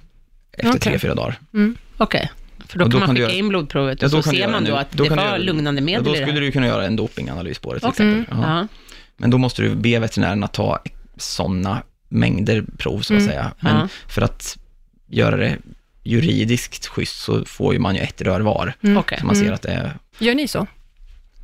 efter 0.52 0.68
Okej. 0.70 0.80
tre, 0.80 0.98
fyra 0.98 1.14
dagar. 1.14 1.38
Mm. 1.54 1.76
Okej. 1.96 2.30
För 2.68 2.78
då 2.78 2.84
kan 2.84 2.90
då 2.90 2.98
man 2.98 3.06
kan 3.06 3.14
du 3.14 3.20
skicka 3.20 3.30
göra- 3.32 3.38
in 3.38 3.48
blodprovet 3.48 4.02
Ja, 4.02 4.06
och 4.06 4.12
då 4.12 4.22
så 4.22 4.28
kan 4.30 4.34
du 4.34 4.40
ser 4.40 4.48
man 4.48 4.64
nu- 4.64 4.70
då 4.70 4.76
att 4.76 4.92
då 4.92 5.04
det 5.04 5.10
var 5.10 5.16
göra- 5.24 5.38
lugnande 5.38 5.80
Ja, 5.80 5.84
medel 5.84 6.04
då 6.04 6.16
i 6.16 6.18
det 6.18 6.26
skulle 6.26 6.40
du 6.40 6.52
kunna 6.52 6.66
göra 6.66 6.86
en 6.86 6.96
dopinganalys 6.96 7.58
på 7.58 7.74
det 7.74 7.80
till 7.80 7.88
Okej. 7.88 8.10
exempel. 8.10 8.36
Ja. 8.42 8.58
Ja. 8.58 8.66
Men 9.16 9.30
då 9.30 9.38
måste 9.38 9.62
du 9.62 9.74
be 9.74 9.98
veterinären 9.98 10.44
att 10.44 10.52
ta 10.52 10.82
sådana 11.16 11.82
mängder 12.08 12.64
prov, 12.78 13.00
så 13.00 13.14
att 13.14 13.20
Mm. 13.20 13.30
säga. 13.30 13.52
Men 13.60 13.76
Ja. 13.76 13.88
för 14.08 14.22
att 14.22 14.58
göra 15.08 15.36
det 15.36 15.56
juridiskt 16.04 16.86
schysst 16.86 17.22
så 17.22 17.44
får 17.44 17.72
ju 17.72 17.78
man 17.78 17.94
ju 17.94 18.00
ett 18.00 18.22
rör 18.22 18.40
var, 18.40 18.74
Mm. 18.82 19.02
Så 19.18 19.26
man 19.26 19.34
ser 19.36 19.42
Mm. 19.42 19.54
att 19.54 19.62
det 19.62 19.68
är 19.72 19.96
Gör 20.18 20.34
ni 20.34 20.48
så? 20.48 20.66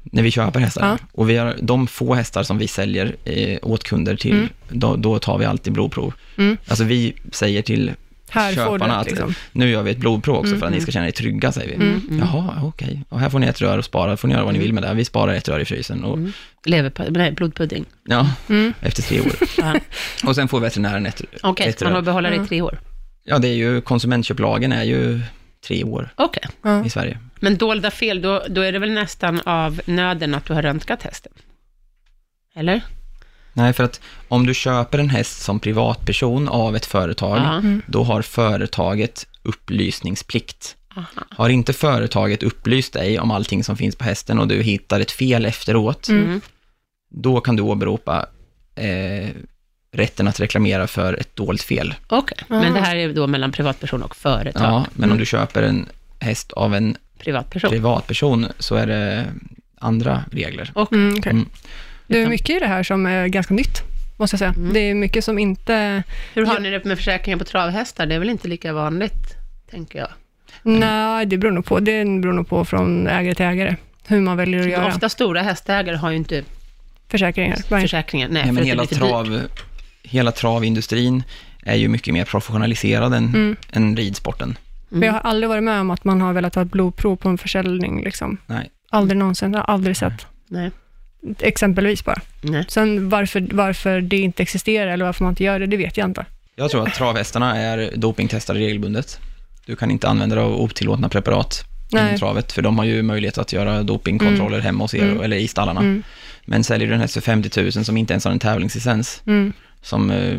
när 0.02 0.22
vi 0.22 0.30
köper 0.30 0.60
hästar. 0.60 0.86
Ja. 0.88 0.98
Och 1.12 1.30
vi 1.30 1.36
har, 1.36 1.56
de 1.62 1.86
få 1.86 2.14
hästar 2.14 2.42
som 2.42 2.58
vi 2.58 2.68
säljer 2.68 3.16
eh, 3.24 3.58
åt 3.62 3.84
kunder 3.84 4.16
till, 4.16 4.32
Mm. 4.32 4.48
då, 4.68 4.96
då 4.96 5.18
tar 5.18 5.38
vi 5.38 5.44
alltid 5.44 5.72
blodprov. 5.72 6.12
Mm. 6.36 6.56
Alltså 6.68 6.84
vi 6.84 7.14
säger 7.32 7.62
till 7.62 7.92
Här 8.30 8.52
får 8.52 8.62
du 8.62 8.66
köparna 8.78 8.94
ett, 8.94 9.00
att 9.00 9.06
liksom. 9.06 9.34
nu 9.52 9.70
gör 9.70 9.82
vi 9.82 9.90
ett 9.90 9.98
blodprov 9.98 10.36
också 10.36 10.48
Mm, 10.48 10.60
för 10.60 10.66
att 10.66 10.72
ni 10.72 10.76
mm. 10.76 10.82
ska 10.82 10.92
känna 10.92 11.06
er 11.06 11.10
trygga, 11.10 11.52
säger 11.52 11.68
vi. 11.68 11.74
Mm, 11.74 12.02
mm. 12.10 12.18
Jaha, 12.18 12.60
okej. 12.64 13.04
Och 13.08 13.20
här 13.20 13.30
får 13.30 13.38
ni 13.38 13.46
ett 13.46 13.60
rör 13.60 13.78
och 13.78 13.84
spara, 13.84 14.16
får 14.16 14.28
ni 14.28 14.34
göra 14.34 14.44
vad 14.44 14.52
ni 14.54 14.58
Mm. 14.58 14.66
vill 14.66 14.74
med 14.74 14.82
det. 14.82 14.94
Vi 14.94 15.04
sparar 15.04 15.34
ett 15.34 15.48
rör 15.48 15.60
i 15.60 15.64
frysen 15.64 16.04
och, 16.04 16.16
Mm. 16.16 16.32
Leverpastej, 16.64 17.12
nej, 17.12 17.32
blodpudding. 17.32 17.84
ja, 18.04 18.30
Mm. 18.48 18.74
efter 18.80 19.02
tre 19.02 19.20
år. 19.20 19.32
Och 20.26 20.34
sen 20.34 20.48
får 20.48 20.60
veterinären 20.60 21.06
ett, 21.06 21.22
Okej, 21.42 21.68
ett 21.68 21.80
man 21.82 21.92
har 21.92 21.98
rör. 21.98 22.04
behålla 22.04 22.30
det 22.30 22.36
i 22.36 22.46
tre 22.46 22.62
år. 22.62 22.80
Ja, 23.24 23.38
det 23.38 23.48
är 23.48 23.54
ju, 23.54 23.80
konsumentköplagen 23.80 24.72
är 24.72 24.84
ju 24.84 25.20
tre 25.66 25.84
år 25.84 26.08
Okej. 26.16 26.42
Ja. 26.62 26.84
i 26.84 26.90
Sverige. 26.90 27.18
Men 27.40 27.56
dolda 27.56 27.90
fel, 27.90 28.22
då, 28.22 28.42
då 28.48 28.60
är 28.60 28.72
det 28.72 28.78
väl 28.78 28.90
nästan 28.92 29.40
av 29.40 29.80
nöden 29.84 30.34
att 30.34 30.44
du 30.44 30.54
har 30.54 30.62
röntgat 30.62 31.02
hästen? 31.02 31.32
Eller? 32.54 32.80
Nej, 33.52 33.72
för 33.72 33.84
att 33.84 34.00
om 34.28 34.46
du 34.46 34.54
köper 34.54 34.98
en 34.98 35.10
häst 35.10 35.42
som 35.42 35.60
privatperson 35.60 36.48
av 36.48 36.76
ett 36.76 36.86
företag, 36.86 37.38
Ja. 37.38 37.52
Mm. 37.58 37.82
då 37.86 38.02
har 38.04 38.22
företaget 38.22 39.26
upplysningsplikt. 39.42 40.76
Aha. 40.96 41.06
Har 41.30 41.48
inte 41.48 41.72
företaget 41.72 42.42
upplyst 42.42 42.92
dig 42.92 43.18
om 43.20 43.30
allting 43.30 43.64
som 43.64 43.76
finns 43.76 43.96
på 43.96 44.04
hästen 44.04 44.38
och 44.38 44.48
du 44.48 44.62
hittar 44.62 45.00
ett 45.00 45.10
fel 45.10 45.44
efteråt, 45.46 46.08
Mm. 46.08 46.24
Mm. 46.24 46.40
då 47.10 47.40
kan 47.40 47.56
du 47.56 47.62
åberopa 47.62 48.26
eh, 48.74 49.28
rätten 49.92 50.28
att 50.28 50.40
reklamera 50.40 50.86
för 50.86 51.14
ett 51.14 51.36
dolt 51.36 51.62
fel. 51.62 51.94
Okej, 52.08 52.38
Ah. 52.48 52.60
men 52.60 52.72
det 52.74 52.80
här 52.80 52.96
är 52.96 53.12
då 53.12 53.26
mellan 53.26 53.52
privatperson 53.52 54.02
och 54.02 54.16
företag. 54.16 54.62
Ja, 54.62 54.86
men 54.94 55.04
Mm. 55.04 55.12
om 55.12 55.18
du 55.18 55.26
köper 55.26 55.62
en 55.62 55.86
häst 56.20 56.52
av 56.52 56.74
en 56.74 56.96
Privatperson. 57.18 57.70
privatperson 57.70 58.46
så 58.58 58.74
är 58.74 58.86
det 58.86 59.24
andra 59.78 60.24
regler. 60.32 60.70
Och, 60.74 60.92
Mm. 60.92 61.22
Mm. 61.26 61.46
Det 62.08 62.22
är 62.22 62.26
mycket 62.28 62.50
i 62.56 62.58
det 62.58 62.66
här 62.66 62.82
som 62.82 63.06
är 63.06 63.26
ganska 63.26 63.54
nytt, 63.54 63.82
måste 64.16 64.34
jag 64.34 64.38
säga. 64.38 64.54
Mm. 64.56 64.72
Det 64.72 64.80
är 64.80 64.94
mycket 64.94 65.24
som 65.24 65.38
inte... 65.38 66.02
hur 66.34 66.46
har 66.46 66.60
ni 66.60 66.70
det 66.70 66.84
med 66.84 66.96
försäkringar 66.96 67.38
på 67.38 67.44
travhästar? 67.44 68.06
Det 68.06 68.14
är 68.14 68.18
väl 68.18 68.30
inte 68.30 68.48
lika 68.48 68.72
vanligt, 68.72 69.36
tänker 69.70 69.98
jag. 69.98 70.08
Nej, 70.62 71.26
det 71.26 71.36
beror 71.38 71.52
nog 71.52 71.64
på. 71.64 71.80
Det 71.80 72.04
beror 72.04 72.32
nog 72.32 72.48
på 72.48 72.64
från 72.64 73.06
ägare 73.06 73.34
till 73.34 73.46
ägare, 73.46 73.76
hur 74.06 74.20
man 74.20 74.36
väljer 74.36 74.60
att 74.60 74.68
göra 74.70 74.86
Ofta 74.86 75.08
stora 75.08 75.42
hästägare 75.42 75.96
har 75.96 76.10
ju 76.10 76.16
inte 76.16 76.44
försäkringar. 77.08 77.56
Nej. 77.70 77.80
försäkringar. 77.82 78.28
Nej, 78.28 78.42
Nej, 78.42 78.52
men 78.52 78.62
för 78.62 78.68
hela, 78.68 78.82
dyrt. 78.82 78.98
trav, 78.98 79.40
hela 80.02 80.32
travindustrin 80.32 81.22
är 81.62 81.76
ju 81.76 81.88
mycket 81.88 82.14
mer 82.14 82.24
professionaliserad 82.24 83.14
än, 83.14 83.24
Mm. 83.28 83.56
än 83.72 83.96
ridsporten. 83.96 84.58
Men 84.88 85.02
Jag 85.02 85.12
har 85.12 85.20
aldrig 85.20 85.48
varit 85.48 85.64
med 85.64 85.80
om 85.80 85.90
att 85.90 86.04
man 86.04 86.20
har 86.20 86.32
velat 86.32 86.52
ta 86.52 86.62
ett 86.62 86.70
blodprov 86.70 87.16
på 87.16 87.28
en 87.28 87.38
försäljning. 87.38 88.04
Liksom. 88.04 88.36
Nej. 88.46 88.70
Aldrig 88.90 89.18
någonsin, 89.18 89.52
jag 89.52 89.60
har 89.60 89.74
aldrig 89.74 89.96
sett. 89.96 90.26
Nej. 90.48 90.70
Exempelvis 91.40 92.04
bara. 92.04 92.20
Nej. 92.40 92.64
Sen 92.68 93.08
varför, 93.08 93.46
varför 93.52 94.00
det 94.00 94.16
inte 94.18 94.42
existerar 94.42 94.90
eller 94.90 95.04
varför 95.04 95.24
man 95.24 95.32
inte 95.32 95.44
gör 95.44 95.60
det, 95.60 95.66
det 95.66 95.76
vet 95.76 95.96
jag 95.96 96.04
inte. 96.08 96.24
Jag 96.56 96.70
tror 96.70 96.86
att 96.88 96.94
travhästarna 96.94 97.56
är 97.56 97.90
dopingtestade 97.96 98.58
regelbundet. 98.58 99.20
Du 99.66 99.76
kan 99.76 99.90
inte 99.90 100.08
använda 100.08 100.34
dig 100.36 100.44
av 100.44 100.60
otillåtna 100.60 101.08
preparat 101.08 101.64
inom 101.92 102.18
travet, 102.18 102.52
för 102.52 102.62
de 102.62 102.78
har 102.78 102.84
ju 102.84 103.02
möjlighet 103.02 103.38
att 103.38 103.52
göra 103.52 103.82
dopingkontroller 103.82 104.60
hemma 104.60 104.84
hos 104.84 104.94
er, 104.94 105.02
Mm. 105.02 105.20
eller 105.20 105.36
i 105.36 105.48
stallarna. 105.48 105.80
Mm. 105.80 106.02
Men 106.44 106.64
säljer 106.64 106.88
du 106.88 106.94
en 106.94 107.00
häst 107.00 107.14
för 107.14 107.20
50 107.20 107.62
000 107.62 107.72
som 107.72 107.96
inte 107.96 108.12
ens 108.12 108.24
har 108.24 108.32
en 108.32 108.38
tävlingslicens, 108.38 109.22
Mm. 109.26 109.52
som 109.82 110.10
eh, 110.10 110.38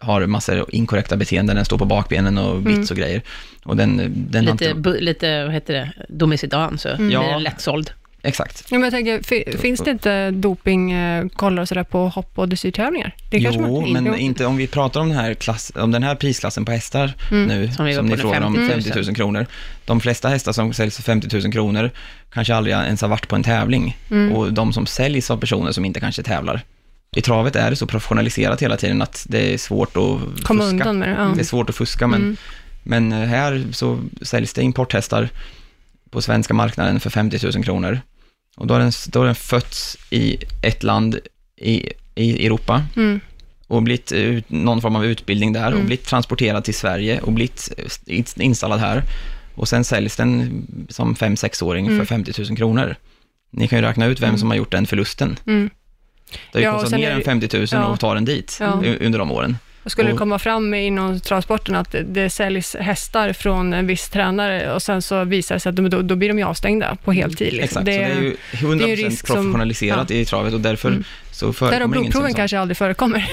har 0.00 0.26
massor 0.26 0.64
inkorrekta 0.68 1.16
beteenden, 1.16 1.56
den 1.56 1.64
står 1.64 1.78
på 1.78 1.84
bakbenen 1.84 2.38
och 2.38 2.62
bits 2.62 2.90
och 2.90 2.96
grejer. 2.96 3.22
Och 3.64 3.76
den, 3.76 3.96
den 4.30 4.46
har 4.46 4.52
Lite, 4.52 4.64
inte... 4.70 4.88
bu- 4.90 5.00
lite, 5.00 5.44
vad 5.44 5.52
heter 5.54 5.74
det, 5.74 5.92
domicidan, 6.08 6.78
så 6.78 6.88
blir 6.96 7.10
Ja. 7.12 7.22
den 7.22 7.42
lättsåld. 7.42 7.90
Exakt. 8.24 8.64
Ja, 8.70 8.78
men 8.78 8.82
jag 8.82 8.92
tänker, 8.92 9.22
fi- 9.22 9.58
finns 9.58 9.80
det 9.80 9.90
inte 9.90 10.30
dopingkollar 10.30 11.62
och 11.62 11.68
sådär 11.68 11.84
på 11.84 12.08
hopp 12.08 12.30
och 12.38 12.48
dressyrtävlingar? 12.48 13.14
Jo, 13.30 13.80
man 13.80 13.92
men 13.92 14.06
Jo. 14.06 14.14
inte 14.14 14.46
om 14.46 14.56
vi 14.56 14.66
pratar 14.66 15.00
om 15.00 15.08
den 15.08 15.18
här, 15.18 15.34
klass, 15.34 15.72
om 15.74 15.90
den 15.90 16.02
här 16.02 16.14
prisklassen 16.14 16.64
på 16.64 16.72
hästar 16.72 17.12
Mm. 17.30 17.46
nu, 17.46 17.66
Som 17.66 17.92
som, 17.94 18.06
ni 18.06 18.16
frågar 18.16 18.40
om, 18.40 18.54
50 18.54 18.70
000. 18.74 18.82
50 18.82 19.02
000 19.06 19.14
kronor. 19.16 19.46
De 19.84 20.00
flesta 20.00 20.28
hästar 20.28 20.52
som 20.52 20.72
säljs 20.72 20.96
för 20.96 21.02
50 21.02 21.36
000 21.42 21.52
kronor 21.52 21.90
kanske 22.32 22.54
aldrig 22.54 22.74
ens 22.76 23.00
har 23.00 23.08
varit 23.08 23.28
på 23.28 23.36
en 23.36 23.42
tävling. 23.42 23.96
Mm. 24.10 24.32
Och 24.32 24.52
de 24.52 24.72
som 24.72 24.86
säljs 24.86 25.30
av 25.30 25.36
personer 25.36 25.72
som 25.72 25.84
inte 25.84 26.00
kanske 26.00 26.22
tävlar. 26.22 26.60
I 27.16 27.20
travet 27.22 27.56
är 27.56 27.70
det 27.70 27.76
så 27.76 27.86
professionaliserat 27.86 28.62
hela 28.62 28.76
tiden 28.76 29.02
att 29.02 29.26
det 29.28 29.54
är 29.54 29.58
svårt 29.58 29.96
att 29.96 30.42
Komma 30.44 30.62
fuska. 30.62 30.70
undan 30.70 30.98
med 30.98 31.08
det. 31.08 31.14
Ja. 31.14 31.32
Det 31.34 31.40
är 31.40 31.44
svårt 31.44 31.70
att 31.70 31.76
fuska, 31.76 32.06
men, 32.06 32.20
Mm. 32.22 32.36
men 32.82 33.12
här 33.12 33.64
så 33.72 33.98
säljs 34.22 34.52
det 34.52 34.62
importhästar 34.62 35.28
på 36.12 36.22
svenska 36.22 36.54
marknaden 36.54 37.00
för 37.00 37.10
50 37.10 37.38
000 37.54 37.64
kronor. 37.64 38.00
Och 38.56 38.66
då 38.66 38.74
har 38.74 38.80
den, 38.80 38.92
då 39.08 39.18
har 39.20 39.26
den 39.26 39.34
fötts 39.34 39.96
i 40.10 40.36
ett 40.62 40.82
land 40.82 41.18
i, 41.56 41.88
i 42.14 42.46
Europa 42.46 42.84
Mm. 42.96 43.20
och 43.66 43.82
blivit 43.82 44.12
ut, 44.12 44.50
någon 44.50 44.80
form 44.80 44.96
av 44.96 45.04
utbildning 45.04 45.52
där 45.52 45.66
Mm. 45.66 45.78
och 45.78 45.84
blivit 45.86 46.06
transporterad 46.06 46.64
till 46.64 46.74
Sverige 46.74 47.20
och 47.20 47.32
blivit 47.32 47.68
installad 48.36 48.80
här. 48.80 49.02
Och 49.54 49.68
sen 49.68 49.84
säljs 49.84 50.16
den 50.16 50.66
som 50.88 51.14
5-6-åring 51.14 51.86
Mm. 51.86 51.98
för 51.98 52.04
50 52.06 52.42
000 52.48 52.56
kronor. 52.56 52.96
Ni 53.50 53.68
kan 53.68 53.78
ju 53.78 53.84
räkna 53.84 54.06
ut 54.06 54.20
vem 54.20 54.28
Mm. 54.28 54.38
som 54.38 54.50
har 54.50 54.56
gjort 54.56 54.70
den 54.72 54.86
förlusten. 54.86 55.36
Mm. 55.46 55.70
Det 56.52 56.58
har 56.58 56.60
ju 56.60 56.66
Ja, 56.66 56.72
kostat 56.72 57.00
mer 57.00 57.10
än 57.10 57.18
det- 57.18 57.24
50 57.24 57.56
000 57.58 57.66
Ja. 57.72 57.94
att 57.94 58.00
ta 58.00 58.14
den 58.14 58.24
dit 58.24 58.56
Ja. 58.60 58.82
under 59.00 59.18
de 59.18 59.30
åren. 59.32 59.56
Och 59.84 59.90
skulle 59.90 60.08
det 60.08 60.12
Och- 60.12 60.18
komma 60.18 60.38
fram 60.38 60.74
inom 60.74 61.20
travsporten 61.20 61.74
att 61.74 61.92
det, 61.92 62.02
det 62.02 62.30
säljs 62.30 62.76
hästar 62.80 63.32
från 63.32 63.72
en 63.72 63.86
viss 63.86 64.08
tränare 64.10 64.72
och 64.74 64.82
sen 64.82 65.02
så 65.02 65.24
visar 65.24 65.54
det 65.54 65.60
sig 65.60 65.70
att 65.70 65.76
de, 65.76 65.90
då, 65.90 66.02
då 66.02 66.16
blir 66.16 66.28
de 66.28 66.38
ju 66.38 66.44
avstängda 66.44 66.96
på 67.04 67.12
heltid. 67.12 67.52
Liksom. 67.52 67.82
Exakt, 67.82 67.86
det, 67.86 67.92
så 67.92 67.98
det 67.98 68.04
är 68.18 68.22
ju 68.22 68.36
100% 68.76 68.78
det 68.86 68.92
är 68.92 68.96
risk 68.96 69.26
som- 69.26 69.36
professionaliserat 69.36 70.10
i 70.10 70.24
travet 70.24 70.54
och 70.54 70.60
därför 70.60 70.88
Mm. 70.88 71.04
så 71.32 71.46
där 71.46 71.52
förekommer 71.52 71.76
och 71.80 71.82
ingenting 71.84 72.00
blodproven 72.02 72.28
sånt. 72.30 72.36
kanske 72.36 72.58
aldrig 72.58 72.76
förekommer. 72.76 73.30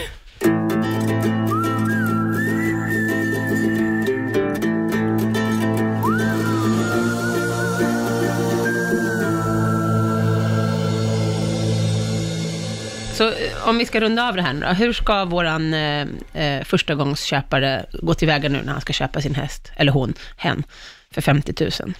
Så 13.20 13.28
eh, 13.28 13.68
om 13.70 13.78
vi 13.78 13.86
ska 13.86 14.00
runda 14.02 14.28
av 14.30 14.36
det 14.36 14.42
här 14.42 14.54
nu 14.54 14.60
då, 14.60 14.68
hur 14.68 14.94
ska 14.94 15.26
våran 15.26 15.74
eh, 15.74 16.08
eh, 16.34 16.64
förstagångsköpare 16.64 17.86
gå 18.02 18.14
tillväga 18.14 18.50
nu 18.50 18.62
när 18.66 18.72
han 18.72 18.82
ska 18.82 18.94
köpa 18.94 19.22
sin 19.22 19.36
häst, 19.36 19.72
eller 19.76 19.92
hon, 19.92 20.14
hen, 20.38 20.64
för 21.12 21.22
50 21.22 21.54
000? 21.84 21.94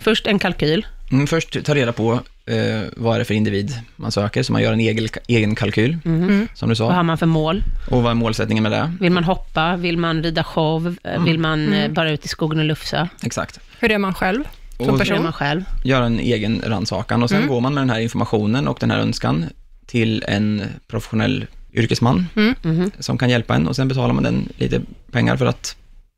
Först 0.00 0.26
en 0.26 0.38
kalkyl. 0.38 0.86
Mm, 1.12 1.26
först 1.26 1.64
ta 1.64 1.74
reda 1.74 1.92
på 1.92 2.12
eh, 2.46 2.56
vad 2.96 3.14
är 3.14 3.18
det 3.18 3.24
för 3.24 3.34
individ 3.34 3.72
man 3.96 4.12
söker, 4.12 4.42
så 4.42 4.52
man 4.52 4.62
gör 4.62 4.72
en 4.72 4.80
egen, 4.80 5.08
egen 5.28 5.54
kalkyl, 5.54 5.98
Mm. 6.04 6.48
som 6.54 6.68
du 6.68 6.70
Vad 6.74 6.76
sa. 6.76 6.92
har 6.92 7.02
man 7.02 7.18
för 7.18 7.26
mål? 7.26 7.62
Och 7.90 8.02
vad 8.02 8.10
är 8.10 8.14
målsättningen 8.14 8.62
med 8.62 8.72
det? 8.72 8.92
Vill 9.00 9.12
man 9.12 9.24
hoppa? 9.24 9.76
Vill 9.76 9.96
man 9.98 10.22
rida 10.22 10.44
show? 10.44 10.96
Eh, 11.04 11.22
Vill 11.24 11.38
man 11.38 11.72
eh, 11.72 11.78
Mm. 11.80 11.94
bara 11.94 12.10
ut 12.10 12.24
i 12.24 12.28
skogen 12.28 12.58
och 12.58 12.64
lufsa? 12.64 13.08
Exakt. 13.22 13.60
Hur 13.80 13.90
är 13.92 13.98
man 13.98 14.14
själv 14.14 14.44
som 14.86 14.98
person? 14.98 15.22
man 15.22 15.32
själv? 15.32 15.62
göra 15.84 16.06
en 16.06 16.20
egen 16.20 16.62
rannsakan 16.66 17.22
och 17.22 17.28
sen 17.28 17.38
Mm. 17.38 17.48
går 17.48 17.60
man 17.60 17.74
med 17.74 17.82
den 17.82 17.90
här 17.90 18.00
informationen 18.00 18.68
och 18.68 18.76
den 18.80 18.90
här 18.90 18.98
önskan 18.98 19.44
till 19.90 20.24
en 20.28 20.62
professionell 20.86 21.46
yrkesman 21.72 22.26
Mhm. 22.62 22.90
som 22.98 23.18
kan 23.18 23.30
hjälpa 23.30 23.54
en 23.54 23.68
och 23.68 23.76
sen 23.76 23.88
betalar 23.88 24.14
man 24.14 24.22
den 24.24 24.48
lite 24.56 24.80
pengar 25.10 25.36
för 25.36 25.46
att 25.46 25.76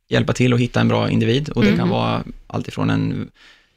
hjälpa 0.08 0.32
till 0.32 0.52
och 0.52 0.60
hitta 0.60 0.80
en 0.80 0.88
bra 0.88 1.10
individ 1.10 1.48
och 1.48 1.62
det 1.64 1.68
kan 1.70 1.78
Mhm. 1.78 1.88
vara 1.88 2.22
alltifrån 2.46 2.90
en, 2.90 3.30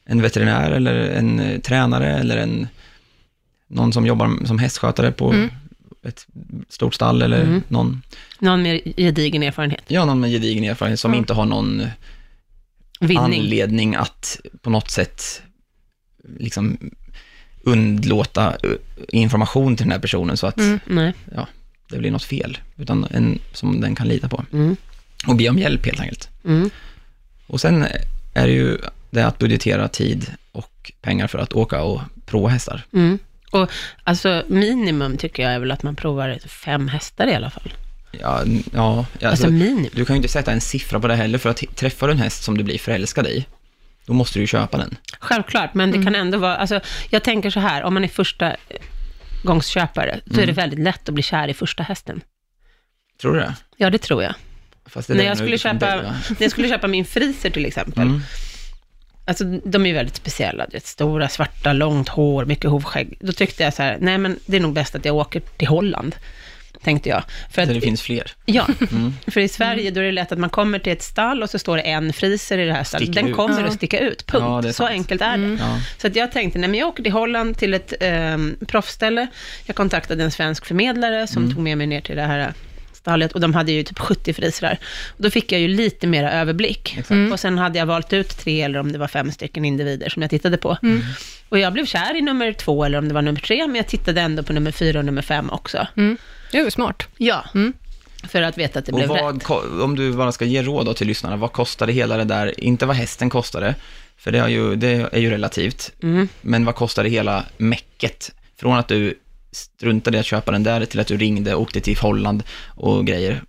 en 0.06 0.22
veterinär 0.22 0.72
eller 0.72 0.94
en 0.96 1.40
eh, 1.40 1.60
tränare 1.60 2.14
eller 2.20 2.38
en, 2.38 2.68
någon 3.68 3.94
som 3.94 4.06
jobbar 4.06 4.46
som 4.46 4.60
hästskötare 4.60 5.12
på 5.12 5.32
Mm. 5.32 5.50
ett 6.04 6.28
stort 6.70 6.94
stall 6.94 7.22
eller 7.22 7.44
Mm. 7.44 7.62
någon, 7.68 8.02
Någon 8.40 8.62
med 8.62 8.82
gedigen 8.98 9.44
erfarenhet? 9.44 9.84
ja, 9.88 10.06
någon 10.06 10.20
med 10.20 10.32
gedigen 10.32 10.64
erfarenhet 10.64 11.00
som 11.00 11.12
Ja. 11.14 11.18
inte 11.18 11.34
har 11.34 11.46
någon 11.46 11.84
Vinning? 13.00 13.18
anledning 13.18 13.96
att 13.96 14.40
på 14.62 14.70
något 14.70 14.92
sätt 14.92 15.42
liksom 16.40 16.78
undlåta 17.66 18.50
eh, 18.64 18.70
information 19.10 19.76
till 19.76 19.86
den 19.86 19.92
här 19.92 20.00
personen 20.00 20.38
så 20.38 20.48
att 20.48 20.58
Mm. 20.58 20.80
Nej. 20.86 21.14
det 21.90 21.98
blir 21.98 22.12
något 22.12 22.24
fel, 22.24 22.58
utan 22.78 23.08
en 23.12 23.40
som 23.54 23.82
den 23.82 23.96
kan 23.96 24.08
lita 24.08 24.30
på. 24.30 24.44
Mm. 24.54 24.76
Och 25.28 25.36
be 25.36 25.50
om 25.50 25.58
hjälp 25.60 25.86
helt 25.86 26.00
enkelt. 26.00 26.30
Mm. 26.46 26.70
Och 27.48 27.62
sen 27.62 27.86
är 28.34 28.48
det 28.48 28.54
ju 28.54 28.78
det 29.12 29.22
att 29.26 29.38
budgetera 29.40 29.88
tid 29.88 30.32
och 30.52 30.92
pengar 31.02 31.28
för 31.28 31.40
att 31.40 31.54
åka 31.54 31.82
och 31.84 32.02
prova 32.26 32.50
hästar. 32.50 32.84
Mm. 32.94 33.20
Och 33.52 33.70
alltså 34.04 34.44
minimum 34.48 35.18
tycker 35.18 35.44
jag 35.44 35.52
är 35.54 35.60
väl 35.60 35.72
att 35.72 35.84
man 35.84 35.96
provar 35.96 36.40
fem 36.48 36.88
hästar 36.88 37.28
i 37.28 37.36
alla 37.36 37.50
fall. 37.50 37.74
Ja, 38.22 38.44
ja 38.74 38.98
Alltså, 38.98 39.28
alltså, 39.28 39.50
minimum. 39.50 39.90
du 39.94 40.06
kan 40.06 40.14
ju 40.16 40.18
inte 40.18 40.30
sätta 40.30 40.52
en 40.52 40.62
siffra 40.62 41.00
på 41.00 41.08
det 41.08 41.16
heller, 41.16 41.38
för 41.38 41.50
att 41.50 41.64
träffar 41.76 42.08
du 42.08 42.14
en 42.14 42.20
häst 42.20 42.44
som 42.44 42.58
du 42.58 42.64
blir 42.64 42.78
förälskad 42.78 43.28
i, 43.28 43.46
då 44.06 44.14
måste 44.14 44.40
du 44.40 44.44
ju 44.44 44.48
köpa 44.48 44.78
den. 44.78 44.98
Självklart, 45.26 45.74
men 45.74 45.92
det 45.92 46.04
kan 46.04 46.16
ändå 46.16 46.38
vara, 46.38 46.56
alltså, 46.58 46.80
jag 47.10 47.24
tänker 47.24 47.50
så 47.50 47.60
här, 47.60 47.84
om 47.84 47.94
man 47.94 48.04
är 48.04 48.08
första 48.08 48.50
eh, 48.52 48.56
gångsköpare, 49.44 50.20
så 50.34 50.42
är 50.42 50.46
det 50.48 50.52
väldigt 50.54 50.80
lätt 50.80 51.10
att 51.10 51.14
bli 51.16 51.24
kär 51.24 51.48
i 51.48 51.54
första 51.54 51.84
hästen. 51.84 52.22
Tror 53.22 53.34
du 53.34 53.40
det? 53.40 53.56
Ja, 53.78 53.90
det 53.90 53.98
tror 53.98 54.24
jag. 54.24 54.34
När 55.08 55.20
är 55.20 55.24
jag, 55.24 55.38
skulle 55.38 55.58
köpa, 55.58 55.98
va? 55.98 56.16
när 56.30 56.38
jag 56.40 56.52
skulle 56.52 56.70
köpa 56.70 56.88
min 56.88 57.06
friser 57.06 57.50
till 57.50 57.66
exempel, 57.66 58.04
Mm. 58.08 58.22
alltså 59.28 59.44
de 59.44 59.86
är 59.86 59.90
ju 59.90 59.96
väldigt 59.96 60.16
speciella, 60.16 60.66
vet, 60.72 60.86
stora, 60.86 61.30
svarta, 61.30 61.74
långt 61.74 62.10
hår, 62.10 62.46
mycket 62.46 62.70
hovskägg. 62.70 63.18
Då 63.22 63.32
tyckte 63.32 63.64
jag 63.64 63.74
så 63.74 63.84
här, 63.84 63.98
nej 64.02 64.18
men 64.18 64.40
det 64.46 64.58
är 64.58 64.62
nog 64.62 64.74
bäst 64.74 64.96
att 64.96 65.06
jag 65.06 65.16
åker 65.16 65.40
till 65.40 65.68
Holland, 65.68 66.16
tänkte 66.86 67.10
jag. 67.10 67.24
För 67.52 67.62
att, 67.62 67.68
det 67.70 67.82
finns 67.82 68.02
fler. 68.02 68.32
Ja, 68.46 68.68
Mm. 68.92 69.14
för 69.28 69.40
i 69.42 69.48
Sverige 69.48 69.92
då 69.92 70.00
är 70.02 70.06
det 70.06 70.12
lätt 70.12 70.32
att 70.32 70.38
man 70.40 70.50
kommer 70.50 70.80
till 70.80 70.94
ett 70.94 71.04
stall 71.04 71.44
och 71.44 71.50
så 71.50 71.60
står 71.60 71.78
det 71.78 71.84
en 71.84 72.14
friser 72.14 72.58
i 72.58 72.66
det 72.66 72.74
här 72.74 72.84
stallet. 72.84 73.14
Den 73.14 73.28
ut. 73.28 73.36
kommer 73.36 73.62
Ja. 73.62 73.68
att 73.68 73.74
sticka 73.74 74.00
ut, 74.00 74.26
punkt. 74.28 74.44
Ja, 74.44 74.62
så 74.62 74.74
sant. 74.74 74.90
enkelt 74.90 75.22
är 75.22 75.38
det. 75.38 75.58
Ja. 75.60 75.80
Så 75.98 76.08
att 76.08 76.16
jag 76.16 76.32
tänkte, 76.32 76.60
nej 76.60 76.70
men 76.70 76.80
jag 76.80 76.88
åker 76.90 77.04
till 77.04 77.12
Holland 77.12 77.58
till 77.58 77.74
ett 77.74 77.94
eh, 78.00 78.38
proffsställe. 78.68 79.28
Jag 79.66 79.76
kontaktade 79.76 80.24
en 80.24 80.32
svensk 80.32 80.66
förmedlare 80.66 81.28
som 81.28 81.54
tog 81.54 81.64
med 81.64 81.78
mig 81.78 81.88
ner 81.88 82.02
till 82.02 82.16
det 82.16 82.22
här 82.22 82.54
stallet 82.94 83.32
och 83.32 83.40
de 83.40 83.54
hade 83.54 83.72
ju 83.72 83.84
typ 83.84 84.00
70 84.00 84.34
frisrar. 84.34 84.78
Och 85.08 85.24
då 85.24 85.30
fick 85.30 85.52
jag 85.52 85.62
ju 85.62 85.68
lite 85.68 86.08
mera 86.08 86.32
överblick. 86.32 86.96
Exakt. 87.00 87.32
Och 87.34 87.40
sen 87.40 87.58
hade 87.58 87.80
jag 87.80 87.86
valt 87.86 88.14
ut 88.14 88.30
tre 88.38 88.62
eller 88.62 88.80
om 88.80 88.92
det 88.92 88.98
var 88.98 89.08
fem 89.08 89.32
stycken 89.32 89.66
individer 89.66 90.10
som 90.10 90.22
jag 90.22 90.32
tittade 90.32 90.58
på. 90.58 90.78
Och 91.50 91.60
jag 91.60 91.74
blev 91.74 91.86
kär 91.86 92.16
i 92.16 92.22
nummer 92.22 92.54
två 92.54 92.84
eller 92.86 92.98
om 92.98 93.08
det 93.08 93.14
var 93.14 93.22
nummer 93.22 93.40
tre, 93.40 93.68
men 93.68 93.76
jag 93.76 93.88
tittade 93.88 94.22
ändå 94.22 94.44
på 94.44 94.54
nummer 94.54 94.72
fyra 94.72 95.00
och 95.00 95.06
nummer 95.06 95.22
fem 95.22 95.50
också. 95.50 95.88
Mm. 95.98 96.18
Det 96.52 96.58
är 96.58 96.64
ju 96.64 96.72
smart. 96.72 97.04
Ja, 97.18 97.46
Mm. 97.56 97.74
för 98.28 98.42
att 98.42 98.58
veta 98.58 98.80
att 98.80 98.86
det 98.86 98.92
Och 98.92 98.98
blev 98.98 99.10
rätt. 99.12 99.22
vad, 99.24 99.44
ko- 99.44 99.84
om 99.84 99.96
du 99.96 100.14
bara 100.14 100.32
ska 100.32 100.46
ge 100.46 100.64
råd 100.64 100.86
då 100.86 100.94
till 100.94 101.08
lyssnarna, 101.08 101.36
vad 101.36 101.52
kostade 101.52 101.92
hela 101.94 102.18
det 102.18 102.24
där, 102.24 102.60
inte 102.64 102.86
vad 102.86 102.96
hästen 102.96 103.30
kostade, 103.30 103.76
för 104.18 104.32
det 104.32 104.40
är 104.40 104.48
ju, 104.48 104.76
det 104.76 105.10
är 105.12 105.20
ju 105.20 105.30
relativt, 105.30 105.92
Mm. 106.04 106.28
men 106.42 106.66
vad 106.66 106.76
kostade 106.76 107.10
hela 107.10 107.44
mäcket? 107.58 108.32
Från 108.60 108.78
att 108.78 108.88
du 108.88 109.20
struntade 109.52 110.18
i 110.18 110.20
att 110.20 110.26
köpa 110.26 110.52
den 110.52 110.64
där 110.64 110.86
till 110.86 111.00
att 111.00 111.08
du 111.08 111.18
ringde, 111.18 111.56
åkte 111.56 111.82
till 111.82 111.98
Holland 111.98 112.44
och 112.68 113.06
grejer. 113.08 113.44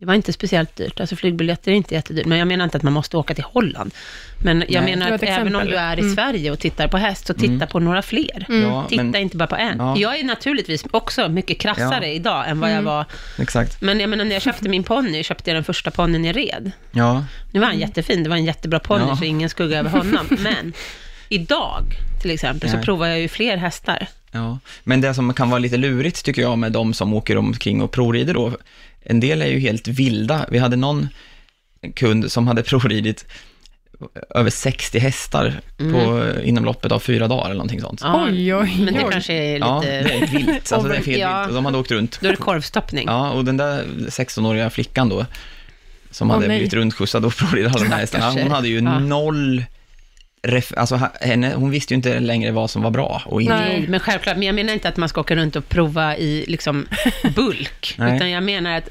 Det 0.00 0.06
var 0.06 0.14
inte 0.14 0.32
speciellt 0.32 0.76
dyrt, 0.76 1.00
alltså 1.00 1.16
flygbiljetter 1.16 1.70
är 1.72 1.76
inte 1.76 1.94
jättedyrt, 1.94 2.26
men 2.26 2.38
jag 2.38 2.48
menar 2.48 2.64
inte 2.64 2.76
att 2.76 2.82
man 2.82 2.92
måste 2.92 3.16
åka 3.16 3.34
till 3.34 3.44
Holland. 3.44 3.94
Men 4.42 4.64
jag 4.68 4.84
Nej. 4.84 4.96
menar 4.96 5.12
att 5.14 5.22
även 5.22 5.54
om 5.56 5.66
du 5.66 5.76
är 5.76 5.96
i 5.96 6.00
Mm. 6.00 6.14
Sverige 6.14 6.50
och 6.50 6.58
tittar 6.58 6.88
på 6.88 6.96
häst, 6.96 7.26
så 7.26 7.34
titta 7.34 7.52
Mm. 7.52 7.68
på 7.68 7.80
några 7.80 8.02
fler. 8.02 8.46
Ja, 8.48 8.86
Titta 8.88 9.02
men, 9.02 9.16
inte 9.16 9.36
bara 9.36 9.46
på 9.46 9.56
en. 9.56 9.78
Ja. 9.78 9.96
Jag 9.98 10.18
är 10.18 10.24
naturligtvis 10.24 10.84
också 10.90 11.28
mycket 11.28 11.60
krassare 11.60 12.06
Ja. 12.06 12.12
idag 12.12 12.48
än 12.48 12.60
vad 12.60 12.70
jag 12.70 12.74
Mm. 12.78 12.84
var, 12.84 13.04
exakt. 13.38 13.80
men 13.82 14.00
jag 14.00 14.10
menar 14.10 14.24
när 14.24 14.32
jag 14.32 14.42
köpte 14.42 14.68
min 14.68 14.84
ponny, 14.84 15.22
köpte 15.22 15.50
jag 15.50 15.56
den 15.56 15.64
första 15.64 15.90
ponnyn 15.90 16.24
jag 16.24 16.36
red. 16.36 16.70
Ja, 16.92 17.24
Nu 17.52 17.60
var 17.60 17.66
han 17.66 17.78
jättefin, 17.78 18.22
det 18.22 18.28
var 18.28 18.36
en 18.36 18.44
jättebra 18.44 18.78
ponny, 18.78 19.04
Ja. 19.08 19.16
så 19.16 19.24
ingen 19.24 19.48
skugga 19.50 19.78
över 19.78 19.90
honom. 19.90 20.26
Men 20.40 20.72
idag, 21.28 21.84
till 22.22 22.30
exempel, 22.30 22.70
så 22.70 22.76
Nej. 22.76 22.84
provar 22.84 23.06
jag 23.06 23.20
ju 23.20 23.28
fler 23.28 23.56
hästar. 23.56 24.06
ja. 24.32 24.58
Men 24.84 25.00
det 25.00 25.14
som 25.14 25.34
kan 25.34 25.50
vara 25.50 25.58
lite 25.58 25.76
lurigt 25.76 26.24
tycker 26.24 26.42
jag 26.42 26.58
med 26.58 26.72
de 26.72 26.94
som 26.94 27.12
åker 27.14 27.36
omkring 27.38 27.82
och 27.82 27.90
provrider 27.92 28.34
då, 28.34 28.52
en 29.08 29.20
del 29.20 29.42
är 29.42 29.46
ju 29.46 29.58
helt 29.58 29.88
vilda. 29.88 30.46
Vi 30.50 30.58
hade 30.58 30.76
någon 30.76 31.08
kund 31.94 32.32
som 32.32 32.46
hade 32.46 32.62
provridit 32.70 33.26
över 34.34 34.50
60 34.50 34.98
hästar 34.98 35.60
på, 35.76 36.24
inom 36.42 36.64
loppet 36.64 36.92
av 36.92 36.98
fyra 36.98 37.28
dagar 37.28 37.44
eller 37.44 37.54
någonting 37.54 37.80
sånt. 37.80 38.00
Ja, 38.04 38.24
Oj, 38.28 38.54
oj, 38.54 38.76
Men 38.84 38.94
det 38.94 39.04
oj. 39.04 39.12
kanske 39.12 39.32
är 39.32 39.54
lite... 39.54 39.66
Ja, 39.66 39.80
det 39.84 39.90
är 39.94 40.26
vilt. 40.26 40.72
Alltså 40.72 40.88
det 40.88 40.96
är 40.96 41.02
helt 41.06 41.18
Ja. 41.18 41.42
vilt. 41.42 41.54
De 41.54 41.64
hade 41.64 41.78
åkt 41.78 41.90
runt. 41.90 42.18
Då 42.20 42.26
är 42.28 42.30
det 42.32 42.36
korvstoppning. 42.36 43.04
Ja, 43.06 43.30
och 43.30 43.44
den 43.44 43.56
där 43.56 43.84
16-åriga 44.08 44.70
flickan 44.70 45.08
då, 45.08 45.26
som 46.10 46.30
Åh, 46.30 46.34
hade 46.36 46.48
nej. 46.48 46.56
blivit 46.56 46.74
rundskjutsad 46.74 47.24
och 47.24 47.36
provat 47.36 47.74
alla 47.74 47.84
de 47.84 47.90
här 47.90 47.98
hästarna, 48.00 48.30
hon 48.30 48.50
hade 48.50 48.68
ju 48.68 48.80
Ja. 48.80 48.98
noll 48.98 49.64
ref, 50.42 50.72
alltså 50.76 51.00
henne, 51.20 51.52
hon 51.54 51.70
visste 51.70 51.94
ju 51.94 51.96
inte 51.96 52.20
längre 52.20 52.50
vad 52.50 52.70
som 52.70 52.82
var 52.82 52.90
bra 52.90 53.22
och 53.26 53.42
inte. 53.42 53.54
Nej. 53.54 53.84
Men 53.88 54.00
självklart. 54.00 54.36
Men 54.36 54.46
jag 54.46 54.54
menar 54.54 54.72
inte 54.72 54.88
att 54.88 54.96
man 54.96 55.08
ska 55.08 55.20
åka 55.20 55.36
runt 55.36 55.56
och 55.56 55.68
prova 55.68 56.16
i 56.16 56.44
liksom 56.48 56.86
bulk. 57.36 57.94
Utan 58.14 58.30
jag 58.30 58.42
menar 58.42 58.72
att 58.78 58.88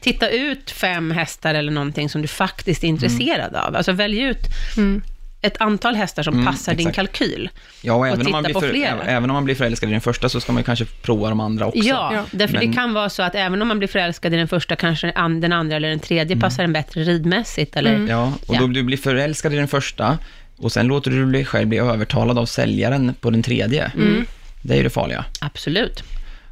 titta 0.00 0.28
ut 0.30 0.70
fem 0.70 1.10
hästar 1.10 1.54
eller 1.54 1.72
någonting 1.72 2.08
som 2.08 2.22
du 2.22 2.28
faktiskt 2.28 2.84
är 2.84 2.88
intresserad 2.88 3.54
av. 3.54 3.76
Alltså 3.76 3.92
välj 3.92 4.20
ut 4.20 4.38
Mm. 4.76 5.02
ett 5.42 5.60
antal 5.60 5.94
hästar 5.94 6.22
som 6.22 6.34
Mm, 6.34 6.46
passar 6.46 6.74
din 6.74 6.88
exakt. 6.88 6.96
kalkyl. 7.16 7.50
Ja, 7.82 7.94
och 7.94 8.06
även, 8.08 8.26
om 8.26 8.32
man 8.32 8.42
blir 8.42 8.54
på 8.54 8.60
för, 8.60 8.74
även 9.06 9.30
om 9.30 9.34
man 9.34 9.44
blir 9.44 9.54
förälskad 9.54 9.88
i 9.88 9.92
den 9.92 10.00
första 10.00 10.28
så 10.28 10.40
ska 10.40 10.52
man 10.52 10.60
ju 10.60 10.64
kanske 10.64 10.84
prova 10.84 11.28
de 11.28 11.40
andra 11.40 11.66
också. 11.66 11.78
Ja, 11.78 12.10
Ja. 12.14 12.24
därför 12.30 12.54
Men- 12.58 12.66
det 12.70 12.72
kan 12.74 12.92
vara 12.94 13.08
så 13.10 13.22
att 13.22 13.34
även 13.34 13.62
om 13.62 13.68
man 13.68 13.78
blir 13.78 13.88
förälskad 13.88 14.34
i 14.34 14.36
den 14.36 14.48
första, 14.48 14.76
kanske 14.76 15.12
an- 15.12 15.40
den 15.40 15.52
andra 15.52 15.76
eller 15.76 15.88
den 15.88 16.00
tredje 16.00 16.36
passar 16.36 16.64
en 16.64 16.72
bättre 16.72 17.00
ridmässigt. 17.04 17.76
Eller, 17.76 17.94
Mm. 17.94 18.08
Ja, 18.08 18.32
och 18.46 18.54
Ja. 18.54 18.60
då 18.60 18.66
du 18.66 18.82
blir 18.82 18.96
förälskad 18.96 19.52
i 19.52 19.56
den 19.56 19.68
första 19.68 20.18
och 20.56 20.72
sen 20.72 20.86
låter 20.86 21.10
du 21.10 21.32
dig 21.32 21.44
själv 21.44 21.68
bli 21.68 21.78
övertalad 21.78 22.38
av 22.38 22.46
säljaren 22.46 23.14
på 23.20 23.30
den 23.30 23.42
tredje. 23.42 23.84
Mm. 23.96 24.26
Det 24.62 24.72
är 24.72 24.76
ju 24.76 24.82
det 24.82 24.90
farliga. 24.90 25.24
Absolut. 25.40 26.02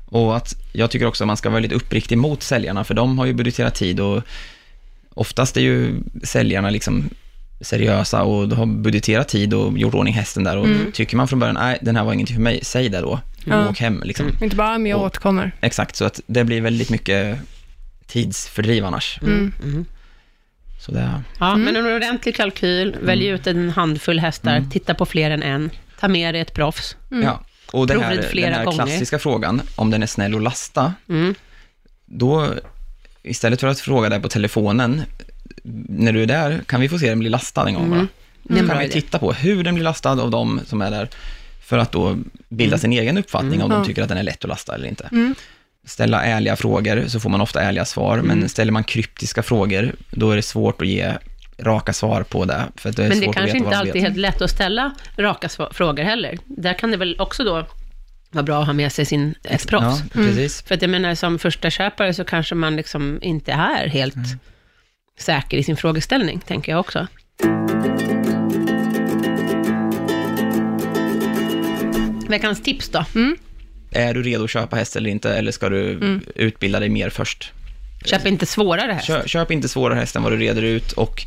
Och 0.07 0.37
att 0.37 0.55
jag 0.73 0.91
tycker 0.91 1.07
också 1.07 1.25
att 1.25 1.27
man 1.27 1.37
ska 1.37 1.51
vara 1.51 1.61
lite 1.61 1.75
uppriktig 1.75 2.19
mot 2.19 2.43
säljarna, 2.43 2.85
för 2.85 2.95
de 2.95 3.19
har 3.19 3.27
ju 3.27 3.33
budgeterat 3.33 3.75
tid 3.75 4.01
och 4.01 4.23
oftast 5.15 5.57
är 5.57 5.61
ju 5.61 5.95
säljarna 6.23 6.71
liksom 6.71 7.11
seriösa 7.61 8.23
och 8.23 8.49
de 8.49 8.59
har 8.59 8.67
budgeterat 8.67 9.29
tid 9.29 9.55
och 9.55 9.79
gjort 9.79 9.95
ordning 9.95 10.15
hästen 10.15 10.45
där 10.45 10.57
och 10.57 10.67
tycker 10.93 11.17
man 11.17 11.29
från 11.29 11.39
början, 11.39 11.55
nej, 11.55 11.79
den 11.83 11.97
här 11.97 12.05
var 12.05 12.13
ingenting 12.13 12.37
för 12.37 12.43
mig, 12.43 12.61
säg 12.63 12.89
det 12.89 13.01
då. 13.01 13.21
Ja. 13.45 13.69
Åk 13.69 13.79
hem 13.79 14.03
liksom. 14.05 14.27
Inte 14.43 14.57
bara, 14.57 14.79
men 14.79 14.91
jag 14.91 14.99
Och- 15.01 15.07
återkommer. 15.07 15.53
Exakt, 15.61 15.97
så 15.97 16.05
att 16.05 16.21
det 16.27 16.45
blir 16.45 16.61
väldigt 16.61 16.91
mycket 16.91 17.39
tidsfördriv 18.07 18.85
annars. 18.85 19.19
Mm. 19.23 19.85
Mm. 20.81 20.85
Så 20.87 20.93
det, 20.93 21.23
Ja, 21.39 21.57
men 21.57 21.77
en 21.77 21.87
ordentlig 21.87 22.37
kalkyl, 22.37 22.97
välj 23.03 23.29
Mm. 23.29 23.41
ut 23.41 23.47
en 23.47 23.71
handfull 23.71 24.19
hästar, 24.21 24.65
titta 24.71 24.95
på 24.95 25.07
fler 25.07 25.31
än 25.31 25.43
en, 25.43 25.71
ta 26.01 26.09
med 26.09 26.35
dig 26.35 26.41
ett 26.41 26.55
proffs. 26.55 26.97
ja. 27.09 27.41
Och 27.73 27.87
den 27.87 28.01
här, 28.01 28.17
den 28.35 28.53
här 28.53 28.65
gånger. 28.65 28.77
klassiska 28.77 29.19
frågan, 29.19 29.63
om 29.77 29.91
den 29.91 30.03
är 30.03 30.07
snäll 30.07 30.35
att 30.35 30.43
lasta, 30.43 30.95
Mm. 31.09 31.35
då 32.07 32.55
istället 33.23 33.61
för 33.61 33.67
att 33.69 33.81
fråga 33.81 34.09
dig 34.09 34.21
på 34.21 34.29
telefonen, 34.29 35.03
när 35.89 36.13
du 36.13 36.23
är 36.23 36.27
där, 36.27 36.61
kan 36.67 36.81
vi 36.81 36.89
få 36.89 36.99
se 36.99 37.09
den 37.09 37.19
bli 37.19 37.29
lastad 37.29 37.67
en 37.69 37.75
gång 37.75 37.85
Mm. 37.87 37.99
bara? 37.99 38.07
Är 38.49 38.53
en 38.53 38.57
kan 38.59 38.67
bra 38.67 38.75
man 38.75 38.85
ju 38.85 38.91
idé. 38.91 39.01
titta 39.01 39.19
på 39.19 39.33
hur 39.33 39.65
den 39.65 39.75
blir 39.75 39.85
lastad 39.85 40.11
av 40.23 40.31
de 40.31 40.61
som 40.67 40.83
är 40.83 40.91
där, 40.91 41.09
för 41.65 41.79
att 41.79 41.93
då 41.93 42.17
bilda 42.49 42.79
sin 42.79 42.93
egen 42.93 43.19
uppfattning 43.19 43.63
om 43.63 43.71
de 43.71 43.85
tycker 43.85 44.03
att 44.03 44.09
den 44.09 44.19
är 44.19 44.23
lätt 44.23 44.45
att 44.45 44.49
lasta 44.49 44.75
eller 44.75 44.89
inte. 44.89 45.35
Mm. 45.91 45.95
Ställa 46.11 46.25
ärliga 46.25 46.57
frågor, 46.57 47.05
så 47.09 47.21
får 47.21 47.31
man 47.31 47.41
ofta 47.41 47.61
ärliga 47.63 47.85
svar, 47.85 48.15
Mm. 48.19 48.27
men 48.27 48.49
ställer 48.49 48.73
man 48.73 48.85
kryptiska 48.85 49.43
frågor, 49.43 49.95
då 50.11 50.31
är 50.31 50.37
det 50.37 50.43
svårt 50.43 50.83
att 50.83 50.89
ge 50.89 51.13
raka 51.59 51.93
svar 51.93 52.23
på 52.23 52.45
det, 52.45 52.63
för 52.77 52.93
det 52.93 53.03
är 53.05 53.09
Men 53.09 53.19
det 53.19 53.25
svårt 53.25 53.35
kanske 53.35 53.51
att 53.51 53.55
veta 53.55 53.65
inte 53.65 53.77
alltid 53.79 53.97
är 53.97 54.01
helt 54.01 54.17
lätt 54.17 54.43
att 54.43 54.51
ställa 54.51 54.91
raka 55.19 55.49
frågor 55.73 56.03
heller. 56.03 56.39
Där 56.47 56.75
kan 56.75 56.91
det 56.91 56.97
väl 56.97 57.17
också 57.19 57.45
då 57.45 57.67
vara 58.31 58.43
bra 58.43 58.61
att 58.61 58.67
ha 58.67 58.73
med 58.73 58.93
sig 58.93 59.05
sin 59.05 59.35
ett 59.45 59.69
proffs. 59.69 60.01
Ja, 60.01 60.05
precis. 60.13 60.63
För 60.63 60.75
att 60.75 60.83
jag 60.83 60.91
menar, 60.91 61.15
som 61.15 61.39
första 61.39 61.71
köpare 61.71 62.15
så 62.15 62.25
kanske 62.25 62.55
man 62.55 62.77
liksom 62.77 63.19
inte 63.23 63.53
är 63.53 63.87
helt 63.89 64.15
Mm. 64.17 64.29
säker 65.19 65.57
i 65.59 65.63
sin 65.63 65.77
frågeställning, 65.77 66.41
tänker 66.47 66.73
jag 66.73 66.81
också. 66.81 67.07
Veckans 72.29 72.63
tips 72.63 72.89
då? 72.89 73.05
Är 73.91 74.15
du 74.15 74.23
redo 74.23 74.45
att 74.45 74.51
köpa 74.51 74.77
häst 74.77 74.97
eller 74.97 75.11
inte, 75.11 75.35
eller 75.35 75.53
ska 75.53 75.69
du 75.69 75.91
Mm. 75.93 76.21
utbilda 76.35 76.81
dig 76.81 76.89
mer 76.89 77.11
först? 77.11 77.53
Köp 78.05 78.27
inte 78.27 78.47
svårare 78.47 78.93
häst. 78.93 79.07
Köp, 79.07 79.29
köp 79.29 79.51
inte 79.51 79.69
svårare 79.69 79.99
häst 79.99 80.17
än 80.17 80.23
vad 80.23 80.33
du 80.33 80.37
reder 80.37 80.63
ut 80.63 80.93
och 80.93 81.27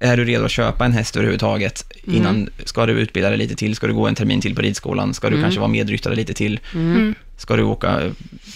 är 0.00 0.16
du 0.16 0.24
redo 0.24 0.44
att 0.44 0.50
köpa 0.50 0.84
en 0.84 0.92
häst 0.92 1.16
överhuvudtaget 1.16 1.84
Mm. 2.06 2.16
innan, 2.16 2.48
ska 2.64 2.86
du 2.86 2.92
utbilda 2.92 3.28
dig 3.28 3.38
lite 3.38 3.54
till, 3.54 3.76
ska 3.76 3.86
du 3.86 3.94
gå 3.94 4.08
en 4.08 4.14
termin 4.14 4.40
till 4.40 4.54
på 4.54 4.62
ridskolan, 4.62 5.14
ska 5.14 5.28
du 5.30 5.34
Mm. 5.36 5.44
kanske 5.44 5.60
vara 5.60 5.70
medryttare 5.70 6.14
lite 6.14 6.34
till, 6.34 6.60
Mm. 6.74 7.14
ska 7.36 7.56
du 7.56 7.62
åka 7.62 8.10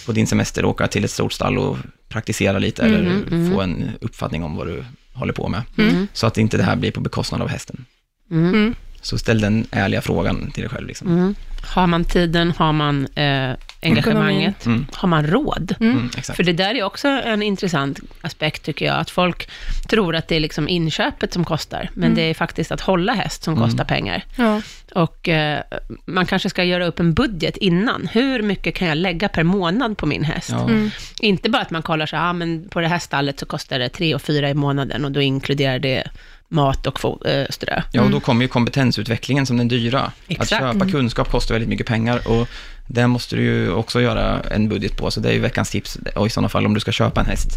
på 0.06 0.12
din 0.12 0.26
semester, 0.26 0.64
åka 0.64 0.86
till 0.88 1.04
ett 1.04 1.10
stort 1.10 1.32
stall 1.32 1.58
och 1.58 1.78
praktisera 2.08 2.58
lite 2.58 2.82
eller 2.82 2.98
mm. 3.00 3.52
få 3.52 3.60
en 3.60 3.90
uppfattning 4.00 4.44
om 4.44 4.56
vad 4.56 4.66
du 4.66 4.84
håller 5.12 5.32
på 5.32 5.48
med. 5.48 5.62
Mm. 5.78 6.06
Så 6.12 6.26
att 6.26 6.38
inte 6.38 6.56
det 6.56 6.62
här 6.62 6.76
blir 6.76 6.90
på 6.90 7.00
bekostnad 7.00 7.42
av 7.42 7.48
hästen. 7.48 7.84
Mm. 8.30 8.48
Mm. 8.54 8.74
Så 9.00 9.18
ställ 9.18 9.40
den 9.40 9.66
ärliga 9.70 10.00
frågan 10.00 10.50
till 10.50 10.62
dig 10.62 10.70
själv. 10.70 10.86
Liksom. 10.86 11.34
Mm. 11.66 11.74
Har 11.74 11.86
man 11.86 12.04
tiden, 12.04 12.52
har 12.58 12.72
man 12.72 13.06
eh, 13.14 13.50
engagemanget, 13.82 14.66
Mm. 14.66 14.86
har 14.92 15.08
man 15.08 15.26
råd? 15.26 15.74
Mm, 15.80 16.10
exakt. 16.16 16.36
För 16.36 16.42
det 16.44 16.52
där 16.52 16.74
är 16.74 16.82
också 16.82 17.08
en 17.08 17.42
intressant 17.42 18.00
aspekt 18.22 18.62
tycker 18.64 18.86
jag, 18.86 18.96
att 18.96 19.10
folk 19.10 19.48
tror 19.88 20.16
att 20.16 20.28
det 20.28 20.36
är 20.36 20.40
liksom 20.40 20.68
inköpet 20.68 21.32
som 21.32 21.44
kostar, 21.44 21.90
men 21.94 22.14
det 22.14 22.22
är 22.22 22.34
faktiskt 22.34 22.72
att 22.72 22.80
hålla 22.80 23.12
häst 23.12 23.42
som 23.42 23.56
kostar 23.56 23.84
pengar. 23.84 24.24
Ja. 24.36 24.60
Och 24.94 25.28
eh, 25.28 25.60
man 26.04 26.26
kanske 26.26 26.50
ska 26.50 26.64
göra 26.64 26.86
upp 26.86 27.00
en 27.00 27.14
budget 27.14 27.56
innan. 27.56 28.08
Hur 28.12 28.42
mycket 28.42 28.74
kan 28.74 28.88
jag 28.88 28.96
lägga 28.98 29.28
per 29.28 29.42
månad 29.42 29.98
på 29.98 30.06
min 30.06 30.24
häst? 30.24 30.50
Ja. 30.52 30.64
Mm. 30.68 30.90
Inte 31.20 31.50
bara 31.50 31.62
att 31.62 31.70
man 31.70 31.82
kollar 31.82 32.06
så 32.06 32.16
här, 32.16 32.28
ah, 32.30 32.32
men 32.32 32.68
på 32.68 32.80
det 32.80 32.88
här 32.88 32.98
stallet 32.98 33.38
så 33.40 33.46
kostar 33.46 33.78
det 33.78 33.88
tre 33.88 34.14
och 34.14 34.22
fyra 34.22 34.50
i 34.50 34.54
månaden 34.54 35.04
och 35.04 35.12
då 35.12 35.20
inkluderar 35.20 35.78
det 35.78 36.04
mat 36.48 36.86
och 36.86 37.26
eh, 37.26 37.46
strö. 37.50 37.82
Ja, 37.92 38.02
och 38.02 38.10
då 38.10 38.20
kommer 38.20 38.42
ju 38.42 38.48
kompetensutvecklingen 38.48 39.46
som 39.46 39.56
den 39.56 39.68
dyra. 39.68 40.12
Exakt. 40.28 40.52
Att 40.52 40.72
köpa 40.74 40.88
kunskap 40.90 41.30
kostar 41.30 41.54
väldigt 41.54 41.68
mycket 41.70 41.86
pengar 41.86 42.28
och 42.28 42.48
det 42.88 43.06
måste 43.06 43.36
du 43.36 43.42
ju 43.42 43.70
också 43.72 44.00
göra 44.00 44.40
en 44.50 44.68
budget 44.68 44.96
på. 44.96 45.10
Så 45.10 45.20
det 45.20 45.28
är 45.28 45.32
ju 45.32 45.38
veckans 45.40 45.70
tips. 45.70 45.98
Och 46.14 46.26
i 46.26 46.30
sådana 46.30 46.48
fall 46.48 46.66
om 46.66 46.74
du 46.74 46.80
ska 46.80 46.92
köpa 46.92 47.20
en 47.20 47.26
häst 47.26 47.50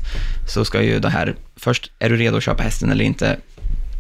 så 0.54 0.66
ska 0.66 0.82
ju 0.82 1.00
det 1.00 1.10
här, 1.10 1.36
först, 1.56 1.92
är 2.00 2.10
du 2.10 2.18
redo 2.18 2.38
att 2.38 2.44
köpa 2.44 2.64
hästen 2.64 2.92
eller 2.92 3.06
inte? 3.06 3.38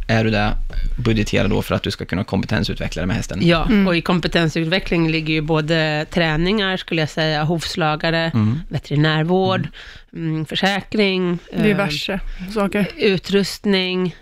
Är 0.07 0.23
du 0.23 0.29
det, 0.29 0.53
budgetera 0.97 1.47
då 1.47 1.61
för 1.61 1.75
att 1.75 1.83
du 1.83 1.91
ska 1.91 2.05
kunna 2.05 2.23
kompetensutveckla 2.23 2.99
dig 2.99 3.07
med 3.07 3.15
hästen. 3.15 3.39
Ja, 3.41 3.67
och 3.87 3.97
i 3.97 4.01
kompetensutveckling 4.01 5.11
ligger 5.11 5.33
ju 5.33 5.41
både 5.41 6.05
träningar, 6.09 6.77
skulle 6.77 7.01
jag 7.01 7.09
säga, 7.09 7.43
hovslagare, 7.43 8.31
Mm. 8.33 8.59
veterinärvård, 8.69 9.67
mm, 10.13 10.45
försäkring, 10.45 11.37
eh, 11.53 11.63
Diverse 11.63 12.19
saker. 12.53 12.87
utrustning. 12.97 14.15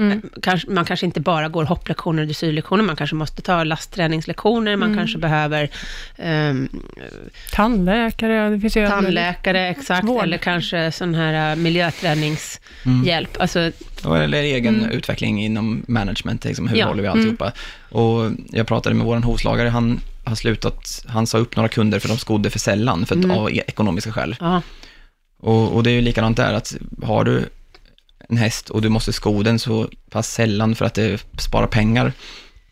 Mm. 0.00 0.20
Kanske, 0.42 0.70
man 0.70 0.84
kanske 0.84 1.06
inte 1.06 1.20
bara 1.20 1.48
går 1.48 1.64
hopplektioner 1.64 2.20
och 2.22 2.26
dressyrlektioner, 2.26 2.84
man 2.84 2.96
kanske 2.96 3.16
måste 3.16 3.42
ta 3.42 3.64
lastträningslektioner, 3.64 4.76
man 4.76 4.88
Mm. 4.88 4.98
kanske 4.98 5.18
behöver 5.18 5.70
ehm, 6.16 6.68
Tandläkare, 7.52 8.50
det 8.50 8.60
finns 8.60 8.76
ju 8.76 8.86
tandläkare, 8.88 9.68
exakt, 9.68 10.08
Vård. 10.08 10.24
eller 10.24 10.38
kanske 10.38 10.92
sån 10.92 11.14
här 11.14 11.50
äh, 11.50 11.56
miljöträningshjälp. 11.56 13.40
Alltså, 13.40 13.58
Eller 14.04 14.42
egen 14.42 14.74
Mm. 14.78 14.90
utveckling 14.90 15.44
inom 15.44 15.82
management, 15.88 16.44
liksom, 16.44 16.68
hur 16.68 16.76
Ja. 16.76 16.86
håller 16.86 17.02
vi 17.02 17.08
alltihopa? 17.08 17.52
Och 17.90 18.30
jag 18.50 18.66
pratade 18.66 18.94
med 18.94 19.06
vår 19.06 19.16
hovslagare, 19.16 19.68
han 19.68 20.00
har 20.24 20.34
slutat, 20.34 21.04
han 21.08 21.26
sa 21.26 21.38
upp 21.38 21.56
några 21.56 21.68
kunder 21.68 21.98
för 21.98 22.08
de 22.08 22.18
skodde 22.18 22.50
för 22.50 22.58
sällan, 22.58 23.06
för 23.06 23.14
att, 23.18 23.24
Mm. 23.24 23.36
av 23.38 23.50
e- 23.50 23.62
ekonomiska 23.66 24.12
skäl. 24.12 24.36
ja, 24.40 24.62
Och, 25.40 25.76
och 25.76 25.82
det 25.82 25.90
är 25.90 25.94
ju 25.94 26.00
likadant 26.00 26.36
där, 26.36 26.52
att 26.54 26.76
har 27.02 27.24
du 27.24 27.44
en 28.30 28.36
häst 28.36 28.70
och 28.70 28.82
du 28.82 28.88
måste 28.88 29.12
sko 29.12 29.42
den 29.42 29.58
så 29.58 29.88
pass 30.10 30.30
sällan 30.32 30.74
för 30.74 30.84
att 30.84 30.94
det 30.94 31.24
sparar 31.38 31.66
pengar, 31.66 32.12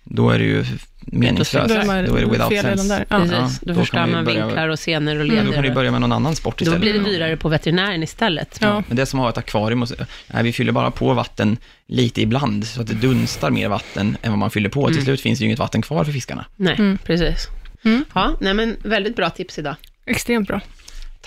då 0.04 0.30
är 0.30 0.38
det 0.38 0.44
ju 0.44 0.64
meningslöst. 1.00 1.68
Då 1.68 1.74
är 1.92 2.06
Då 2.06 2.16
det 2.16 2.26
without 2.26 2.48
fel 2.48 2.64
sense. 2.64 2.88
där. 2.88 3.06
Ja. 3.10 3.18
precis. 3.18 3.32
Ja, 3.32 3.50
då, 3.62 3.72
då 3.72 3.80
förstör 3.80 4.06
man 4.06 4.24
börja- 4.24 4.44
vinklar 4.46 4.68
och 4.68 4.78
senor 4.78 5.18
och 5.20 5.28
Då 5.28 5.34
kan 5.36 5.46
du 5.46 5.52
leder. 5.52 5.74
börja 5.74 5.90
med 5.90 6.00
någon 6.00 6.12
annan 6.12 6.36
sport 6.36 6.58
Då 6.58 6.62
istället. 6.62 6.80
blir 6.80 6.92
det 6.92 6.98
dyrare 7.04 7.36
på 7.36 7.48
veterinären 7.48 8.02
istället. 8.02 8.58
Ja. 8.60 8.82
Men 8.88 8.96
det 8.96 9.02
är 9.02 9.06
som 9.06 9.20
att 9.20 9.24
ha 9.24 9.30
ett 9.30 9.38
akvarium 9.38 9.82
och 9.82 9.88
så, 9.88 9.94
nej, 10.26 10.42
vi 10.42 10.52
fyller 10.52 10.72
bara 10.72 10.90
på 10.90 11.14
vatten 11.14 11.56
lite 11.86 12.22
ibland, 12.22 12.66
så 12.66 12.80
att 12.80 12.86
det 12.86 12.94
dunstar 12.94 13.50
mer 13.50 13.68
vatten 13.68 14.16
än 14.22 14.30
vad 14.32 14.38
man 14.38 14.50
fyller 14.50 14.68
på. 14.68 14.86
Till 14.86 14.96
Mm. 14.96 15.04
slut 15.04 15.20
finns 15.20 15.38
det 15.38 15.42
ju 15.42 15.46
inget 15.46 15.58
vatten 15.58 15.82
kvar 15.82 16.04
för 16.04 16.12
fiskarna. 16.12 16.44
Nej, 16.56 16.74
Mm. 16.78 16.98
precis. 17.04 17.46
Mm. 17.84 18.04
Ja, 18.14 18.36
nej 18.40 18.54
men 18.54 18.76
väldigt 18.84 19.16
bra 19.16 19.30
tips 19.30 19.58
idag. 19.58 19.74
Extremt 20.06 20.48
bra. 20.48 20.60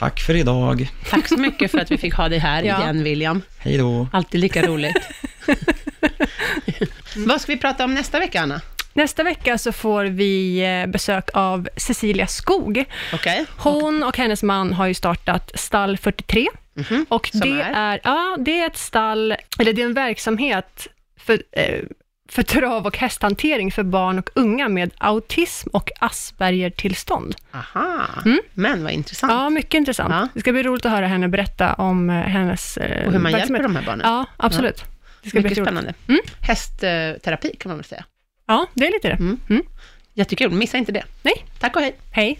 Tack 0.02 0.20
för 0.20 0.36
idag. 0.36 0.90
Tack 1.10 1.28
så 1.28 1.38
mycket 1.38 1.72
för 1.72 1.78
att 1.80 1.92
vi 1.92 1.98
fick 1.98 2.14
ha 2.14 2.30
dig 2.30 2.40
här 2.40 2.64
Ja. 2.66 2.82
igen, 2.84 3.04
William. 3.04 3.42
Hej 3.60 3.78
då. 3.78 4.08
Alltid 4.14 4.42
lika 4.42 4.68
roligt. 4.68 4.98
Vad 7.16 7.42
ska 7.42 7.52
vi 7.52 7.58
prata 7.60 7.84
om 7.86 7.94
nästa 7.94 8.20
vecka, 8.20 8.42
Anna? 8.42 8.62
Nästa 8.94 9.24
vecka 9.24 9.58
så 9.58 9.72
får 9.72 10.06
vi 10.06 10.60
eh, 10.82 10.88
besök 10.92 11.30
av 11.34 11.70
Cecilia 11.78 12.28
Skog. 12.28 12.86
Okej? 13.14 13.46
Hon 13.58 14.04
och 14.04 14.18
hennes 14.18 14.44
man 14.44 14.74
har 14.74 14.88
ju 14.88 14.94
startat 14.94 15.52
Stall 15.56 15.98
43. 15.98 16.48
Mhm. 16.74 17.06
Och 17.10 17.28
Som 17.32 17.40
det 17.40 17.62
är? 17.62 17.74
är? 17.94 18.00
ja, 18.04 18.38
det 18.40 18.60
är 18.62 18.68
ett 18.68 18.78
stall, 18.78 19.36
eller 19.60 19.74
det 19.74 19.82
är 19.82 19.86
en 19.86 19.94
verksamhet 19.94 20.88
för, 21.20 21.42
eh, 21.52 21.80
för 22.32 22.44
trav 22.44 22.86
och 22.86 22.98
hästhantering 22.98 23.72
för 23.72 23.84
barn 23.84 24.20
och 24.20 24.30
unga 24.36 24.70
med 24.70 24.92
autism 24.98 25.70
och 25.74 25.90
Asperger-tillstånd. 26.00 27.36
Aha, 27.54 28.06
Mm. 28.26 28.40
men 28.54 28.84
vad 28.84 28.92
intressant. 28.94 29.32
Ja, 29.34 29.50
mycket 29.50 29.74
intressant. 29.74 30.10
Ja. 30.14 30.28
Det 30.34 30.40
ska 30.40 30.52
bli 30.52 30.64
roligt 30.64 30.86
att 30.86 30.92
höra 30.92 31.08
henne 31.08 31.28
berätta 31.28 31.74
om 31.74 32.10
eh, 32.10 32.16
hennes 32.16 32.78
eh, 32.78 33.06
och 33.08 33.12
hur 33.14 33.20
man 33.20 33.32
verksamhet. 33.32 33.50
hjälper 33.50 33.64
de 33.64 33.76
här 33.76 33.86
barnen. 33.86 34.02
Ja, 34.10 34.26
absolut. 34.38 34.84
Det 35.24 35.30
ska 35.30 35.40
bli 35.40 35.44
Mycket 35.44 35.58
roligt. 35.58 35.68
spännande. 35.68 35.94
Mm. 36.08 36.22
Hästterapi 36.42 37.56
kan 37.60 37.70
man 37.70 37.78
väl 37.78 37.86
säga. 37.86 38.06
Ja, 38.48 38.66
det 38.74 38.88
är 38.88 38.92
lite 38.92 39.08
det. 39.08 39.14
Mm. 39.16 39.40
Mm. 39.50 39.64
Jättekul, 40.14 40.52
missa 40.52 40.78
inte 40.78 40.92
det. 40.92 41.04
Nej, 41.22 41.46
Tack 41.60 41.76
och 41.76 41.82
hej. 41.82 41.96
hej. 42.12 42.40